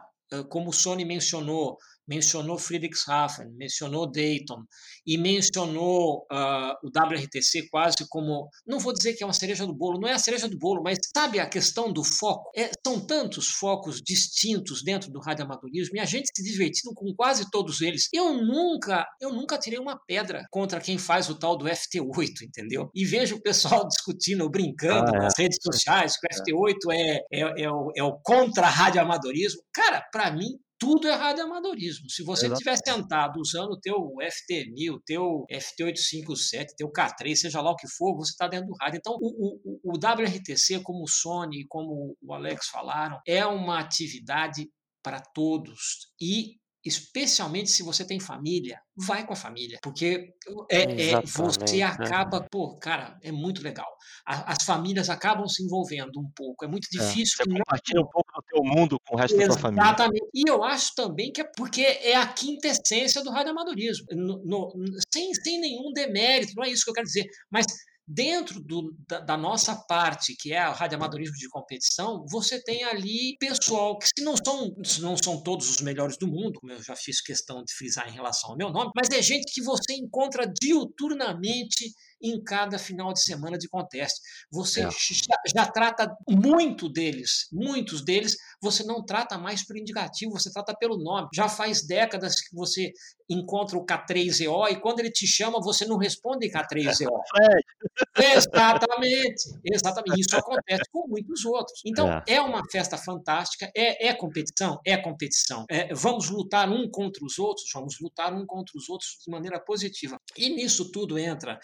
como 0.50 0.70
o 0.70 0.74
Sony 0.74 1.06
mencionou, 1.06 1.78
mencionou 2.08 2.58
Friedrichshafen, 2.58 3.48
mencionou 3.56 4.10
Dayton 4.10 4.64
e 5.06 5.18
mencionou 5.18 6.26
uh, 6.32 6.74
o 6.84 6.88
WRTC 6.88 7.70
quase 7.70 8.08
como, 8.10 8.50
não 8.66 8.80
vou 8.80 8.94
dizer 8.94 9.14
que 9.14 9.24
é 9.24 9.26
uma 9.26 9.34
cereja 9.34 9.66
do 9.66 9.74
bolo, 9.74 10.00
não 10.00 10.08
é 10.08 10.14
a 10.14 10.20
cereja 10.20 10.48
do 10.48 10.58
bolo, 10.58 10.82
mas 10.84 10.98
sabe 11.16 11.40
a 11.40 11.48
questão 11.48 11.92
do 11.92 12.04
foco? 12.04 12.52
É, 12.56 12.72
são 12.86 13.00
tantos 13.00 13.50
focos 13.50 14.02
distintos 14.02 14.84
dentro 14.84 15.12
do 15.12 15.20
radioamadorismo 15.20 15.96
e 15.98 16.00
a 16.00 16.06
gente 16.06 16.30
se 16.36 16.44
divertindo 16.44 16.94
com 16.94 17.14
quase 17.16 17.50
todos 17.50 17.82
eles. 17.82 18.08
Eu 18.14 18.34
nunca, 18.34 19.06
eu 19.22 19.32
nunca 19.32 19.58
tirei 19.58 19.80
uma 19.80 20.00
pedra 20.06 20.46
contra 20.52 20.80
quem 20.80 20.98
faz 20.98 21.30
o 21.30 21.36
tal 21.36 21.58
do 21.58 21.66
FT8, 21.66 22.42
entendeu? 22.44 22.90
E 22.94 23.06
vejo 23.06 23.36
o 23.36 23.42
pessoal 23.42 23.88
discutindo, 23.88 24.50
brincando 24.50 25.12
ah, 25.12 25.18
é. 25.18 25.20
nas 25.20 25.34
redes 25.38 25.60
sociais 25.62 26.18
que 26.18 26.54
o 26.54 26.66
FT8 26.66 26.76
é, 26.92 27.22
é, 27.32 27.64
é 27.64 27.72
o, 27.72 27.92
é 27.96 28.04
o 28.04 28.18
contra-radioamadorismo. 28.24 29.62
Cara, 29.74 30.02
para 30.12 30.32
mim, 30.32 30.58
tudo 30.84 31.08
é 31.08 31.16
radioamadorismo. 31.16 32.10
Se 32.10 32.24
você 32.24 32.48
estiver 32.48 32.76
sentado 32.76 33.40
usando 33.40 33.72
o 33.72 33.80
teu 33.80 33.96
FT1000, 33.96 35.00
teu 35.06 35.46
FT857, 35.50 36.66
teu 36.76 36.92
K3, 36.92 37.36
seja 37.36 37.62
lá 37.62 37.72
o 37.72 37.76
que 37.78 37.88
for, 37.88 38.18
você 38.18 38.32
está 38.32 38.50
dentro 38.50 38.68
do 38.68 38.76
rádio. 38.80 38.98
Então, 38.98 39.14
o, 39.14 39.60
o, 39.64 39.80
o 39.82 39.94
WRTC, 39.94 40.82
como 40.84 41.04
o 41.04 41.08
Sony, 41.08 41.66
como 41.70 42.18
o 42.22 42.34
Alex 42.34 42.68
falaram, 42.68 43.22
é 43.26 43.46
uma 43.46 43.80
atividade 43.80 44.70
para 45.02 45.22
todos. 45.22 46.12
E 46.20 46.58
especialmente 46.86 47.70
se 47.70 47.82
você 47.82 48.06
tem 48.06 48.20
família, 48.20 48.80
vai 48.96 49.26
com 49.26 49.34
a 49.34 49.36
família, 49.36 49.80
porque 49.82 50.34
é, 50.70 51.12
é 51.12 51.22
você 51.22 51.78
né? 51.78 51.84
acaba, 51.84 52.46
pô, 52.52 52.78
cara, 52.78 53.18
é 53.22 53.32
muito 53.32 53.62
legal. 53.62 53.88
A, 54.26 54.52
as 54.52 54.64
famílias 54.64 55.10
acabam 55.10 55.48
se 55.48 55.64
envolvendo 55.64 56.20
um 56.20 56.30
pouco, 56.36 56.66
é 56.66 56.68
muito 56.68 56.88
é, 56.94 57.00
difícil. 57.00 57.38
É, 57.40 57.44
você 57.44 57.58
compartilha 57.58 58.02
um 58.02 58.08
pouco 58.08 58.32
do 58.34 58.44
teu 58.44 58.64
mundo 58.64 58.98
com 59.08 59.16
o 59.16 59.18
resto 59.18 59.36
Exatamente. 59.36 59.48
da 59.48 59.54
tua 59.54 59.62
família. 59.62 59.84
Exatamente. 59.84 60.30
E 60.34 60.50
eu 60.50 60.64
acho 60.64 60.96
também 60.96 61.32
que 61.32 61.42
é 61.42 61.50
porque 61.56 61.82
é 61.82 62.16
a 62.16 62.28
quintessência 62.28 63.24
do 63.24 63.32
radioamadorismo, 63.32 64.06
no, 64.12 64.44
no, 64.44 64.74
sem, 65.14 65.34
sem 65.34 65.60
nenhum 65.60 65.92
demérito, 65.94 66.54
não 66.56 66.64
é 66.64 66.70
isso 66.70 66.84
que 66.84 66.90
eu 66.90 66.96
quero 66.96 67.08
dizer, 67.08 67.26
mas 67.50 67.66
Dentro 68.06 68.60
do, 68.62 68.94
da, 69.08 69.20
da, 69.20 69.38
nossa 69.38 69.76
parte, 69.88 70.36
que 70.38 70.52
é 70.54 70.68
o 70.68 70.74
radioamadorismo 70.74 71.36
de 71.38 71.48
competição, 71.48 72.26
você 72.30 72.62
tem 72.62 72.84
ali 72.84 73.38
pessoal 73.40 73.98
que, 73.98 74.08
se 74.08 74.24
não, 74.24 74.36
são, 74.36 74.76
se 74.84 75.02
não 75.02 75.16
são 75.16 75.42
todos 75.42 75.70
os 75.70 75.80
melhores 75.80 76.18
do 76.18 76.28
mundo, 76.28 76.60
como 76.60 76.74
eu 76.74 76.84
já 76.84 76.96
fiz 76.96 77.22
questão 77.22 77.64
de 77.64 77.74
frisar 77.74 78.10
em 78.10 78.14
relação 78.14 78.52
ao 78.52 78.58
meu 78.58 78.70
nome, 78.70 78.92
mas 78.96 79.10
é 79.10 79.22
gente 79.22 79.52
que 79.54 79.62
você 79.62 79.94
encontra 79.94 80.46
diuturnamente 80.46 81.94
em 82.24 82.42
cada 82.42 82.80
final 82.80 83.12
de 83.12 83.22
semana 83.22 83.58
de 83.58 83.68
conteste. 83.68 84.22
Você 84.50 84.82
é. 84.82 84.90
já, 84.90 85.38
já, 85.56 85.66
trata 85.66 86.16
muito 86.28 86.88
deles, 86.88 87.48
muitos 87.52 88.04
deles, 88.04 88.38
você 88.62 88.84
não 88.84 89.04
trata 89.04 89.38
mais 89.38 89.66
por 89.66 89.78
indicativo, 89.78 90.32
você 90.32 90.52
trata 90.52 90.74
pelo 90.76 90.98
nome. 90.98 91.28
Já 91.34 91.50
faz 91.50 91.86
décadas 91.86 92.36
que 92.40 92.56
você 92.56 92.92
encontra 93.30 93.78
o 93.78 93.86
K3EO 93.86 94.72
e 94.72 94.80
quando 94.80 95.00
ele 95.00 95.12
te 95.12 95.28
chama, 95.28 95.60
você 95.62 95.86
não 95.86 95.98
responde 95.98 96.50
K3EO. 96.50 97.10
exatamente, 98.18 99.60
exatamente. 99.66 100.22
Isso 100.22 100.36
acontece 100.36 100.84
com 100.92 101.08
muitos 101.08 101.44
outros. 101.46 101.82
Então, 101.86 102.10
é, 102.28 102.36
é 102.36 102.42
uma 102.42 102.62
festa 102.72 102.98
fantástica, 102.98 103.70
é, 103.76 104.08
é 104.08 104.14
competição? 104.14 104.80
É 104.86 104.96
competição. 104.98 105.66
É, 105.70 105.94
vamos 105.94 106.30
lutar 106.30 106.70
um 106.70 106.90
contra 106.90 107.24
os 107.26 107.38
outros? 107.40 107.70
Vamos 107.74 107.98
lutar 108.00 108.34
um 108.34 108.46
contra 108.46 108.78
os 108.78 108.90
outros 108.90 109.18
de 109.26 109.32
maneira 109.32 109.60
positiva. 109.60 110.18
E 110.38 110.50
nisso 110.50 110.92
tudo 110.92 111.18
entra 111.18 111.60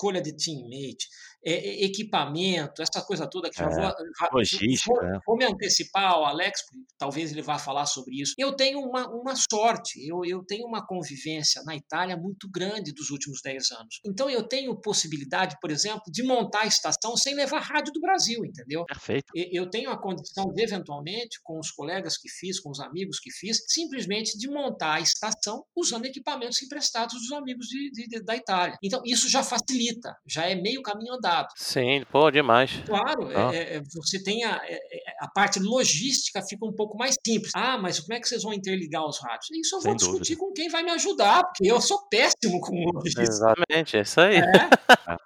escolha 0.00 0.22
de 0.22 0.32
teammate, 0.32 1.06
é, 1.44 1.52
é, 1.52 1.84
equipamento, 1.84 2.82
essa 2.82 3.02
coisa 3.02 3.26
toda 3.26 3.48
que 3.48 3.56
já 3.56 3.64
é, 3.64 3.70
vou, 3.70 4.28
logística, 4.32 4.92
vou, 4.94 5.20
vou, 5.26 5.36
me 5.36 5.46
antecipar 5.46 6.12
ao 6.12 6.26
Alex, 6.26 6.60
talvez 6.98 7.32
ele 7.32 7.40
vá 7.40 7.58
falar 7.58 7.86
sobre 7.86 8.20
isso. 8.20 8.34
Eu 8.36 8.54
tenho 8.54 8.80
uma, 8.80 9.08
uma 9.08 9.34
sorte, 9.34 10.06
eu, 10.06 10.22
eu 10.24 10.44
tenho 10.44 10.66
uma 10.66 10.86
convivência 10.86 11.62
na 11.64 11.74
Itália 11.74 12.14
muito 12.14 12.48
grande 12.50 12.92
dos 12.92 13.10
últimos 13.10 13.40
10 13.42 13.70
anos. 13.70 14.00
Então 14.04 14.28
eu 14.28 14.42
tenho 14.42 14.78
possibilidade, 14.78 15.56
por 15.62 15.70
exemplo, 15.70 16.02
de 16.12 16.22
montar 16.22 16.62
a 16.62 16.66
estação 16.66 17.16
sem 17.16 17.34
levar 17.34 17.60
rádio 17.60 17.92
do 17.92 18.00
Brasil, 18.00 18.44
entendeu? 18.44 18.84
Perfeito. 18.84 19.32
Eu 19.34 19.68
tenho 19.70 19.90
a 19.90 19.98
condição 19.98 20.44
de, 20.52 20.62
eventualmente, 20.62 21.40
com 21.42 21.58
os 21.58 21.70
colegas 21.70 22.18
que 22.18 22.28
fiz, 22.28 22.60
com 22.60 22.70
os 22.70 22.80
amigos 22.80 23.18
que 23.18 23.30
fiz, 23.30 23.64
simplesmente 23.66 24.36
de 24.36 24.46
montar 24.48 24.96
a 24.96 25.00
estação 25.00 25.64
usando 25.74 26.04
equipamentos 26.04 26.62
emprestados 26.62 27.14
dos 27.14 27.32
amigos 27.32 27.66
de, 27.66 27.90
de, 27.92 28.08
de, 28.08 28.24
da 28.24 28.36
Itália. 28.36 28.76
Então 28.82 29.00
isso 29.06 29.26
já 29.26 29.42
facilita, 29.42 29.79
já 30.26 30.46
é 30.46 30.54
meio 30.54 30.82
caminho 30.82 31.14
andado 31.14 31.48
Sim, 31.56 32.04
pô, 32.10 32.30
demais. 32.30 32.82
Claro, 32.86 33.28
ah. 33.28 33.54
é, 33.54 33.80
você 33.94 34.22
tem 34.22 34.44
a, 34.44 34.60
é, 34.64 34.74
é, 34.74 35.02
a 35.20 35.28
parte 35.28 35.58
logística 35.58 36.42
fica 36.42 36.64
um 36.66 36.74
pouco 36.74 36.96
mais 36.96 37.16
simples. 37.24 37.52
Ah, 37.54 37.78
mas 37.78 38.00
como 38.00 38.14
é 38.14 38.20
que 38.20 38.28
vocês 38.28 38.42
vão 38.42 38.52
interligar 38.52 39.06
os 39.06 39.20
rádios? 39.20 39.50
Isso 39.52 39.76
eu 39.76 39.80
vou 39.80 39.90
Sem 39.90 39.96
discutir 39.96 40.34
dúvida. 40.34 40.40
com 40.40 40.52
quem 40.52 40.68
vai 40.68 40.82
me 40.82 40.90
ajudar, 40.92 41.44
porque 41.44 41.70
eu 41.70 41.80
sou 41.80 42.08
péssimo 42.08 42.60
com 42.60 42.74
logística. 42.92 43.22
Exatamente, 43.22 43.96
é 43.96 44.00
isso 44.00 44.20
aí. 44.20 44.36
É. 44.38 44.40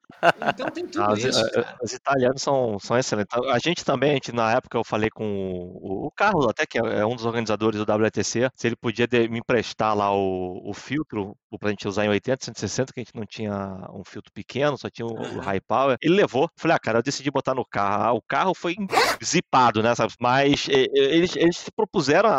Então 0.48 0.70
tem 0.70 0.86
tudo 0.86 1.04
As, 1.04 1.18
isso. 1.22 1.50
Cara. 1.50 1.76
Os 1.82 1.92
italianos 1.92 2.42
são, 2.42 2.78
são 2.78 2.98
excelentes. 2.98 3.36
A 3.50 3.58
gente 3.58 3.84
também, 3.84 4.10
a 4.10 4.14
gente, 4.14 4.32
na 4.32 4.52
época, 4.52 4.78
eu 4.78 4.84
falei 4.84 5.10
com 5.10 5.24
o, 5.24 6.06
o 6.06 6.10
Carlos, 6.12 6.46
até 6.46 6.66
que 6.66 6.78
é 6.78 7.04
um 7.04 7.14
dos 7.14 7.24
organizadores 7.24 7.84
do 7.84 7.92
WTC, 7.92 8.50
se 8.54 8.66
ele 8.66 8.76
podia 8.76 9.06
de, 9.06 9.28
me 9.28 9.38
emprestar 9.38 9.96
lá 9.96 10.14
o, 10.14 10.60
o 10.64 10.74
filtro 10.74 11.36
pra 11.58 11.70
gente 11.70 11.86
usar 11.86 12.04
em 12.04 12.08
80, 12.08 12.46
160, 12.46 12.92
que 12.92 13.00
a 13.00 13.02
gente 13.02 13.14
não 13.14 13.24
tinha 13.24 13.54
um 13.92 14.02
filtro 14.04 14.32
pequeno, 14.32 14.76
só 14.76 14.90
tinha 14.90 15.06
o, 15.06 15.12
o 15.12 15.40
high 15.40 15.60
power. 15.60 15.96
Ele 16.02 16.14
levou. 16.14 16.48
Falei, 16.56 16.76
ah, 16.76 16.80
cara, 16.80 16.98
eu 16.98 17.02
decidi 17.02 17.30
botar 17.30 17.54
no 17.54 17.64
carro. 17.64 18.02
Ah, 18.02 18.12
o 18.12 18.22
carro 18.22 18.54
foi 18.54 18.74
zipado, 19.22 19.82
né, 19.82 19.94
sabe? 19.94 20.12
Mas 20.20 20.66
eles, 20.68 21.36
eles 21.36 21.56
se 21.56 21.70
propuseram 21.70 22.28
a, 22.28 22.34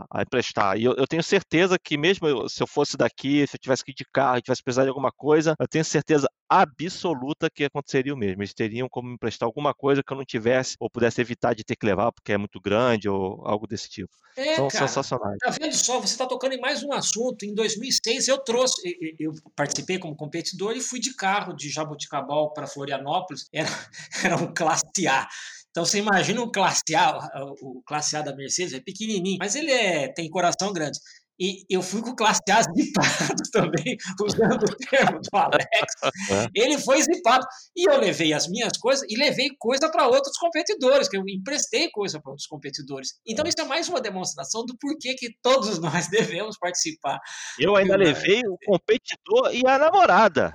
a, 0.00 0.06
a 0.10 0.22
emprestar. 0.22 0.78
E 0.78 0.84
eu, 0.84 0.94
eu, 0.94 1.06
tenho 1.06 1.22
certeza 1.22 1.78
que 1.78 1.96
mesmo 1.96 2.48
se 2.48 2.62
eu 2.62 2.66
fosse 2.66 2.96
daqui, 2.96 3.46
se 3.46 3.56
eu 3.56 3.60
tivesse 3.60 3.84
que 3.84 3.92
ir 3.92 3.94
de 3.94 4.04
carro, 4.12 4.40
tivesse 4.40 4.62
precisado 4.62 4.86
de 4.86 4.90
alguma 4.90 5.10
coisa, 5.12 5.54
eu 5.58 5.68
tenho 5.68 5.84
certeza 5.84 6.28
absoluta 6.62 7.50
que 7.50 7.64
aconteceria 7.64 8.14
o 8.14 8.16
mesmo. 8.16 8.42
Eles 8.42 8.54
teriam 8.54 8.88
como 8.88 9.08
me 9.08 9.14
emprestar 9.14 9.46
alguma 9.46 9.74
coisa 9.74 10.02
que 10.02 10.12
eu 10.12 10.16
não 10.16 10.24
tivesse 10.24 10.76
ou 10.78 10.90
pudesse 10.90 11.20
evitar 11.20 11.54
de 11.54 11.64
ter 11.64 11.76
que 11.76 11.86
levar 11.86 12.12
porque 12.12 12.32
é 12.32 12.38
muito 12.38 12.60
grande 12.60 13.08
ou 13.08 13.42
algo 13.46 13.66
desse 13.66 13.88
tipo. 13.88 14.12
É, 14.36 14.54
São 14.54 14.68
cara, 14.68 14.86
sensacionais. 14.86 15.38
Tá 15.38 15.50
vendo 15.50 15.74
só? 15.74 15.98
Você 15.98 16.14
está 16.14 16.26
tocando 16.26 16.52
em 16.52 16.60
mais 16.60 16.82
um 16.82 16.92
assunto. 16.92 17.44
Em 17.44 17.54
2006 17.54 18.28
eu 18.28 18.38
trouxe, 18.38 18.80
eu 19.18 19.32
participei 19.56 19.98
como 19.98 20.14
competidor 20.14 20.76
e 20.76 20.80
fui 20.80 21.00
de 21.00 21.14
carro 21.14 21.52
de 21.52 21.68
Jaboticabal 21.68 22.52
para 22.52 22.66
Florianópolis. 22.66 23.48
Era, 23.52 23.68
era 24.24 24.36
um 24.36 24.52
classe 24.54 25.08
A. 25.08 25.28
Então 25.70 25.84
você 25.84 25.98
imagina 25.98 26.42
um 26.42 26.50
classe 26.50 26.94
A, 26.94 27.18
o 27.60 27.82
classe 27.84 28.16
A 28.16 28.22
da 28.22 28.34
Mercedes 28.34 28.74
é 28.74 28.80
pequenininho, 28.80 29.38
mas 29.38 29.54
ele 29.54 29.70
é, 29.70 30.08
tem 30.08 30.28
coração 30.28 30.72
grande. 30.72 30.98
E 31.38 31.64
eu 31.70 31.82
fui 31.82 32.02
com 32.02 32.14
classe 32.14 32.40
A 32.50 32.62
zipado 32.62 33.42
também, 33.52 33.96
usando 34.20 34.64
o 34.64 34.76
termo 34.76 35.20
do 35.20 35.38
Alex. 35.38 35.68
É. 36.30 36.46
Ele 36.54 36.78
foi 36.78 37.00
zipado. 37.00 37.46
E 37.76 37.88
eu 37.88 37.98
levei 37.98 38.32
as 38.32 38.48
minhas 38.48 38.72
coisas 38.78 39.04
e 39.08 39.16
levei 39.16 39.48
coisa 39.58 39.90
para 39.90 40.06
outros 40.06 40.36
competidores, 40.36 41.08
que 41.08 41.16
eu 41.16 41.22
emprestei 41.26 41.88
coisa 41.90 42.20
para 42.20 42.30
outros 42.30 42.46
competidores. 42.46 43.14
Então 43.26 43.46
isso 43.46 43.60
é 43.60 43.64
mais 43.64 43.88
uma 43.88 44.00
demonstração 44.00 44.64
do 44.66 44.76
porquê 44.78 45.14
que 45.14 45.30
todos 45.42 45.78
nós 45.78 46.08
devemos 46.10 46.58
participar. 46.58 47.18
Eu 47.58 47.76
ainda 47.76 47.96
levei 47.96 48.40
o 48.40 48.58
competidor 48.66 49.54
e 49.54 49.66
a 49.66 49.78
namorada. 49.78 50.54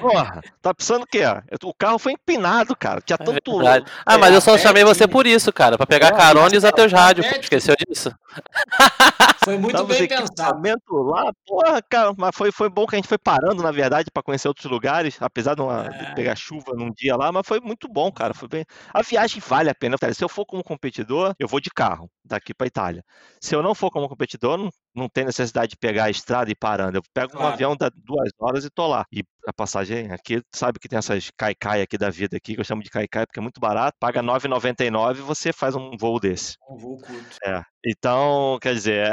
Porra, 0.00 0.42
tá 0.60 0.74
pensando 0.74 1.02
o 1.02 1.06
quê? 1.06 1.20
O 1.64 1.72
carro 1.74 1.98
foi 1.98 2.12
empinado, 2.12 2.76
cara. 2.76 3.00
Tinha 3.00 3.16
é 3.18 3.24
tanto. 3.24 3.62
É 3.66 3.82
ah, 4.04 4.18
mas 4.18 4.34
eu 4.34 4.40
só 4.40 4.56
chamei 4.58 4.84
você 4.84 5.08
por 5.08 5.26
isso, 5.26 5.52
cara. 5.52 5.76
Pra 5.76 5.86
pegar 5.86 6.12
carona 6.12 6.54
e 6.54 6.58
usar 6.58 6.72
teus 6.72 6.92
rádios. 6.92 7.26
Esqueceu 7.26 7.74
disso? 7.88 8.12
Foi 9.44 9.56
muito 9.56 9.72
Tava 9.74 9.90
os 9.90 9.98
bem 9.98 10.06
pensado. 10.06 10.60
lá, 10.90 11.32
porra, 11.46 11.82
cara, 11.88 12.12
mas 12.16 12.36
foi, 12.36 12.52
foi 12.52 12.68
bom 12.68 12.86
que 12.86 12.94
a 12.94 12.98
gente 12.98 13.08
foi 13.08 13.16
parando, 13.16 13.62
na 13.62 13.70
verdade, 13.70 14.10
pra 14.12 14.22
conhecer 14.22 14.46
outros 14.48 14.70
lugares, 14.70 15.16
apesar 15.18 15.54
de, 15.54 15.62
uma- 15.62 15.88
de 15.88 16.04
É. 16.04 16.14
pegar 16.14 16.36
chuva 16.36 16.72
num 16.74 16.90
dia 16.94 17.16
lá, 17.16 17.32
mas 17.32 17.46
foi 17.46 17.58
muito 17.58 17.88
bom, 17.88 18.12
cara. 18.12 18.34
Foi 18.34 18.46
bem. 18.48 18.64
A 18.92 19.00
viagem 19.02 19.40
vale 19.44 19.70
a 19.70 19.74
pena. 19.74 19.96
Cara, 19.98 20.12
Se 20.12 20.22
eu 20.22 20.28
for 20.28 20.44
como 20.44 20.62
competidor, 20.62 21.34
eu 21.38 21.48
vou 21.48 21.58
de 21.58 21.70
carro 21.70 22.10
daqui 22.22 22.52
pra 22.52 22.66
Itália. 22.66 23.02
Se 23.40 23.54
eu 23.54 23.62
não 23.62 23.74
for 23.74 23.90
como 23.90 24.08
competidor, 24.10 24.58
não, 24.58 24.70
não 24.94 25.08
tem 25.08 25.24
necessidade 25.24 25.70
de 25.70 25.76
pegar 25.76 26.04
a 26.04 26.10
estrada 26.10 26.50
e 26.50 26.54
parando. 26.54 26.98
Eu 26.98 27.02
pego 27.14 27.32
um 27.34 27.36
Claro. 27.38 27.54
avião 27.54 27.76
dá 27.76 27.90
duas 27.94 28.30
horas 28.38 28.64
e 28.64 28.70
tô 28.70 28.86
lá. 28.86 29.04
E 29.12 29.22
a 29.46 29.52
passagem 29.52 30.10
aqui, 30.12 30.42
sabe 30.54 30.78
que 30.78 30.88
tem 30.88 30.98
essas 30.98 31.30
caicai 31.36 31.82
aqui 31.82 31.96
da 31.96 32.10
vida 32.10 32.36
aqui, 32.36 32.54
que 32.54 32.60
eu 32.60 32.64
chamo 32.64 32.82
de 32.82 32.90
caicai 32.90 33.26
porque 33.26 33.38
é 33.38 33.42
muito 33.42 33.60
barato. 33.60 33.96
Paga 34.00 34.20
R$ 34.20 34.26
9,99 34.26 35.18
e 35.18 35.22
você 35.22 35.52
faz 35.52 35.74
um 35.74 35.96
voo 35.98 36.18
desse. 36.20 36.56
Um 36.68 36.76
voo 36.76 36.98
curto. 36.98 37.36
É. 37.44 37.62
Então, 37.86 38.58
quer 38.60 38.74
dizer, 38.74 39.06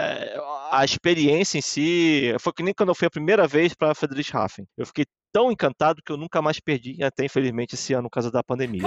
a 0.72 0.84
experiência 0.84 1.58
em 1.58 1.62
si 1.62 2.36
foi 2.40 2.52
que 2.54 2.64
nem 2.64 2.74
quando 2.74 2.90
eu 2.90 2.96
fui 2.96 3.08
a 3.08 3.12
primeira 3.12 3.48
vez 3.48 3.74
para 3.74 3.96
Friedrichshafen. 3.96 4.66
Eu 4.78 4.86
fiquei 4.86 5.06
tão 5.32 5.52
encantado 5.52 6.02
que 6.04 6.12
eu 6.12 6.18
nunca 6.18 6.42
mais 6.42 6.60
perdi, 6.60 7.02
até 7.04 7.26
infelizmente 7.26 7.76
esse 7.76 7.94
ano 7.94 8.10
por 8.10 8.16
causa 8.16 8.32
da 8.32 8.44
pandemia. 8.44 8.82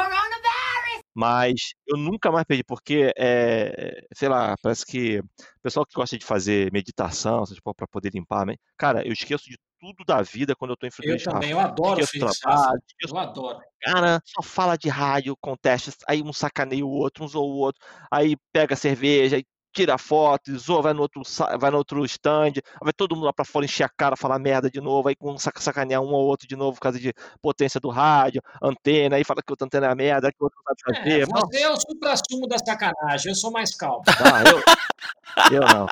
Mas 1.14 1.72
eu 1.86 1.96
nunca 1.96 2.30
mais 2.30 2.44
perdi, 2.44 2.62
porque, 2.64 3.12
é, 3.16 4.00
sei 4.14 4.28
lá, 4.28 4.54
parece 4.62 4.86
que 4.86 5.18
o 5.18 5.24
pessoal 5.62 5.84
que 5.84 5.94
gosta 5.94 6.16
de 6.16 6.24
fazer 6.24 6.72
meditação, 6.72 7.44
para 7.76 7.86
poder 7.86 8.10
limpar, 8.14 8.46
mente, 8.46 8.60
cara, 8.76 9.06
eu 9.06 9.12
esqueço 9.12 9.44
de 9.48 9.56
tudo 9.80 10.04
da 10.06 10.22
vida 10.22 10.54
quando 10.54 10.72
eu 10.72 10.76
tô 10.76 10.86
em 10.86 10.90
Eu 11.02 11.22
também, 11.22 11.50
eu 11.50 11.58
adoro 11.58 12.00
Esqueço 12.00 12.36
trabalho, 12.40 12.80
esqueço 12.86 13.14
Eu 13.14 13.18
adoro. 13.18 13.60
cara 13.80 14.20
só 14.24 14.42
fala 14.42 14.76
de 14.76 14.88
rádio, 14.88 15.36
contesta, 15.40 15.90
aí 16.06 16.22
um 16.22 16.32
sacaneia 16.32 16.84
o 16.84 16.90
outro, 16.90 17.24
um 17.24 17.28
zoa 17.28 17.42
o 17.42 17.56
outro, 17.58 17.84
aí 18.10 18.36
pega 18.52 18.76
cerveja, 18.76 19.36
aí 19.36 19.44
tira 19.72 19.96
foto, 19.98 20.56
zoa, 20.58 20.82
vai 20.82 20.92
no 20.92 21.02
outro, 21.02 21.22
vai 21.58 21.70
no 21.70 21.78
outro 21.78 22.04
stand, 22.04 22.54
vai 22.82 22.92
todo 22.92 23.14
mundo 23.14 23.24
lá 23.24 23.32
pra 23.32 23.44
fora 23.44 23.64
encher 23.64 23.84
a 23.84 23.88
cara, 23.88 24.16
falar 24.16 24.38
merda 24.38 24.70
de 24.70 24.80
novo, 24.80 25.08
aí 25.08 25.16
um 25.20 25.38
saca- 25.38 25.60
sacanear 25.60 26.02
um 26.02 26.12
ou 26.12 26.26
outro 26.26 26.46
de 26.46 26.56
novo 26.56 26.74
por 26.74 26.80
causa 26.82 26.98
de 26.98 27.12
potência 27.40 27.80
do 27.80 27.88
rádio, 27.88 28.42
antena, 28.62 29.16
aí 29.16 29.24
fala 29.24 29.42
que 29.42 29.52
outra 29.52 29.66
antena 29.66 29.86
é 29.86 29.94
merda, 29.94 30.30
que 30.30 30.42
outro 30.42 30.58
não 30.66 30.74
sabe 30.76 30.98
É, 30.98 31.02
fazer. 31.02 31.32
Não, 31.32 31.40
você 31.40 31.62
é 31.62 31.70
o 31.70 31.76
supra-sumo 31.76 32.46
da 32.48 32.58
sacanagem, 32.58 33.30
eu 33.30 33.36
sou 33.36 33.50
mais 33.50 33.74
calmo. 33.74 34.02
ah, 34.06 34.42
eu, 35.50 35.56
eu 35.56 35.60
não. 35.60 35.86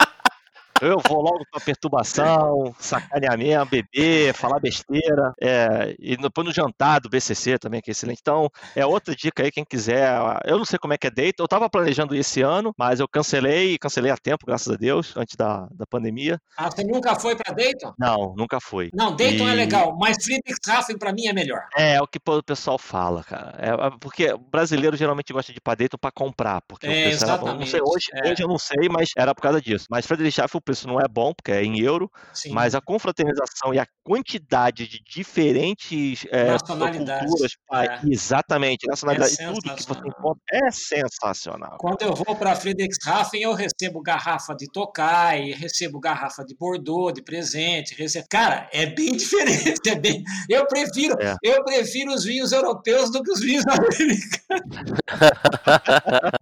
Eu 0.80 0.98
vou 1.08 1.20
logo 1.22 1.44
pra 1.50 1.60
perturbação, 1.60 2.74
sacaneamento, 2.78 3.66
beber, 3.70 4.34
falar 4.34 4.60
besteira. 4.60 5.32
É, 5.40 5.94
e 5.98 6.16
depois 6.16 6.46
no 6.46 6.52
jantar 6.52 7.00
do 7.00 7.08
BCC 7.08 7.58
também, 7.58 7.80
que 7.80 7.90
é 7.90 7.92
excelente. 7.92 8.18
Então, 8.20 8.48
é 8.74 8.84
outra 8.86 9.14
dica 9.14 9.42
aí, 9.42 9.50
quem 9.50 9.64
quiser. 9.64 10.08
Eu 10.44 10.58
não 10.58 10.64
sei 10.64 10.78
como 10.78 10.92
é 10.94 10.98
que 10.98 11.06
é 11.06 11.10
date. 11.10 11.36
Eu 11.38 11.48
tava 11.48 11.68
planejando 11.68 12.14
esse 12.14 12.42
ano, 12.42 12.72
mas 12.78 13.00
eu 13.00 13.08
cancelei, 13.08 13.78
cancelei 13.78 14.10
a 14.10 14.16
tempo, 14.16 14.46
graças 14.46 14.72
a 14.72 14.76
Deus, 14.76 15.16
antes 15.16 15.36
da, 15.36 15.66
da 15.72 15.86
pandemia. 15.86 16.40
Ah, 16.56 16.70
você 16.70 16.84
nunca 16.84 17.14
foi 17.18 17.34
para 17.36 17.54
Dayton? 17.54 17.92
Não, 17.98 18.34
nunca 18.36 18.60
fui. 18.60 18.90
Não, 18.94 19.14
Dayton 19.14 19.48
é 19.48 19.52
E- 19.52 19.56
legal, 19.56 19.96
mas 19.98 20.16
Friedrichshafen 20.24 20.98
para 20.98 21.12
mim 21.12 21.26
é 21.26 21.32
melhor. 21.32 21.62
É, 21.76 21.94
é 21.94 22.02
o 22.02 22.06
que 22.06 22.18
o 22.24 22.42
pessoal 22.42 22.78
fala, 22.78 23.22
cara. 23.24 23.54
É, 23.58 23.68
é 23.70 23.90
porque 24.00 24.32
o 24.32 24.38
brasileiro 24.38 24.96
geralmente 24.96 25.32
gosta 25.32 25.52
de 25.52 25.58
ir 25.58 25.60
pra 25.62 25.74
Dayton 25.74 25.98
pra 25.98 26.10
comprar, 26.10 26.60
porque 26.68 26.86
o 26.86 26.90
É, 26.90 27.10
era 27.12 27.36
bom. 27.36 27.46
Não 27.58 27.66
sei, 27.66 27.80
exatamente, 27.80 27.82
hoje, 27.82 28.06
é. 28.12 28.30
hoje 28.32 28.42
eu 28.42 28.48
não 28.48 28.58
sei, 28.58 28.88
mas 28.90 29.10
era 29.16 29.34
por 29.34 29.42
causa 29.42 29.60
disso. 29.60 29.86
Mas 29.90 30.06
Friedrichshafen 30.06 30.58
o 30.58 30.62
preço 30.68 30.86
não 30.86 31.00
é 31.00 31.08
bom, 31.08 31.32
porque 31.32 31.50
é 31.50 31.64
em 31.64 31.80
euro, 31.80 32.10
Sim. 32.34 32.50
mas 32.50 32.74
a 32.74 32.80
confraternização 32.80 33.72
e 33.72 33.78
a 33.78 33.86
quantidade 34.04 34.86
de 34.86 35.00
diferentes 35.02 36.26
é, 36.30 36.56
culturas, 36.58 37.52
é. 37.72 38.00
exatamente, 38.04 38.86
nacionalidade, 38.86 39.36
tudo 39.38 39.74
que 39.74 39.82
você 39.82 40.00
encontra 40.06 40.42
é 40.52 40.70
sensacional. 40.70 41.78
Quando 41.78 42.02
eu 42.02 42.14
vou 42.14 42.36
para 42.36 42.54
Friedrichshafen, 42.54 43.40
eu 43.40 43.54
recebo 43.54 44.02
garrafa 44.02 44.54
de 44.54 44.70
Tokai, 44.70 45.52
recebo 45.52 45.98
garrafa 45.98 46.44
de 46.44 46.54
Bordeaux 46.54 47.14
de 47.14 47.22
presente, 47.22 47.94
recebo... 47.94 48.26
Cara, 48.28 48.68
é 48.70 48.84
bem 48.84 49.16
diferente, 49.16 49.88
é 49.88 49.94
bem... 49.94 50.22
Eu 50.50 50.66
prefiro, 50.66 51.16
É. 51.20 51.34
eu 51.42 51.64
prefiro 51.64 52.12
os 52.12 52.24
vinhos 52.24 52.52
europeus 52.52 53.10
do 53.10 53.22
que 53.22 53.30
os 53.30 53.40
vinhos 53.40 53.64
americanos. 53.72 54.98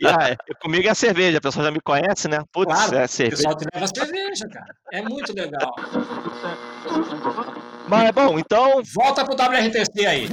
E 0.00 0.06
ah, 0.06 0.36
comigo 0.60 0.86
é 0.86 0.90
a 0.90 0.94
cerveja, 0.94 1.38
a 1.38 1.40
pessoa 1.40 1.64
já 1.64 1.70
me 1.70 1.80
conhece, 1.80 2.28
né? 2.28 2.38
Putz, 2.52 2.72
Claro, 2.72 2.96
é 2.96 3.06
cerveja. 3.06 3.42
Te 3.64 3.74
leva 3.74 3.86
cerveja, 3.86 4.48
cara. 4.48 4.76
É 4.92 5.02
muito 5.02 5.32
legal. 5.34 5.74
Mas 7.88 8.10
bom, 8.12 8.38
então 8.38 8.82
Volta 8.94 9.24
pro 9.24 9.34
WRTC 9.34 10.06
aí. 10.06 10.28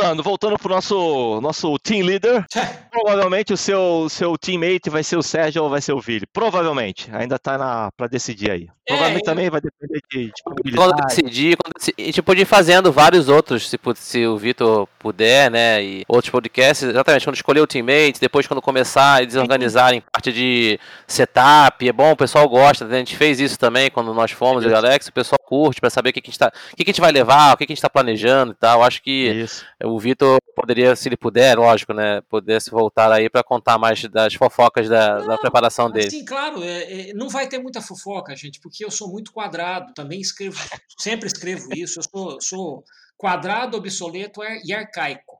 Voltando, 0.00 0.22
voltando 0.22 0.58
pro 0.58 0.74
nosso, 0.74 1.40
nosso 1.42 1.78
team 1.78 2.06
leader, 2.06 2.44
provavelmente 2.90 3.52
o 3.52 3.56
seu, 3.56 4.08
seu 4.08 4.38
teammate 4.38 4.88
vai 4.88 5.02
ser 5.04 5.16
o 5.16 5.22
Sérgio 5.22 5.62
ou 5.62 5.68
vai 5.68 5.80
ser 5.82 5.92
o 5.92 6.00
Vili. 6.00 6.26
Provavelmente, 6.32 7.10
ainda 7.12 7.38
tá 7.38 7.58
na, 7.58 7.90
pra 7.96 8.06
decidir 8.06 8.50
aí. 8.50 8.68
Provavelmente 8.86 9.20
eu- 9.20 9.26
também 9.26 9.50
vai 9.50 9.60
depender 9.60 10.00
de 10.10 10.32
Quando 10.42 10.56
disponibilidade. 10.62 11.06
decidir, 11.06 11.56
quando 11.56 11.74
decidir, 11.78 12.02
a 12.02 12.06
gente 12.06 12.22
podia 12.22 12.42
ir 12.42 12.46
fazendo 12.46 12.90
vários 12.90 13.28
outros, 13.28 13.68
se, 13.68 13.78
se 13.96 14.26
o 14.26 14.36
Vitor 14.38 14.88
puder, 14.98 15.50
né? 15.50 15.82
E 15.84 16.04
outros 16.08 16.30
podcasts, 16.30 16.88
exatamente, 16.88 17.24
quando 17.24 17.36
escolher 17.36 17.60
o 17.60 17.66
teammate, 17.66 18.18
depois 18.20 18.46
quando 18.46 18.62
começar 18.62 19.20
a 19.20 19.24
desorganizarem 19.24 20.02
parte 20.10 20.32
de 20.32 20.80
setup, 21.06 21.86
é 21.86 21.92
bom, 21.92 22.12
o 22.12 22.16
pessoal 22.16 22.48
gosta, 22.48 22.86
né? 22.86 22.96
A 22.96 22.98
gente 23.00 23.16
fez 23.16 23.38
isso 23.38 23.58
também 23.58 23.90
quando 23.90 24.12
nós 24.14 24.30
fomos, 24.30 24.64
eu 24.64 24.70
e 24.70 24.72
o 24.72 24.76
Alex, 24.76 25.08
o 25.08 25.12
pessoal 25.12 25.38
curte 25.44 25.80
pra 25.80 25.90
saber 25.90 26.10
o 26.10 26.12
que, 26.12 26.20
que 26.20 26.30
a 26.30 26.32
gente 26.32 26.38
tá. 26.38 26.52
O 26.72 26.76
que, 26.76 26.84
que 26.84 26.90
a 26.90 26.92
gente 26.92 27.00
vai 27.00 27.12
levar, 27.12 27.52
o 27.54 27.56
que, 27.56 27.66
que 27.66 27.72
a 27.72 27.74
gente 27.74 27.82
tá 27.82 27.90
planejando 27.90 28.52
e 28.52 28.54
tal. 28.56 28.82
Acho 28.82 29.02
que 29.02 29.28
Isso. 29.28 29.64
o 29.84 29.89
Vitor 29.98 30.38
poderia, 30.54 30.94
se 30.94 31.08
ele 31.08 31.16
puder, 31.16 31.58
lógico, 31.58 31.92
né? 31.92 32.20
Pudesse 32.28 32.70
voltar 32.70 33.10
aí 33.12 33.28
pra 33.30 33.42
contar 33.42 33.78
mais 33.78 34.02
das 34.04 34.34
fofocas 34.34 34.88
da, 34.88 35.20
da 35.20 35.38
preparação 35.38 35.90
dele. 35.90 36.10
Sim, 36.10 36.24
claro, 36.24 36.62
é- 36.62 37.10
é, 37.10 37.14
não 37.14 37.28
vai 37.28 37.48
ter 37.48 37.58
muita 37.58 37.80
fofoca, 37.80 38.34
gente, 38.36 38.60
porque 38.60 38.84
eu 38.84 38.90
sou 38.90 39.08
muito 39.10 39.32
quadrado, 39.32 39.92
também 39.94 40.20
escrevo, 40.20 40.56
sempre 40.98 41.26
escrevo 41.26 41.68
isso, 41.74 42.00
eu 42.00 42.04
sou, 42.04 42.40
sou 42.40 42.84
quadrado, 43.16 43.76
obsoleto 43.76 44.40
e 44.64 44.72
arcaico, 44.72 45.38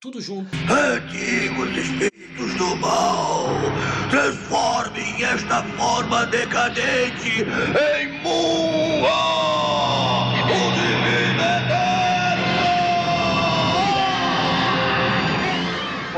tudo 0.00 0.20
junto. 0.20 0.50
Antigos 0.70 1.76
espíritos 1.76 2.54
do 2.58 2.76
mal, 2.76 3.46
transformem 4.10 5.24
esta 5.24 5.62
forma 5.76 6.26
decadente 6.26 7.42
em 7.42 8.22
Mua! 8.22 9.41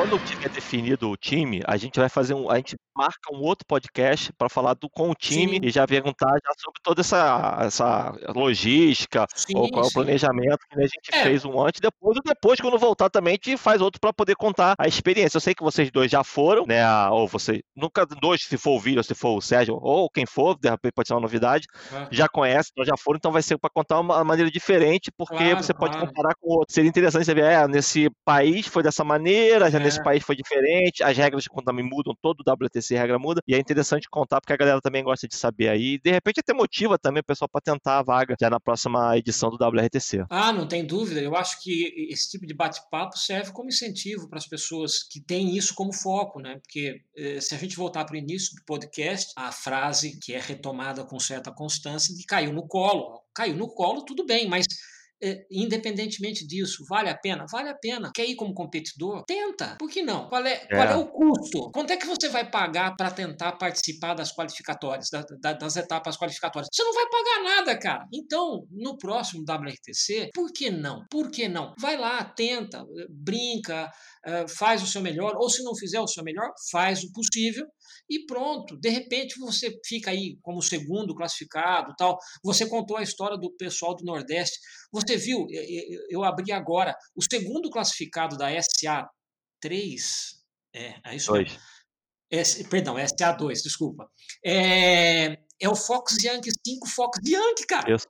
Quando 0.04 0.18
tiver 0.22 0.50
definido 0.50 1.10
o 1.10 1.16
time, 1.16 1.62
a 1.66 1.76
gente 1.78 1.98
vai 1.98 2.08
fazer 2.10 2.34
um. 2.34 2.50
A 2.50 2.56
gente 2.56 2.76
marca 2.96 3.32
um 3.32 3.40
outro 3.40 3.64
podcast 3.66 4.30
para 4.36 4.48
falar 4.50 4.74
do, 4.74 4.88
com 4.90 5.10
o 5.10 5.14
time 5.14 5.54
Sim. 5.54 5.60
e 5.62 5.70
já 5.70 5.86
perguntar 5.86 6.28
já 6.30 6.52
sobre 6.58 6.80
toda 6.82 7.00
essa, 7.00 7.58
essa 7.62 8.12
logística, 8.34 9.26
Sim, 9.34 9.56
ou 9.56 9.68
qual 9.70 9.84
é 9.84 9.88
o 9.88 9.92
planejamento 9.92 10.58
que 10.70 10.78
a 10.78 10.82
gente 10.86 11.10
É. 11.12 11.22
fez 11.22 11.44
um 11.44 11.58
antes, 11.60 11.80
depois, 11.80 12.18
e 12.18 12.20
depois, 12.22 12.60
quando 12.60 12.78
voltar 12.78 13.08
também, 13.10 13.32
a 13.32 13.34
gente 13.34 13.56
faz 13.56 13.80
outro 13.80 13.98
para 14.00 14.12
poder 14.12 14.36
contar 14.36 14.74
a 14.78 14.86
experiência. 14.86 15.38
Eu 15.38 15.40
sei 15.40 15.54
que 15.54 15.62
vocês 15.62 15.90
dois 15.90 16.10
já 16.10 16.22
foram, 16.22 16.66
né? 16.66 16.84
Ou 17.08 17.26
vocês. 17.26 17.60
Nunca 17.74 18.04
dois, 18.06 18.42
se 18.44 18.56
for 18.58 18.76
o 18.76 18.80
Vídeo, 18.80 19.02
se 19.02 19.14
for 19.14 19.36
o 19.36 19.40
Sérgio, 19.40 19.78
ou 19.80 20.08
quem 20.10 20.26
for, 20.26 20.56
de 20.60 20.68
repente 20.68 20.92
pode 20.92 21.08
ser 21.08 21.14
uma 21.14 21.20
novidade, 21.20 21.66
Ah. 21.92 22.06
já 22.12 22.28
conhece, 22.28 22.70
então 22.72 22.84
já 22.84 22.96
foram, 22.96 23.16
então 23.16 23.32
vai 23.32 23.42
ser 23.42 23.58
para 23.58 23.70
contar 23.70 23.98
uma 24.00 24.22
maneira 24.22 24.50
diferente, 24.50 25.10
porque 25.16 25.34
Claro, 25.36 25.62
você 25.62 25.72
pode 25.74 25.94
claro. 25.96 26.06
comparar 26.08 26.34
com 26.40 26.48
o 26.50 26.58
outro. 26.58 26.74
Seria 26.74 26.88
interessante 26.90 27.24
você 27.24 27.34
ver, 27.34 27.44
é, 27.44 27.66
nesse 27.66 28.08
país 28.24 28.66
foi 28.68 28.82
dessa 28.82 29.02
maneira, 29.02 29.70
já 29.70 29.78
É. 29.78 29.82
nesse 29.82 29.93
país 30.02 30.22
foi 30.22 30.36
diferente, 30.36 31.02
as 31.02 31.16
regras 31.16 31.46
quando 31.46 31.66
também 31.66 31.84
mudam, 31.84 32.14
todo 32.20 32.40
o 32.40 32.52
WTC 32.52 32.96
regra 32.96 33.18
muda, 33.18 33.40
e 33.46 33.54
é 33.54 33.58
interessante 33.58 34.08
contar 34.08 34.40
porque 34.40 34.52
a 34.52 34.56
galera 34.56 34.80
também 34.80 35.02
gosta 35.02 35.28
de 35.28 35.36
saber 35.36 35.68
aí, 35.68 35.98
de 35.98 36.10
repente 36.10 36.40
até 36.40 36.52
motiva 36.52 36.98
também 36.98 37.20
o 37.20 37.24
pessoal 37.24 37.48
para 37.48 37.60
tentar 37.60 37.98
a 37.98 38.02
vaga 38.02 38.34
já 38.40 38.50
na 38.50 38.60
próxima 38.60 39.16
edição 39.16 39.50
do 39.50 39.56
WRTC. 39.56 40.24
Ah, 40.30 40.52
não 40.52 40.66
tem 40.66 40.84
dúvida. 40.84 41.20
Eu 41.20 41.36
acho 41.36 41.62
que 41.62 42.08
esse 42.10 42.30
tipo 42.30 42.46
de 42.46 42.54
bate-papo 42.54 43.18
serve 43.18 43.52
como 43.52 43.68
incentivo 43.68 44.28
para 44.28 44.38
as 44.38 44.46
pessoas 44.46 45.02
que 45.02 45.20
têm 45.20 45.56
isso 45.56 45.74
como 45.74 45.92
foco, 45.92 46.40
né? 46.40 46.58
Porque 46.62 47.02
eh, 47.16 47.40
se 47.40 47.54
a 47.54 47.58
gente 47.58 47.76
voltar 47.76 48.04
para 48.04 48.14
o 48.14 48.18
início 48.18 48.54
do 48.56 48.64
podcast, 48.64 49.32
a 49.36 49.52
frase 49.52 50.18
que 50.18 50.34
é 50.34 50.40
retomada 50.40 51.04
com 51.04 51.18
certa 51.18 51.52
constância 51.52 52.14
de 52.14 52.24
caiu 52.24 52.52
no 52.52 52.66
colo. 52.66 53.22
Caiu 53.34 53.56
no 53.56 53.68
colo, 53.68 54.04
tudo 54.04 54.24
bem, 54.24 54.48
mas 54.48 54.66
independentemente 55.50 56.46
disso, 56.46 56.84
vale 56.88 57.08
a 57.08 57.16
pena? 57.16 57.46
Vale 57.50 57.68
a 57.70 57.74
pena. 57.74 58.10
Quer 58.14 58.26
ir 58.26 58.34
como 58.36 58.52
competidor? 58.54 59.24
Tenta. 59.26 59.76
Por 59.78 59.88
que 59.90 60.02
não? 60.02 60.28
Qual 60.28 60.44
é, 60.44 60.66
qual 60.66 60.82
é 60.82 60.96
o 60.96 61.06
custo? 61.06 61.70
Quanto 61.72 61.92
é 61.92 61.96
que 61.96 62.06
você 62.06 62.28
vai 62.28 62.50
pagar 62.50 62.94
para 62.96 63.10
tentar 63.10 63.52
participar 63.52 64.14
das 64.14 64.32
qualificatórias, 64.34 65.08
da- 65.10 65.24
da- 65.40 65.52
das 65.54 65.76
etapas 65.76 66.16
qualificatórias? 66.16 66.68
Você 66.72 66.82
não 66.84 66.92
vai 66.92 67.06
pagar 67.08 67.42
nada, 67.56 67.78
cara. 67.78 68.06
Então, 68.12 68.66
no 68.70 68.96
próximo 68.98 69.44
WRTC, 69.44 70.30
por 70.34 70.52
que 70.52 70.70
não? 70.70 71.04
Por 71.10 71.30
que 71.30 71.48
não? 71.48 71.72
Vai 71.78 71.96
lá, 71.96 72.22
tenta, 72.24 72.84
brinca, 73.08 73.90
eh, 74.26 74.46
faz 74.48 74.82
o 74.82 74.86
seu 74.86 75.00
melhor, 75.00 75.34
ou 75.36 75.48
se 75.48 75.62
não 75.62 75.74
fizer 75.76 76.00
o 76.00 76.06
seu 76.06 76.22
melhor, 76.24 76.50
faz 76.70 77.02
o 77.04 77.12
possível 77.12 77.66
e 78.08 78.24
pronto. 78.26 78.76
De 78.76 78.88
repente 78.88 79.38
você 79.38 79.78
fica 79.84 80.10
aí 80.10 80.36
como 80.42 80.60
segundo 80.62 81.14
classificado, 81.14 81.94
tal. 81.96 82.18
Você 82.42 82.68
contou 82.68 82.96
a 82.96 83.02
história 83.02 83.36
do 83.36 83.50
pessoal 83.56 83.94
do 83.94 84.04
Nordeste. 84.04 84.58
Você 84.92 85.16
viu? 85.16 85.46
Eu 86.08 86.22
abri 86.24 86.52
agora 86.52 86.96
o 87.14 87.22
segundo 87.22 87.70
classificado 87.70 88.36
da 88.36 88.48
SA 88.62 89.08
3. 89.60 90.42
É, 90.74 90.94
é 91.04 91.16
isso. 91.16 91.32
Dois. 91.32 91.58
S, 92.30 92.64
perdão, 92.68 92.96
SA2, 92.96 93.62
desculpa. 93.62 94.10
É, 94.44 95.38
é 95.60 95.68
o 95.68 95.76
Fox 95.76 96.16
Yankee 96.22 96.50
5 96.66 96.88
Fox 96.88 97.18
Yankee, 97.24 97.66
cara. 97.66 97.94
Isso. 97.94 98.06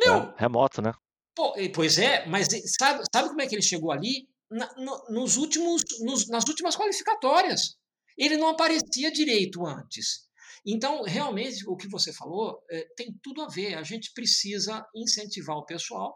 Meu, 0.00 0.14
É, 0.14 0.34
remoto, 0.36 0.80
né? 0.82 0.92
pô, 1.34 1.54
pois 1.74 1.98
é, 1.98 2.26
mas 2.26 2.48
sabe, 2.78 3.02
sabe 3.14 3.28
como 3.28 3.40
é 3.40 3.46
que 3.46 3.54
ele 3.54 3.62
chegou 3.62 3.90
ali? 3.92 4.28
Na- 4.50 4.72
no- 4.76 5.04
nos 5.10 5.36
últimos, 5.36 5.82
nos- 6.00 6.28
nas 6.28 6.44
últimas 6.48 6.76
qualificatórias. 6.76 7.76
Ele 8.18 8.36
não 8.36 8.48
aparecia 8.48 9.10
direito 9.12 9.64
antes. 9.64 10.28
Então, 10.66 11.02
realmente, 11.02 11.66
o 11.68 11.76
que 11.76 11.88
você 11.88 12.12
falou 12.12 12.60
é, 12.70 12.84
tem 12.96 13.16
tudo 13.22 13.42
a 13.42 13.48
ver. 13.48 13.74
A 13.74 13.82
gente 13.82 14.12
precisa 14.12 14.84
incentivar 14.94 15.56
o 15.56 15.64
pessoal 15.64 16.14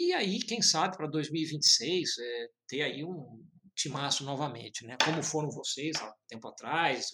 e 0.00 0.14
aí, 0.14 0.38
quem 0.38 0.62
sabe, 0.62 0.96
para 0.96 1.06
2026, 1.06 2.18
é, 2.18 2.46
ter 2.66 2.80
aí 2.80 3.04
um 3.04 3.44
timaço 3.76 4.24
novamente, 4.24 4.86
né? 4.86 4.96
Como 5.04 5.22
foram 5.22 5.50
vocês 5.50 5.94
há 6.00 6.10
tempo 6.26 6.48
atrás. 6.48 7.10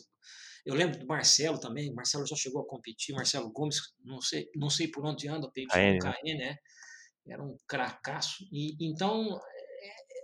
Eu 0.65 0.73
lembro 0.73 0.97
do 1.01 1.05
Marcelo 1.07 1.59
também. 1.59 1.93
Marcelo 1.93 2.25
já 2.25 2.37
chegou 2.37 2.63
a 2.63 2.67
competir. 2.67 3.13
Marcelo 3.13 3.51
Gomes, 3.51 3.79
não 4.05 4.21
sei, 4.21 4.49
não 4.55 4.71
sei 4.71 4.87
por 4.87 5.05
onde 5.05 5.27
anda, 5.27 5.49
o 5.49 5.51
KN, 5.51 5.99
né? 6.01 6.37
Né? 6.39 6.57
Era 7.27 7.43
um 7.43 7.57
cracaço. 7.67 8.45
E, 8.53 8.77
então, 8.81 9.37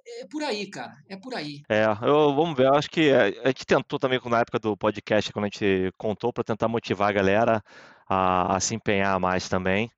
é, 0.07 0.23
é 0.23 0.27
por 0.27 0.43
aí, 0.43 0.67
cara. 0.67 0.95
É 1.09 1.17
por 1.17 1.35
aí. 1.35 1.63
É, 1.69 1.85
eu, 2.03 2.35
vamos 2.35 2.57
ver, 2.57 2.67
eu 2.67 2.75
acho 2.75 2.91
que 2.91 3.11
a, 3.13 3.25
a 3.45 3.49
gente 3.49 3.65
tentou 3.67 3.99
também 3.99 4.21
na 4.25 4.41
época 4.41 4.59
do 4.59 4.77
podcast, 4.77 5.33
quando 5.33 5.45
a 5.45 5.49
gente 5.49 5.93
contou, 5.97 6.33
para 6.33 6.45
tentar 6.45 6.69
motivar 6.69 7.09
a 7.11 7.13
galera 7.13 7.63
a, 8.09 8.57
a 8.57 8.61
se 8.61 8.75
empenhar 8.75 9.19
mais 9.19 9.49
também. 9.49 9.91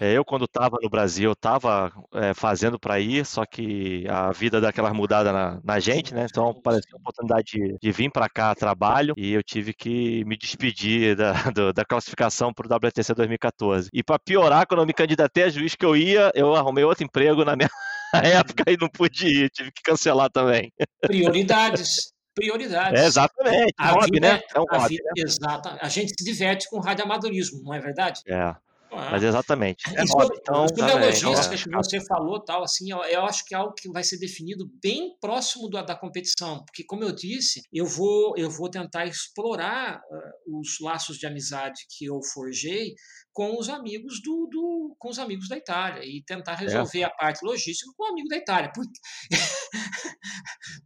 É. 0.00 0.10
É, 0.10 0.16
eu, 0.16 0.24
quando 0.24 0.44
estava 0.44 0.76
no 0.82 0.88
Brasil, 0.90 1.32
estava 1.32 1.92
fazendo 2.34 2.78
para 2.78 2.98
ir, 2.98 3.24
só 3.24 3.44
que 3.44 4.06
a 4.08 4.32
vida 4.32 4.60
dá 4.60 4.70
aquelas 4.70 4.92
mudadas 4.92 5.32
na, 5.32 5.60
na 5.62 5.78
gente, 5.78 6.14
né? 6.14 6.26
Então 6.28 6.48
apareceu 6.50 6.96
a 6.96 7.00
oportunidade 7.00 7.52
de, 7.52 7.78
de 7.80 7.92
vir 7.92 8.10
para 8.10 8.28
cá 8.28 8.50
a 8.50 8.54
trabalho 8.54 9.14
e 9.16 9.32
eu 9.32 9.42
tive 9.42 9.72
que 9.72 10.24
me 10.24 10.36
despedir 10.36 11.14
da, 11.16 11.32
do- 11.54 11.72
da 11.72 11.84
classificação 11.84 12.52
para 12.52 12.66
o 12.66 12.76
WTC 12.88 13.14
2014. 13.14 13.88
E 13.92 14.02
para 14.02 14.18
piorar, 14.18 14.66
quando 14.66 14.80
eu 14.80 14.86
me 14.86 14.92
candidatei 14.94 15.44
a 15.44 15.48
juiz 15.50 15.74
que 15.76 15.84
eu 15.84 15.96
ia, 15.96 16.30
eu 16.34 16.54
arrumei 16.54 16.84
outro 16.84 17.04
emprego 17.04 17.44
na 17.44 17.54
minha 17.56 17.68
época 18.54 18.64
e 18.68 18.76
não 18.80 18.88
pude 18.88 19.26
ir, 19.26 19.50
tive 19.50 19.70
que 19.72 19.82
cancelar 19.82 20.30
também. 20.30 20.72
Prioridades. 21.02 22.12
Prioridades. 22.34 23.00
É, 23.00 23.06
exatamente, 23.06 23.74
A 23.76 23.90
hobby, 23.90 24.10
vida 24.12 24.34
né? 24.34 24.40
É 24.54 24.60
um 24.60 24.64
A 24.70 24.78
hobby, 24.78 24.96
vida, 24.96 25.10
exato. 25.16 25.68
A 25.80 25.88
gente 25.88 26.14
se 26.16 26.24
diverte 26.24 26.68
com 26.70 26.78
radioamadorismo, 26.78 27.60
não 27.62 27.74
é 27.74 27.80
verdade? 27.80 28.20
né? 28.26 28.36
É, 28.36 28.70
Ah. 28.92 29.08
mas 29.10 29.22
exatamente. 29.22 29.84
É 29.94 30.06
sobre, 30.06 30.36
então 30.40 30.66
sobre 30.68 30.82
a 30.82 30.86
também, 30.88 31.06
logística 31.06 31.70
não, 31.70 31.80
que 31.80 31.88
você 31.90 32.00
falou, 32.00 32.40
tal, 32.40 32.62
assim, 32.62 32.90
eu, 32.90 32.98
eu 33.04 33.24
acho 33.24 33.44
que 33.44 33.54
é 33.54 33.58
algo 33.58 33.74
que 33.74 33.88
vai 33.90 34.02
ser 34.02 34.18
definido 34.18 34.68
bem 34.82 35.16
próximo 35.20 35.68
da, 35.68 35.82
da 35.82 35.94
competição, 35.94 36.64
porque 36.64 36.84
como 36.84 37.02
eu 37.04 37.12
disse, 37.12 37.62
eu 37.72 37.84
vou 37.86 38.34
eu 38.36 38.48
vou 38.50 38.68
tentar 38.70 39.06
explorar 39.06 40.00
ah, 40.00 40.30
os 40.46 40.78
laços 40.80 41.18
de 41.18 41.26
amizade 41.26 41.82
que 41.96 42.04
eu 42.06 42.20
forjei 42.32 42.94
com 43.32 43.58
os 43.58 43.68
amigos 43.68 44.20
do, 44.22 44.46
do- 44.50 44.96
com 44.98 45.08
os 45.08 45.18
amigos 45.18 45.48
da 45.48 45.56
Itália 45.56 46.02
e 46.04 46.22
tentar 46.24 46.54
resolver 46.56 47.04
a 47.04 47.10
parte 47.10 47.44
logística 47.44 47.90
com 47.96 48.04
o 48.04 48.08
amigo 48.08 48.28
da 48.28 48.36
Itália. 48.36 48.70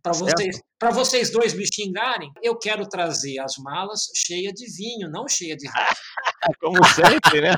Para 0.03 0.13
vocês, 0.15 0.61
para 0.79 0.91
vocês 0.91 1.31
dois 1.33 1.55
me 1.55 1.65
xingarem, 1.67 2.31
eu 2.43 2.59
quero 2.59 2.87
trazer 2.89 3.39
as 3.39 3.57
malas 3.59 4.03
cheias 4.15 4.53
de 4.53 4.67
vinho, 4.77 5.11
não 5.11 5.27
cheia 5.29 5.57
de 5.57 5.67
rádio. 5.69 5.97
como 6.61 6.85
sempre, 6.85 7.41
né? 7.41 7.55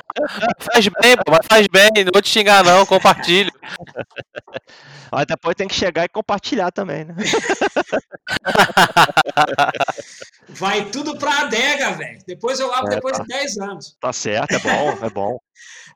Faz 0.59 0.87
bem, 0.87 1.15
mas 1.29 1.45
faz 1.49 1.67
bem, 1.67 2.05
não 2.05 2.11
vou 2.13 2.21
te 2.21 2.29
xingar 2.29 2.63
não, 2.63 2.85
compartilho. 2.85 3.51
Mas 5.11 5.25
depois 5.25 5.55
tem 5.55 5.67
que 5.67 5.75
chegar 5.75 6.05
e 6.05 6.09
compartilhar 6.09 6.71
também, 6.71 7.05
né? 7.05 7.15
Vai 10.49 10.89
tudo 10.89 11.17
pra 11.17 11.41
adega, 11.41 11.91
velho. 11.91 12.19
Depois 12.25 12.59
eu 12.59 12.67
lavo 12.67 12.87
É, 12.87 12.95
depois 12.95 13.17
tá. 13.17 13.23
de 13.23 13.29
10 13.29 13.57
anos. 13.57 13.95
Tá 13.99 14.11
certo, 14.11 14.55
é 14.55 14.59
bom, 14.59 15.05
é 15.05 15.09
bom. 15.09 15.37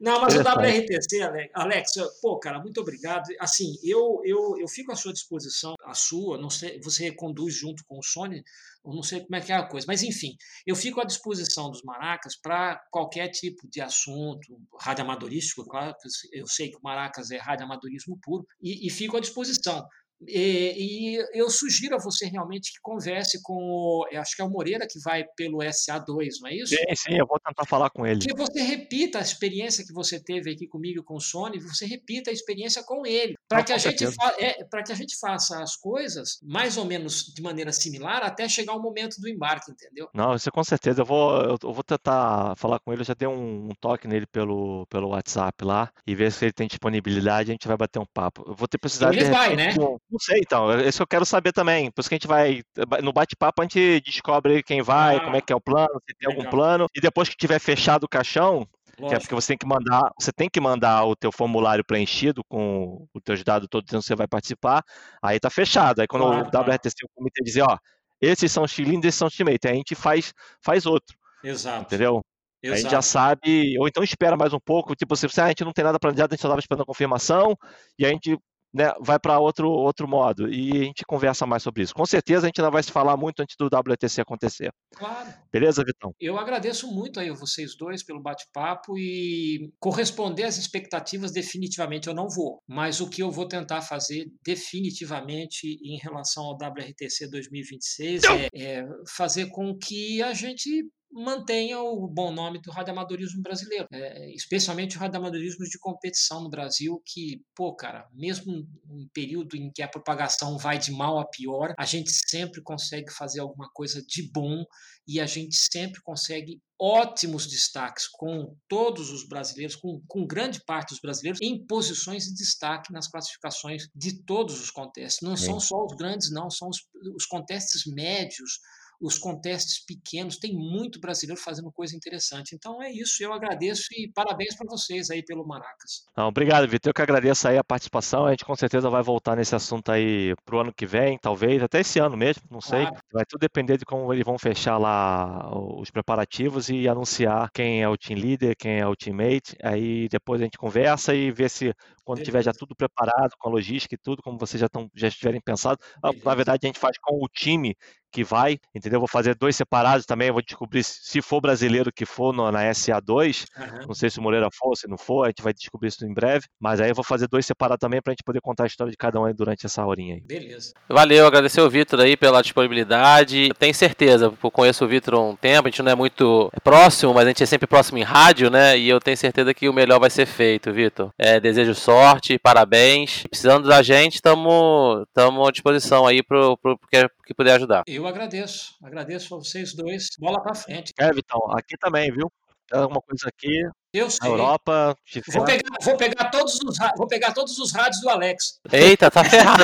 Não, 0.01 0.19
mas 0.19 0.33
o. 0.33 0.39
WRTC, 0.39 1.21
Ale- 1.21 1.51
Alex, 1.53 1.91
pô, 2.21 2.39
cara, 2.39 2.59
muito 2.59 2.81
obrigado. 2.81 3.27
Assim, 3.39 3.75
eu, 3.83 4.19
eu, 4.25 4.57
eu 4.59 4.67
fico 4.67 4.91
à 4.91 4.95
sua 4.95 5.13
disposição, 5.13 5.75
a 5.85 5.93
sua, 5.93 6.39
não 6.39 6.49
sei, 6.49 6.79
você 6.81 7.11
conduz 7.11 7.53
junto 7.55 7.85
com 7.85 7.99
o 7.99 8.03
Sony, 8.03 8.43
eu 8.83 8.93
não 8.93 9.03
sei 9.03 9.21
como 9.21 9.35
é 9.35 9.41
que 9.41 9.51
é 9.51 9.55
a 9.55 9.67
coisa, 9.67 9.85
mas 9.87 10.01
enfim, 10.01 10.35
eu 10.65 10.75
fico 10.75 10.99
à 10.99 11.03
disposição 11.03 11.69
dos 11.69 11.83
Maracas 11.83 12.35
para 12.35 12.81
qualquer 12.89 13.29
tipo 13.29 13.67
de 13.69 13.79
assunto, 13.79 14.59
radioamadorístico, 14.79 15.63
claro, 15.65 15.95
que 16.01 16.07
eu 16.39 16.47
sei 16.47 16.71
que 16.71 16.77
o 16.77 16.81
Maracas 16.83 17.29
é 17.29 17.37
radioamadorismo 17.37 18.17
puro, 18.23 18.43
e, 18.59 18.87
e 18.87 18.89
fico 18.89 19.17
à 19.17 19.19
disposição. 19.19 19.87
E, 20.27 21.15
e 21.15 21.25
eu 21.33 21.49
sugiro 21.49 21.95
a 21.95 21.99
você 21.99 22.25
realmente 22.27 22.71
que 22.73 22.79
converse 22.81 23.41
com, 23.41 23.53
o, 23.55 24.07
acho 24.17 24.35
que 24.35 24.41
é 24.41 24.45
o 24.45 24.49
Moreira 24.49 24.87
que 24.87 24.99
vai 24.99 25.23
pelo 25.35 25.59
SA2, 25.59 26.27
não 26.41 26.49
é 26.49 26.55
isso? 26.55 26.75
Sim, 26.75 26.95
sim, 26.95 27.17
eu 27.17 27.25
vou 27.25 27.39
tentar 27.39 27.65
falar 27.65 27.89
com 27.89 28.05
ele. 28.05 28.19
que 28.19 28.33
você 28.35 28.61
repita 28.61 29.17
a 29.19 29.21
experiência 29.21 29.83
que 29.85 29.93
você 29.93 30.21
teve 30.23 30.51
aqui 30.51 30.67
comigo 30.67 30.99
e 31.01 31.03
com 31.03 31.15
o 31.15 31.19
Sony, 31.21 31.59
você 31.59 31.85
repita 31.85 32.29
a 32.29 32.33
experiência 32.33 32.83
com 32.83 33.05
ele, 33.05 33.35
para 33.47 33.59
Ah, 33.59 33.63
que, 33.63 33.73
a 33.73 33.77
gente 33.77 34.05
fa- 34.11 34.35
é, 34.37 34.53
que 34.83 34.91
a 34.91 34.95
gente 34.95 35.17
faça 35.19 35.61
as 35.61 35.75
coisas 35.75 36.37
mais 36.43 36.77
ou 36.77 36.85
menos 36.85 37.23
de 37.33 37.41
maneira 37.41 37.71
similar 37.71 38.23
até 38.23 38.47
chegar 38.47 38.73
o 38.75 38.81
momento 38.81 39.19
do 39.19 39.27
embarque, 39.27 39.71
entendeu? 39.71 40.07
Não, 40.13 40.35
isso 40.35 40.51
com 40.51 40.63
certeza. 40.63 41.01
Eu 41.01 41.05
vou, 41.05 41.57
eu 41.61 41.73
vou 41.73 41.83
tentar 41.83 42.55
falar 42.57 42.79
com 42.79 42.91
ele. 42.91 43.01
Eu 43.01 43.05
já 43.05 43.13
dei 43.13 43.27
um, 43.27 43.65
um 43.69 43.71
toque 43.79 44.07
nele 44.07 44.25
pelo, 44.27 44.85
pelo 44.87 45.09
WhatsApp 45.09 45.63
lá 45.63 45.91
e 46.05 46.13
ver 46.15 46.31
se 46.31 46.45
ele 46.45 46.53
tem 46.53 46.67
disponibilidade. 46.67 47.51
A 47.51 47.53
gente 47.53 47.67
vai 47.67 47.77
bater 47.77 47.99
um 47.99 48.05
papo. 48.13 48.43
Eu 48.47 48.53
vou 48.55 48.67
ter 48.67 48.77
precisado 48.77 49.13
Ele 49.13 49.23
de 49.25 49.29
vai, 49.31 49.49
repente, 49.55 49.79
né? 49.79 49.85
um- 49.85 49.97
Não 50.11 50.19
sei, 50.19 50.39
então. 50.39 50.71
é 50.71 50.87
Isso 50.87 50.97
que 50.99 51.03
eu 51.03 51.07
quero 51.07 51.25
saber 51.25 51.53
também. 51.53 51.89
Por 51.91 52.01
isso 52.01 52.09
que 52.09 52.15
a 52.15 52.17
gente 52.17 52.27
vai. 52.27 52.61
No 53.01 53.13
bate-papo, 53.13 53.61
a 53.61 53.65
gente 53.65 54.01
descobre 54.01 54.61
quem 54.63 54.81
vai, 54.81 55.17
Ah, 55.17 55.21
como 55.21 55.35
é 55.37 55.41
que 55.41 55.53
é 55.53 55.55
o 55.55 55.61
plano, 55.61 56.01
se 56.07 56.15
tem 56.19 56.27
algum 56.27 56.39
legal. 56.43 56.51
plano. 56.51 56.87
E 56.95 56.99
depois 57.01 57.29
que 57.29 57.35
tiver 57.37 57.59
fechado 57.59 58.03
o 58.03 58.09
caixão, 58.09 58.67
que 58.97 59.15
é 59.15 59.19
porque 59.19 59.33
você 59.33 59.47
tem 59.49 59.57
que 59.57 59.65
mandar, 59.65 60.11
você 60.19 60.31
tem 60.33 60.49
que 60.49 60.59
mandar 60.59 61.05
o 61.05 61.15
teu 61.15 61.31
formulário 61.31 61.83
preenchido 61.85 62.43
com 62.47 63.07
os 63.13 63.21
teus 63.23 63.43
dados 63.43 63.67
todos 63.71 63.85
dizendo 63.87 64.01
que 64.01 64.07
você 64.07 64.15
vai 64.15 64.27
participar, 64.27 64.83
aí 65.23 65.39
tá 65.39 65.49
fechado. 65.49 66.01
Aí 66.01 66.07
quando 66.07 66.23
Claro, 66.25 66.45
o. 66.47 66.51
WRTC, 66.51 67.05
o 67.05 67.09
comitê 67.15 67.41
dizer, 67.43 67.61
ó, 67.63 67.77
esses 68.19 68.51
são 68.51 68.63
os 68.63 68.71
cilindros, 68.71 69.05
esses 69.07 69.17
são 69.17 69.27
os 69.27 69.35
teammates, 69.35 69.65
aí 69.65 69.71
a 69.73 69.75
gente 69.77 69.95
faz, 69.95 70.33
faz 70.63 70.85
outro, 70.85 71.15
Exato. 71.43 71.83
entendeu? 71.83 72.21
Aí 72.63 72.69
a 72.69 72.75
gente 72.75 72.79
Exato. 72.81 72.95
já 72.95 73.01
sabe, 73.01 73.79
ou 73.79 73.87
então 73.87 74.03
espera 74.03 74.37
mais 74.37 74.53
um 74.53 74.59
pouco, 74.59 74.95
tipo, 74.95 75.15
se 75.15 75.25
ah, 75.41 75.45
a 75.45 75.47
gente 75.47 75.63
não 75.63 75.73
tem 75.73 75.83
nada 75.83 75.97
planejado, 75.99 76.33
a 76.33 76.35
gente 76.35 76.41
só 76.41 76.47
estava 76.47 76.59
esperando 76.59 76.83
a 76.83 76.85
confirmação, 76.85 77.55
e 77.97 78.05
a 78.05 78.09
gente 78.09 78.37
né, 78.73 78.93
vai 79.01 79.19
para 79.19 79.39
outro, 79.39 79.69
outro 79.69 80.07
modo, 80.07 80.51
e 80.51 80.71
a 80.71 80.83
gente 80.83 81.05
conversa 81.05 81.45
mais 81.45 81.63
sobre 81.63 81.83
isso. 81.83 81.93
Com 81.93 82.05
certeza 82.05 82.45
a 82.45 82.47
gente 82.47 82.59
ainda 82.61 82.71
vai 82.71 82.81
se 82.81 82.91
falar 82.91 83.17
muito 83.17 83.41
antes 83.41 83.55
do 83.57 83.65
WTC 83.65 84.21
acontecer. 84.21 84.71
Claro. 84.95 85.33
Beleza, 85.51 85.83
Vitão? 85.85 86.13
Eu 86.19 86.37
agradeço 86.37 86.91
muito 86.91 87.19
aí 87.19 87.29
vocês 87.31 87.75
dois 87.75 88.03
pelo 88.03 88.21
bate-papo 88.21 88.97
e 88.97 89.71
corresponder 89.79 90.43
às 90.43 90.57
expectativas 90.57 91.31
definitivamente 91.31 92.07
eu 92.07 92.13
não 92.13 92.29
vou, 92.29 92.59
mas 92.67 93.01
o 93.01 93.09
que 93.09 93.21
eu 93.21 93.31
vou 93.31 93.47
tentar 93.47 93.81
fazer 93.81 94.27
definitivamente 94.45 95.67
em 95.83 95.97
relação 95.97 96.43
ao 96.43 96.55
WRTC 96.55 97.29
2026 97.29 98.23
é, 98.23 98.49
é 98.53 98.85
fazer 99.07 99.47
com 99.47 99.77
que 99.77 100.21
a 100.21 100.33
gente 100.33 100.85
mantenha 101.11 101.79
o 101.79 102.07
bom 102.07 102.31
nome 102.31 102.61
do 102.61 102.71
radioamadorismo 102.71 103.41
brasileiro, 103.41 103.87
é, 103.91 104.33
especialmente 104.33 104.97
o 104.97 104.99
radioamadorismo 104.99 105.65
de 105.65 105.77
competição 105.79 106.41
no 106.41 106.49
Brasil, 106.49 107.01
que, 107.05 107.43
pô, 107.55 107.75
cara, 107.75 108.07
mesmo 108.13 108.51
em 108.53 109.07
período 109.13 109.55
em 109.55 109.71
que 109.71 109.81
a 109.81 109.87
propagação 109.87 110.57
vai 110.57 110.77
de 110.77 110.91
mal 110.91 111.19
a 111.19 111.27
pior, 111.27 111.73
a 111.77 111.85
gente 111.85 112.11
sempre 112.11 112.61
consegue 112.61 113.11
fazer 113.11 113.41
alguma 113.41 113.69
coisa 113.73 114.01
de 114.01 114.31
bom 114.31 114.63
e 115.07 115.19
a 115.19 115.25
gente 115.25 115.55
sempre 115.55 116.01
consegue 116.01 116.61
ótimos 116.79 117.45
destaques 117.45 118.07
com 118.07 118.55
todos 118.67 119.11
os 119.11 119.27
brasileiros, 119.27 119.75
com, 119.75 120.01
com 120.07 120.25
grande 120.25 120.63
parte 120.65 120.89
dos 120.89 120.99
brasileiros, 120.99 121.39
em 121.41 121.63
posições 121.65 122.25
de 122.25 122.33
destaque 122.33 122.91
nas 122.91 123.07
classificações 123.07 123.87
de 123.93 124.23
todos 124.23 124.59
os 124.59 124.71
contestes. 124.71 125.21
Não 125.21 125.35
Sim. 125.35 125.45
são 125.45 125.59
só 125.59 125.85
os 125.85 125.95
grandes, 125.95 126.31
não, 126.31 126.49
são 126.49 126.69
os, 126.69 126.79
os 127.15 127.25
contestes 127.25 127.85
médios, 127.85 128.59
os 129.01 129.17
contestes 129.17 129.83
pequenos, 129.83 130.37
tem 130.37 130.53
muito 130.53 130.99
brasileiro 130.99 131.41
fazendo 131.41 131.71
coisa 131.71 131.95
interessante. 131.95 132.53
Então 132.53 132.81
é 132.81 132.91
isso, 132.91 133.23
eu 133.23 133.33
agradeço 133.33 133.87
e 133.93 134.11
parabéns 134.13 134.55
para 134.55 134.67
vocês 134.69 135.09
aí 135.09 135.23
pelo 135.23 135.45
Maracas. 135.45 136.05
Não, 136.15 136.27
obrigado, 136.27 136.67
Vitor. 136.67 136.91
Eu 136.91 136.93
que 136.93 137.01
agradeço 137.01 137.47
aí 137.47 137.57
a 137.57 137.63
participação. 137.63 138.27
A 138.27 138.31
gente 138.31 138.45
com 138.45 138.55
certeza 138.55 138.89
vai 138.89 139.01
voltar 139.01 139.35
nesse 139.35 139.55
assunto 139.55 139.91
aí 139.91 140.35
pro 140.45 140.59
ano 140.59 140.71
que 140.71 140.85
vem, 140.85 141.17
talvez, 141.17 141.63
até 141.63 141.79
esse 141.79 141.97
ano 141.99 142.15
mesmo, 142.15 142.43
não 142.49 142.61
sei. 142.61 142.85
Claro. 142.85 143.03
Vai 143.11 143.25
tudo 143.25 143.41
depender 143.41 143.77
de 143.77 143.85
como 143.85 144.13
eles 144.13 144.25
vão 144.25 144.37
fechar 144.37 144.77
lá 144.77 145.49
os 145.51 145.89
preparativos 145.89 146.69
e 146.69 146.87
anunciar 146.87 147.49
quem 147.51 147.81
é 147.81 147.89
o 147.89 147.97
team 147.97 148.19
leader, 148.19 148.55
quem 148.55 148.79
é 148.79 148.87
o 148.87 148.95
teammate. 148.95 149.55
Aí 149.63 150.07
depois 150.09 150.39
a 150.41 150.43
gente 150.43 150.57
conversa 150.57 151.15
e 151.15 151.31
vê 151.31 151.49
se 151.49 151.73
quando 152.03 152.23
tiver 152.23 152.43
já 152.43 152.51
tudo 152.51 152.75
preparado, 152.75 153.31
com 153.37 153.49
a 153.49 153.51
logística 153.51 153.95
e 153.95 153.97
tudo, 153.97 154.21
como 154.21 154.37
vocês 154.37 154.59
já, 154.59 154.69
tão, 154.69 154.89
já 154.95 155.07
estiverem 155.07 155.41
pensado. 155.41 155.79
Na 156.03 156.11
Beleza. 156.11 156.35
verdade, 156.35 156.59
a 156.63 156.67
gente 156.67 156.79
faz 156.79 156.97
com 156.97 157.23
o 157.23 157.27
time 157.27 157.75
que 158.11 158.23
vai, 158.23 158.59
entendeu? 158.75 158.99
Vou 158.99 159.07
fazer 159.07 159.35
dois 159.35 159.55
separados 159.55 160.05
também, 160.05 160.31
vou 160.31 160.41
descobrir 160.41 160.83
se 160.83 161.21
for 161.21 161.39
brasileiro 161.39 161.91
que 161.93 162.05
for 162.05 162.33
no, 162.33 162.51
na 162.51 162.69
SA2, 162.71 163.45
Aham. 163.57 163.85
não 163.87 163.95
sei 163.95 164.09
se 164.09 164.19
o 164.19 164.21
Moreira 164.21 164.49
for, 164.53 164.75
se 164.75 164.87
não 164.87 164.97
for, 164.97 165.23
a 165.23 165.27
gente 165.27 165.41
vai 165.41 165.53
descobrir 165.53 165.87
isso 165.87 166.05
em 166.05 166.13
breve, 166.13 166.45
mas 166.59 166.81
aí 166.81 166.89
eu 166.89 166.95
vou 166.95 167.05
fazer 167.05 167.27
dois 167.27 167.45
separados 167.45 167.79
também 167.79 168.01
pra 168.01 168.11
gente 168.11 168.23
poder 168.23 168.41
contar 168.41 168.65
a 168.65 168.67
história 168.67 168.91
de 168.91 168.97
cada 168.97 169.19
um 169.19 169.25
aí 169.25 169.33
durante 169.33 169.65
essa 169.65 169.85
horinha 169.85 170.15
aí. 170.15 170.21
Beleza. 170.21 170.73
Valeu, 170.89 171.25
agradecer 171.25 171.61
o 171.61 171.69
Vitor 171.69 172.01
aí 172.01 172.17
pela 172.17 172.41
disponibilidade. 172.41 173.49
Tenho 173.57 173.73
certeza, 173.73 174.25
eu 174.25 174.51
conheço 174.51 174.83
o 174.83 174.87
Vitor 174.87 175.13
há 175.13 175.21
um 175.21 175.35
tempo, 175.35 175.67
a 175.67 175.71
gente 175.71 175.81
não 175.81 175.91
é 175.91 175.95
muito 175.95 176.51
próximo, 176.63 177.13
mas 177.13 177.25
a 177.25 177.29
gente 177.29 177.43
é 177.43 177.45
sempre 177.45 177.67
próximo 177.67 177.97
em 177.97 178.03
rádio, 178.03 178.49
né? 178.49 178.77
E 178.77 178.89
eu 178.89 178.99
tenho 178.99 179.15
certeza 179.15 179.53
que 179.53 179.69
o 179.69 179.73
melhor 179.73 179.99
vai 179.99 180.09
ser 180.09 180.25
feito, 180.25 180.73
Vitor. 180.73 181.11
É, 181.17 181.39
desejo 181.39 181.73
sorte, 181.73 181.90
parabéns. 182.39 183.23
Precisando 183.23 183.67
da 183.67 183.81
gente, 183.81 184.15
estamos 184.15 185.05
à 185.47 185.51
disposição 185.51 186.05
aí 186.05 186.23
pro, 186.23 186.57
pro 186.57 186.77
que, 186.89 187.07
que 187.25 187.33
puder 187.33 187.55
ajudar. 187.55 187.83
Eu 187.87 188.07
agradeço. 188.07 188.75
Agradeço 188.83 189.35
a 189.35 189.37
vocês 189.37 189.73
dois. 189.73 190.07
Bola 190.19 190.41
pra 190.41 190.55
frente. 190.55 190.93
É, 190.99 191.11
Vitão, 191.11 191.39
aqui 191.51 191.77
também, 191.77 192.11
viu? 192.11 192.31
Tem 192.67 192.79
alguma 192.79 193.01
coisa 193.01 193.27
aqui, 193.27 193.69
Eu 193.93 194.05
na 194.05 194.11
sei. 194.11 194.29
Europa, 194.29 194.95
Vou 195.33 195.43
pegar, 195.43 195.69
vou 195.83 195.97
pegar 195.97 196.29
todos 196.31 196.59
os 196.61 196.77
vou 196.95 197.07
pegar 197.07 197.33
todos 197.33 197.59
os 197.59 197.73
rádios 197.73 197.99
do 198.01 198.09
Alex. 198.09 198.59
Eita, 198.71 199.11
tá 199.11 199.21
ferrado. 199.29 199.63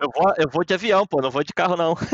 eu, 0.00 0.10
vou, 0.14 0.32
eu 0.38 0.48
vou 0.48 0.64
de 0.64 0.74
avião, 0.74 1.04
pô, 1.06 1.20
não 1.20 1.30
vou 1.30 1.42
de 1.42 1.52
carro 1.52 1.76
não. 1.76 1.94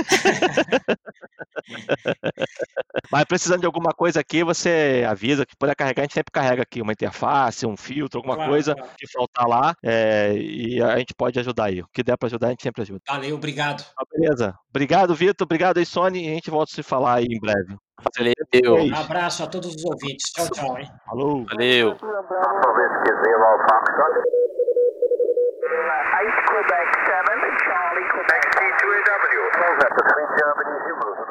Mas 3.10 3.24
precisando 3.24 3.60
de 3.60 3.66
alguma 3.66 3.92
coisa 3.92 4.20
aqui, 4.20 4.42
você 4.42 5.04
avisa 5.08 5.44
que 5.44 5.56
puder 5.56 5.74
carregar, 5.74 6.02
a 6.02 6.04
gente 6.04 6.14
sempre 6.14 6.32
carrega 6.32 6.62
aqui 6.62 6.80
uma 6.80 6.92
interface, 6.92 7.66
um 7.66 7.76
filtro, 7.76 8.18
alguma 8.18 8.36
Claro, 8.36 8.50
coisa 8.50 8.74
claro. 8.74 8.90
que 8.96 9.06
faltar 9.06 9.46
lá, 9.46 9.74
é, 9.82 10.32
e 10.36 10.80
a 10.82 10.98
gente 10.98 11.14
pode 11.14 11.38
ajudar 11.38 11.64
aí. 11.64 11.82
O 11.82 11.88
que 11.92 12.02
der 12.02 12.16
pra 12.16 12.26
ajudar, 12.26 12.46
a 12.48 12.50
gente 12.50 12.62
sempre 12.62 12.82
ajuda. 12.82 13.00
Valeu, 13.06 13.36
obrigado. 13.36 13.82
Tá, 13.84 14.02
beleza. 14.12 14.54
Obrigado, 14.70 15.14
Vitor. 15.14 15.44
Obrigado 15.44 15.78
aí, 15.78 15.84
Sony. 15.86 16.24
E 16.26 16.30
a 16.30 16.34
gente 16.34 16.50
volta 16.50 16.72
a 16.72 16.74
se 16.74 16.82
falar 16.82 17.14
aí 17.16 17.26
em 17.28 17.38
breve. 17.40 17.76
Valeu. 18.16 18.84
Um 18.84 18.94
abraço 18.96 19.44
a 19.44 19.46
todos 19.46 19.74
os 19.74 19.84
ouvintes. 19.84 20.32
Tchau, 20.32 20.48
tchau, 20.50 20.78
hein? 20.78 20.88
Falou. 21.06 21.44
Valeu. 21.46 21.96
Quebec 26.50 26.88
7, 27.06 27.30
Charlie, 27.64 28.08
Quebec 28.10 28.42
C2W. 28.52 29.40
Close 29.54 29.80
up 29.80 29.92
between 29.96 30.28
Germany 30.36 30.72
and 30.76 30.84
Europe. 30.88 31.29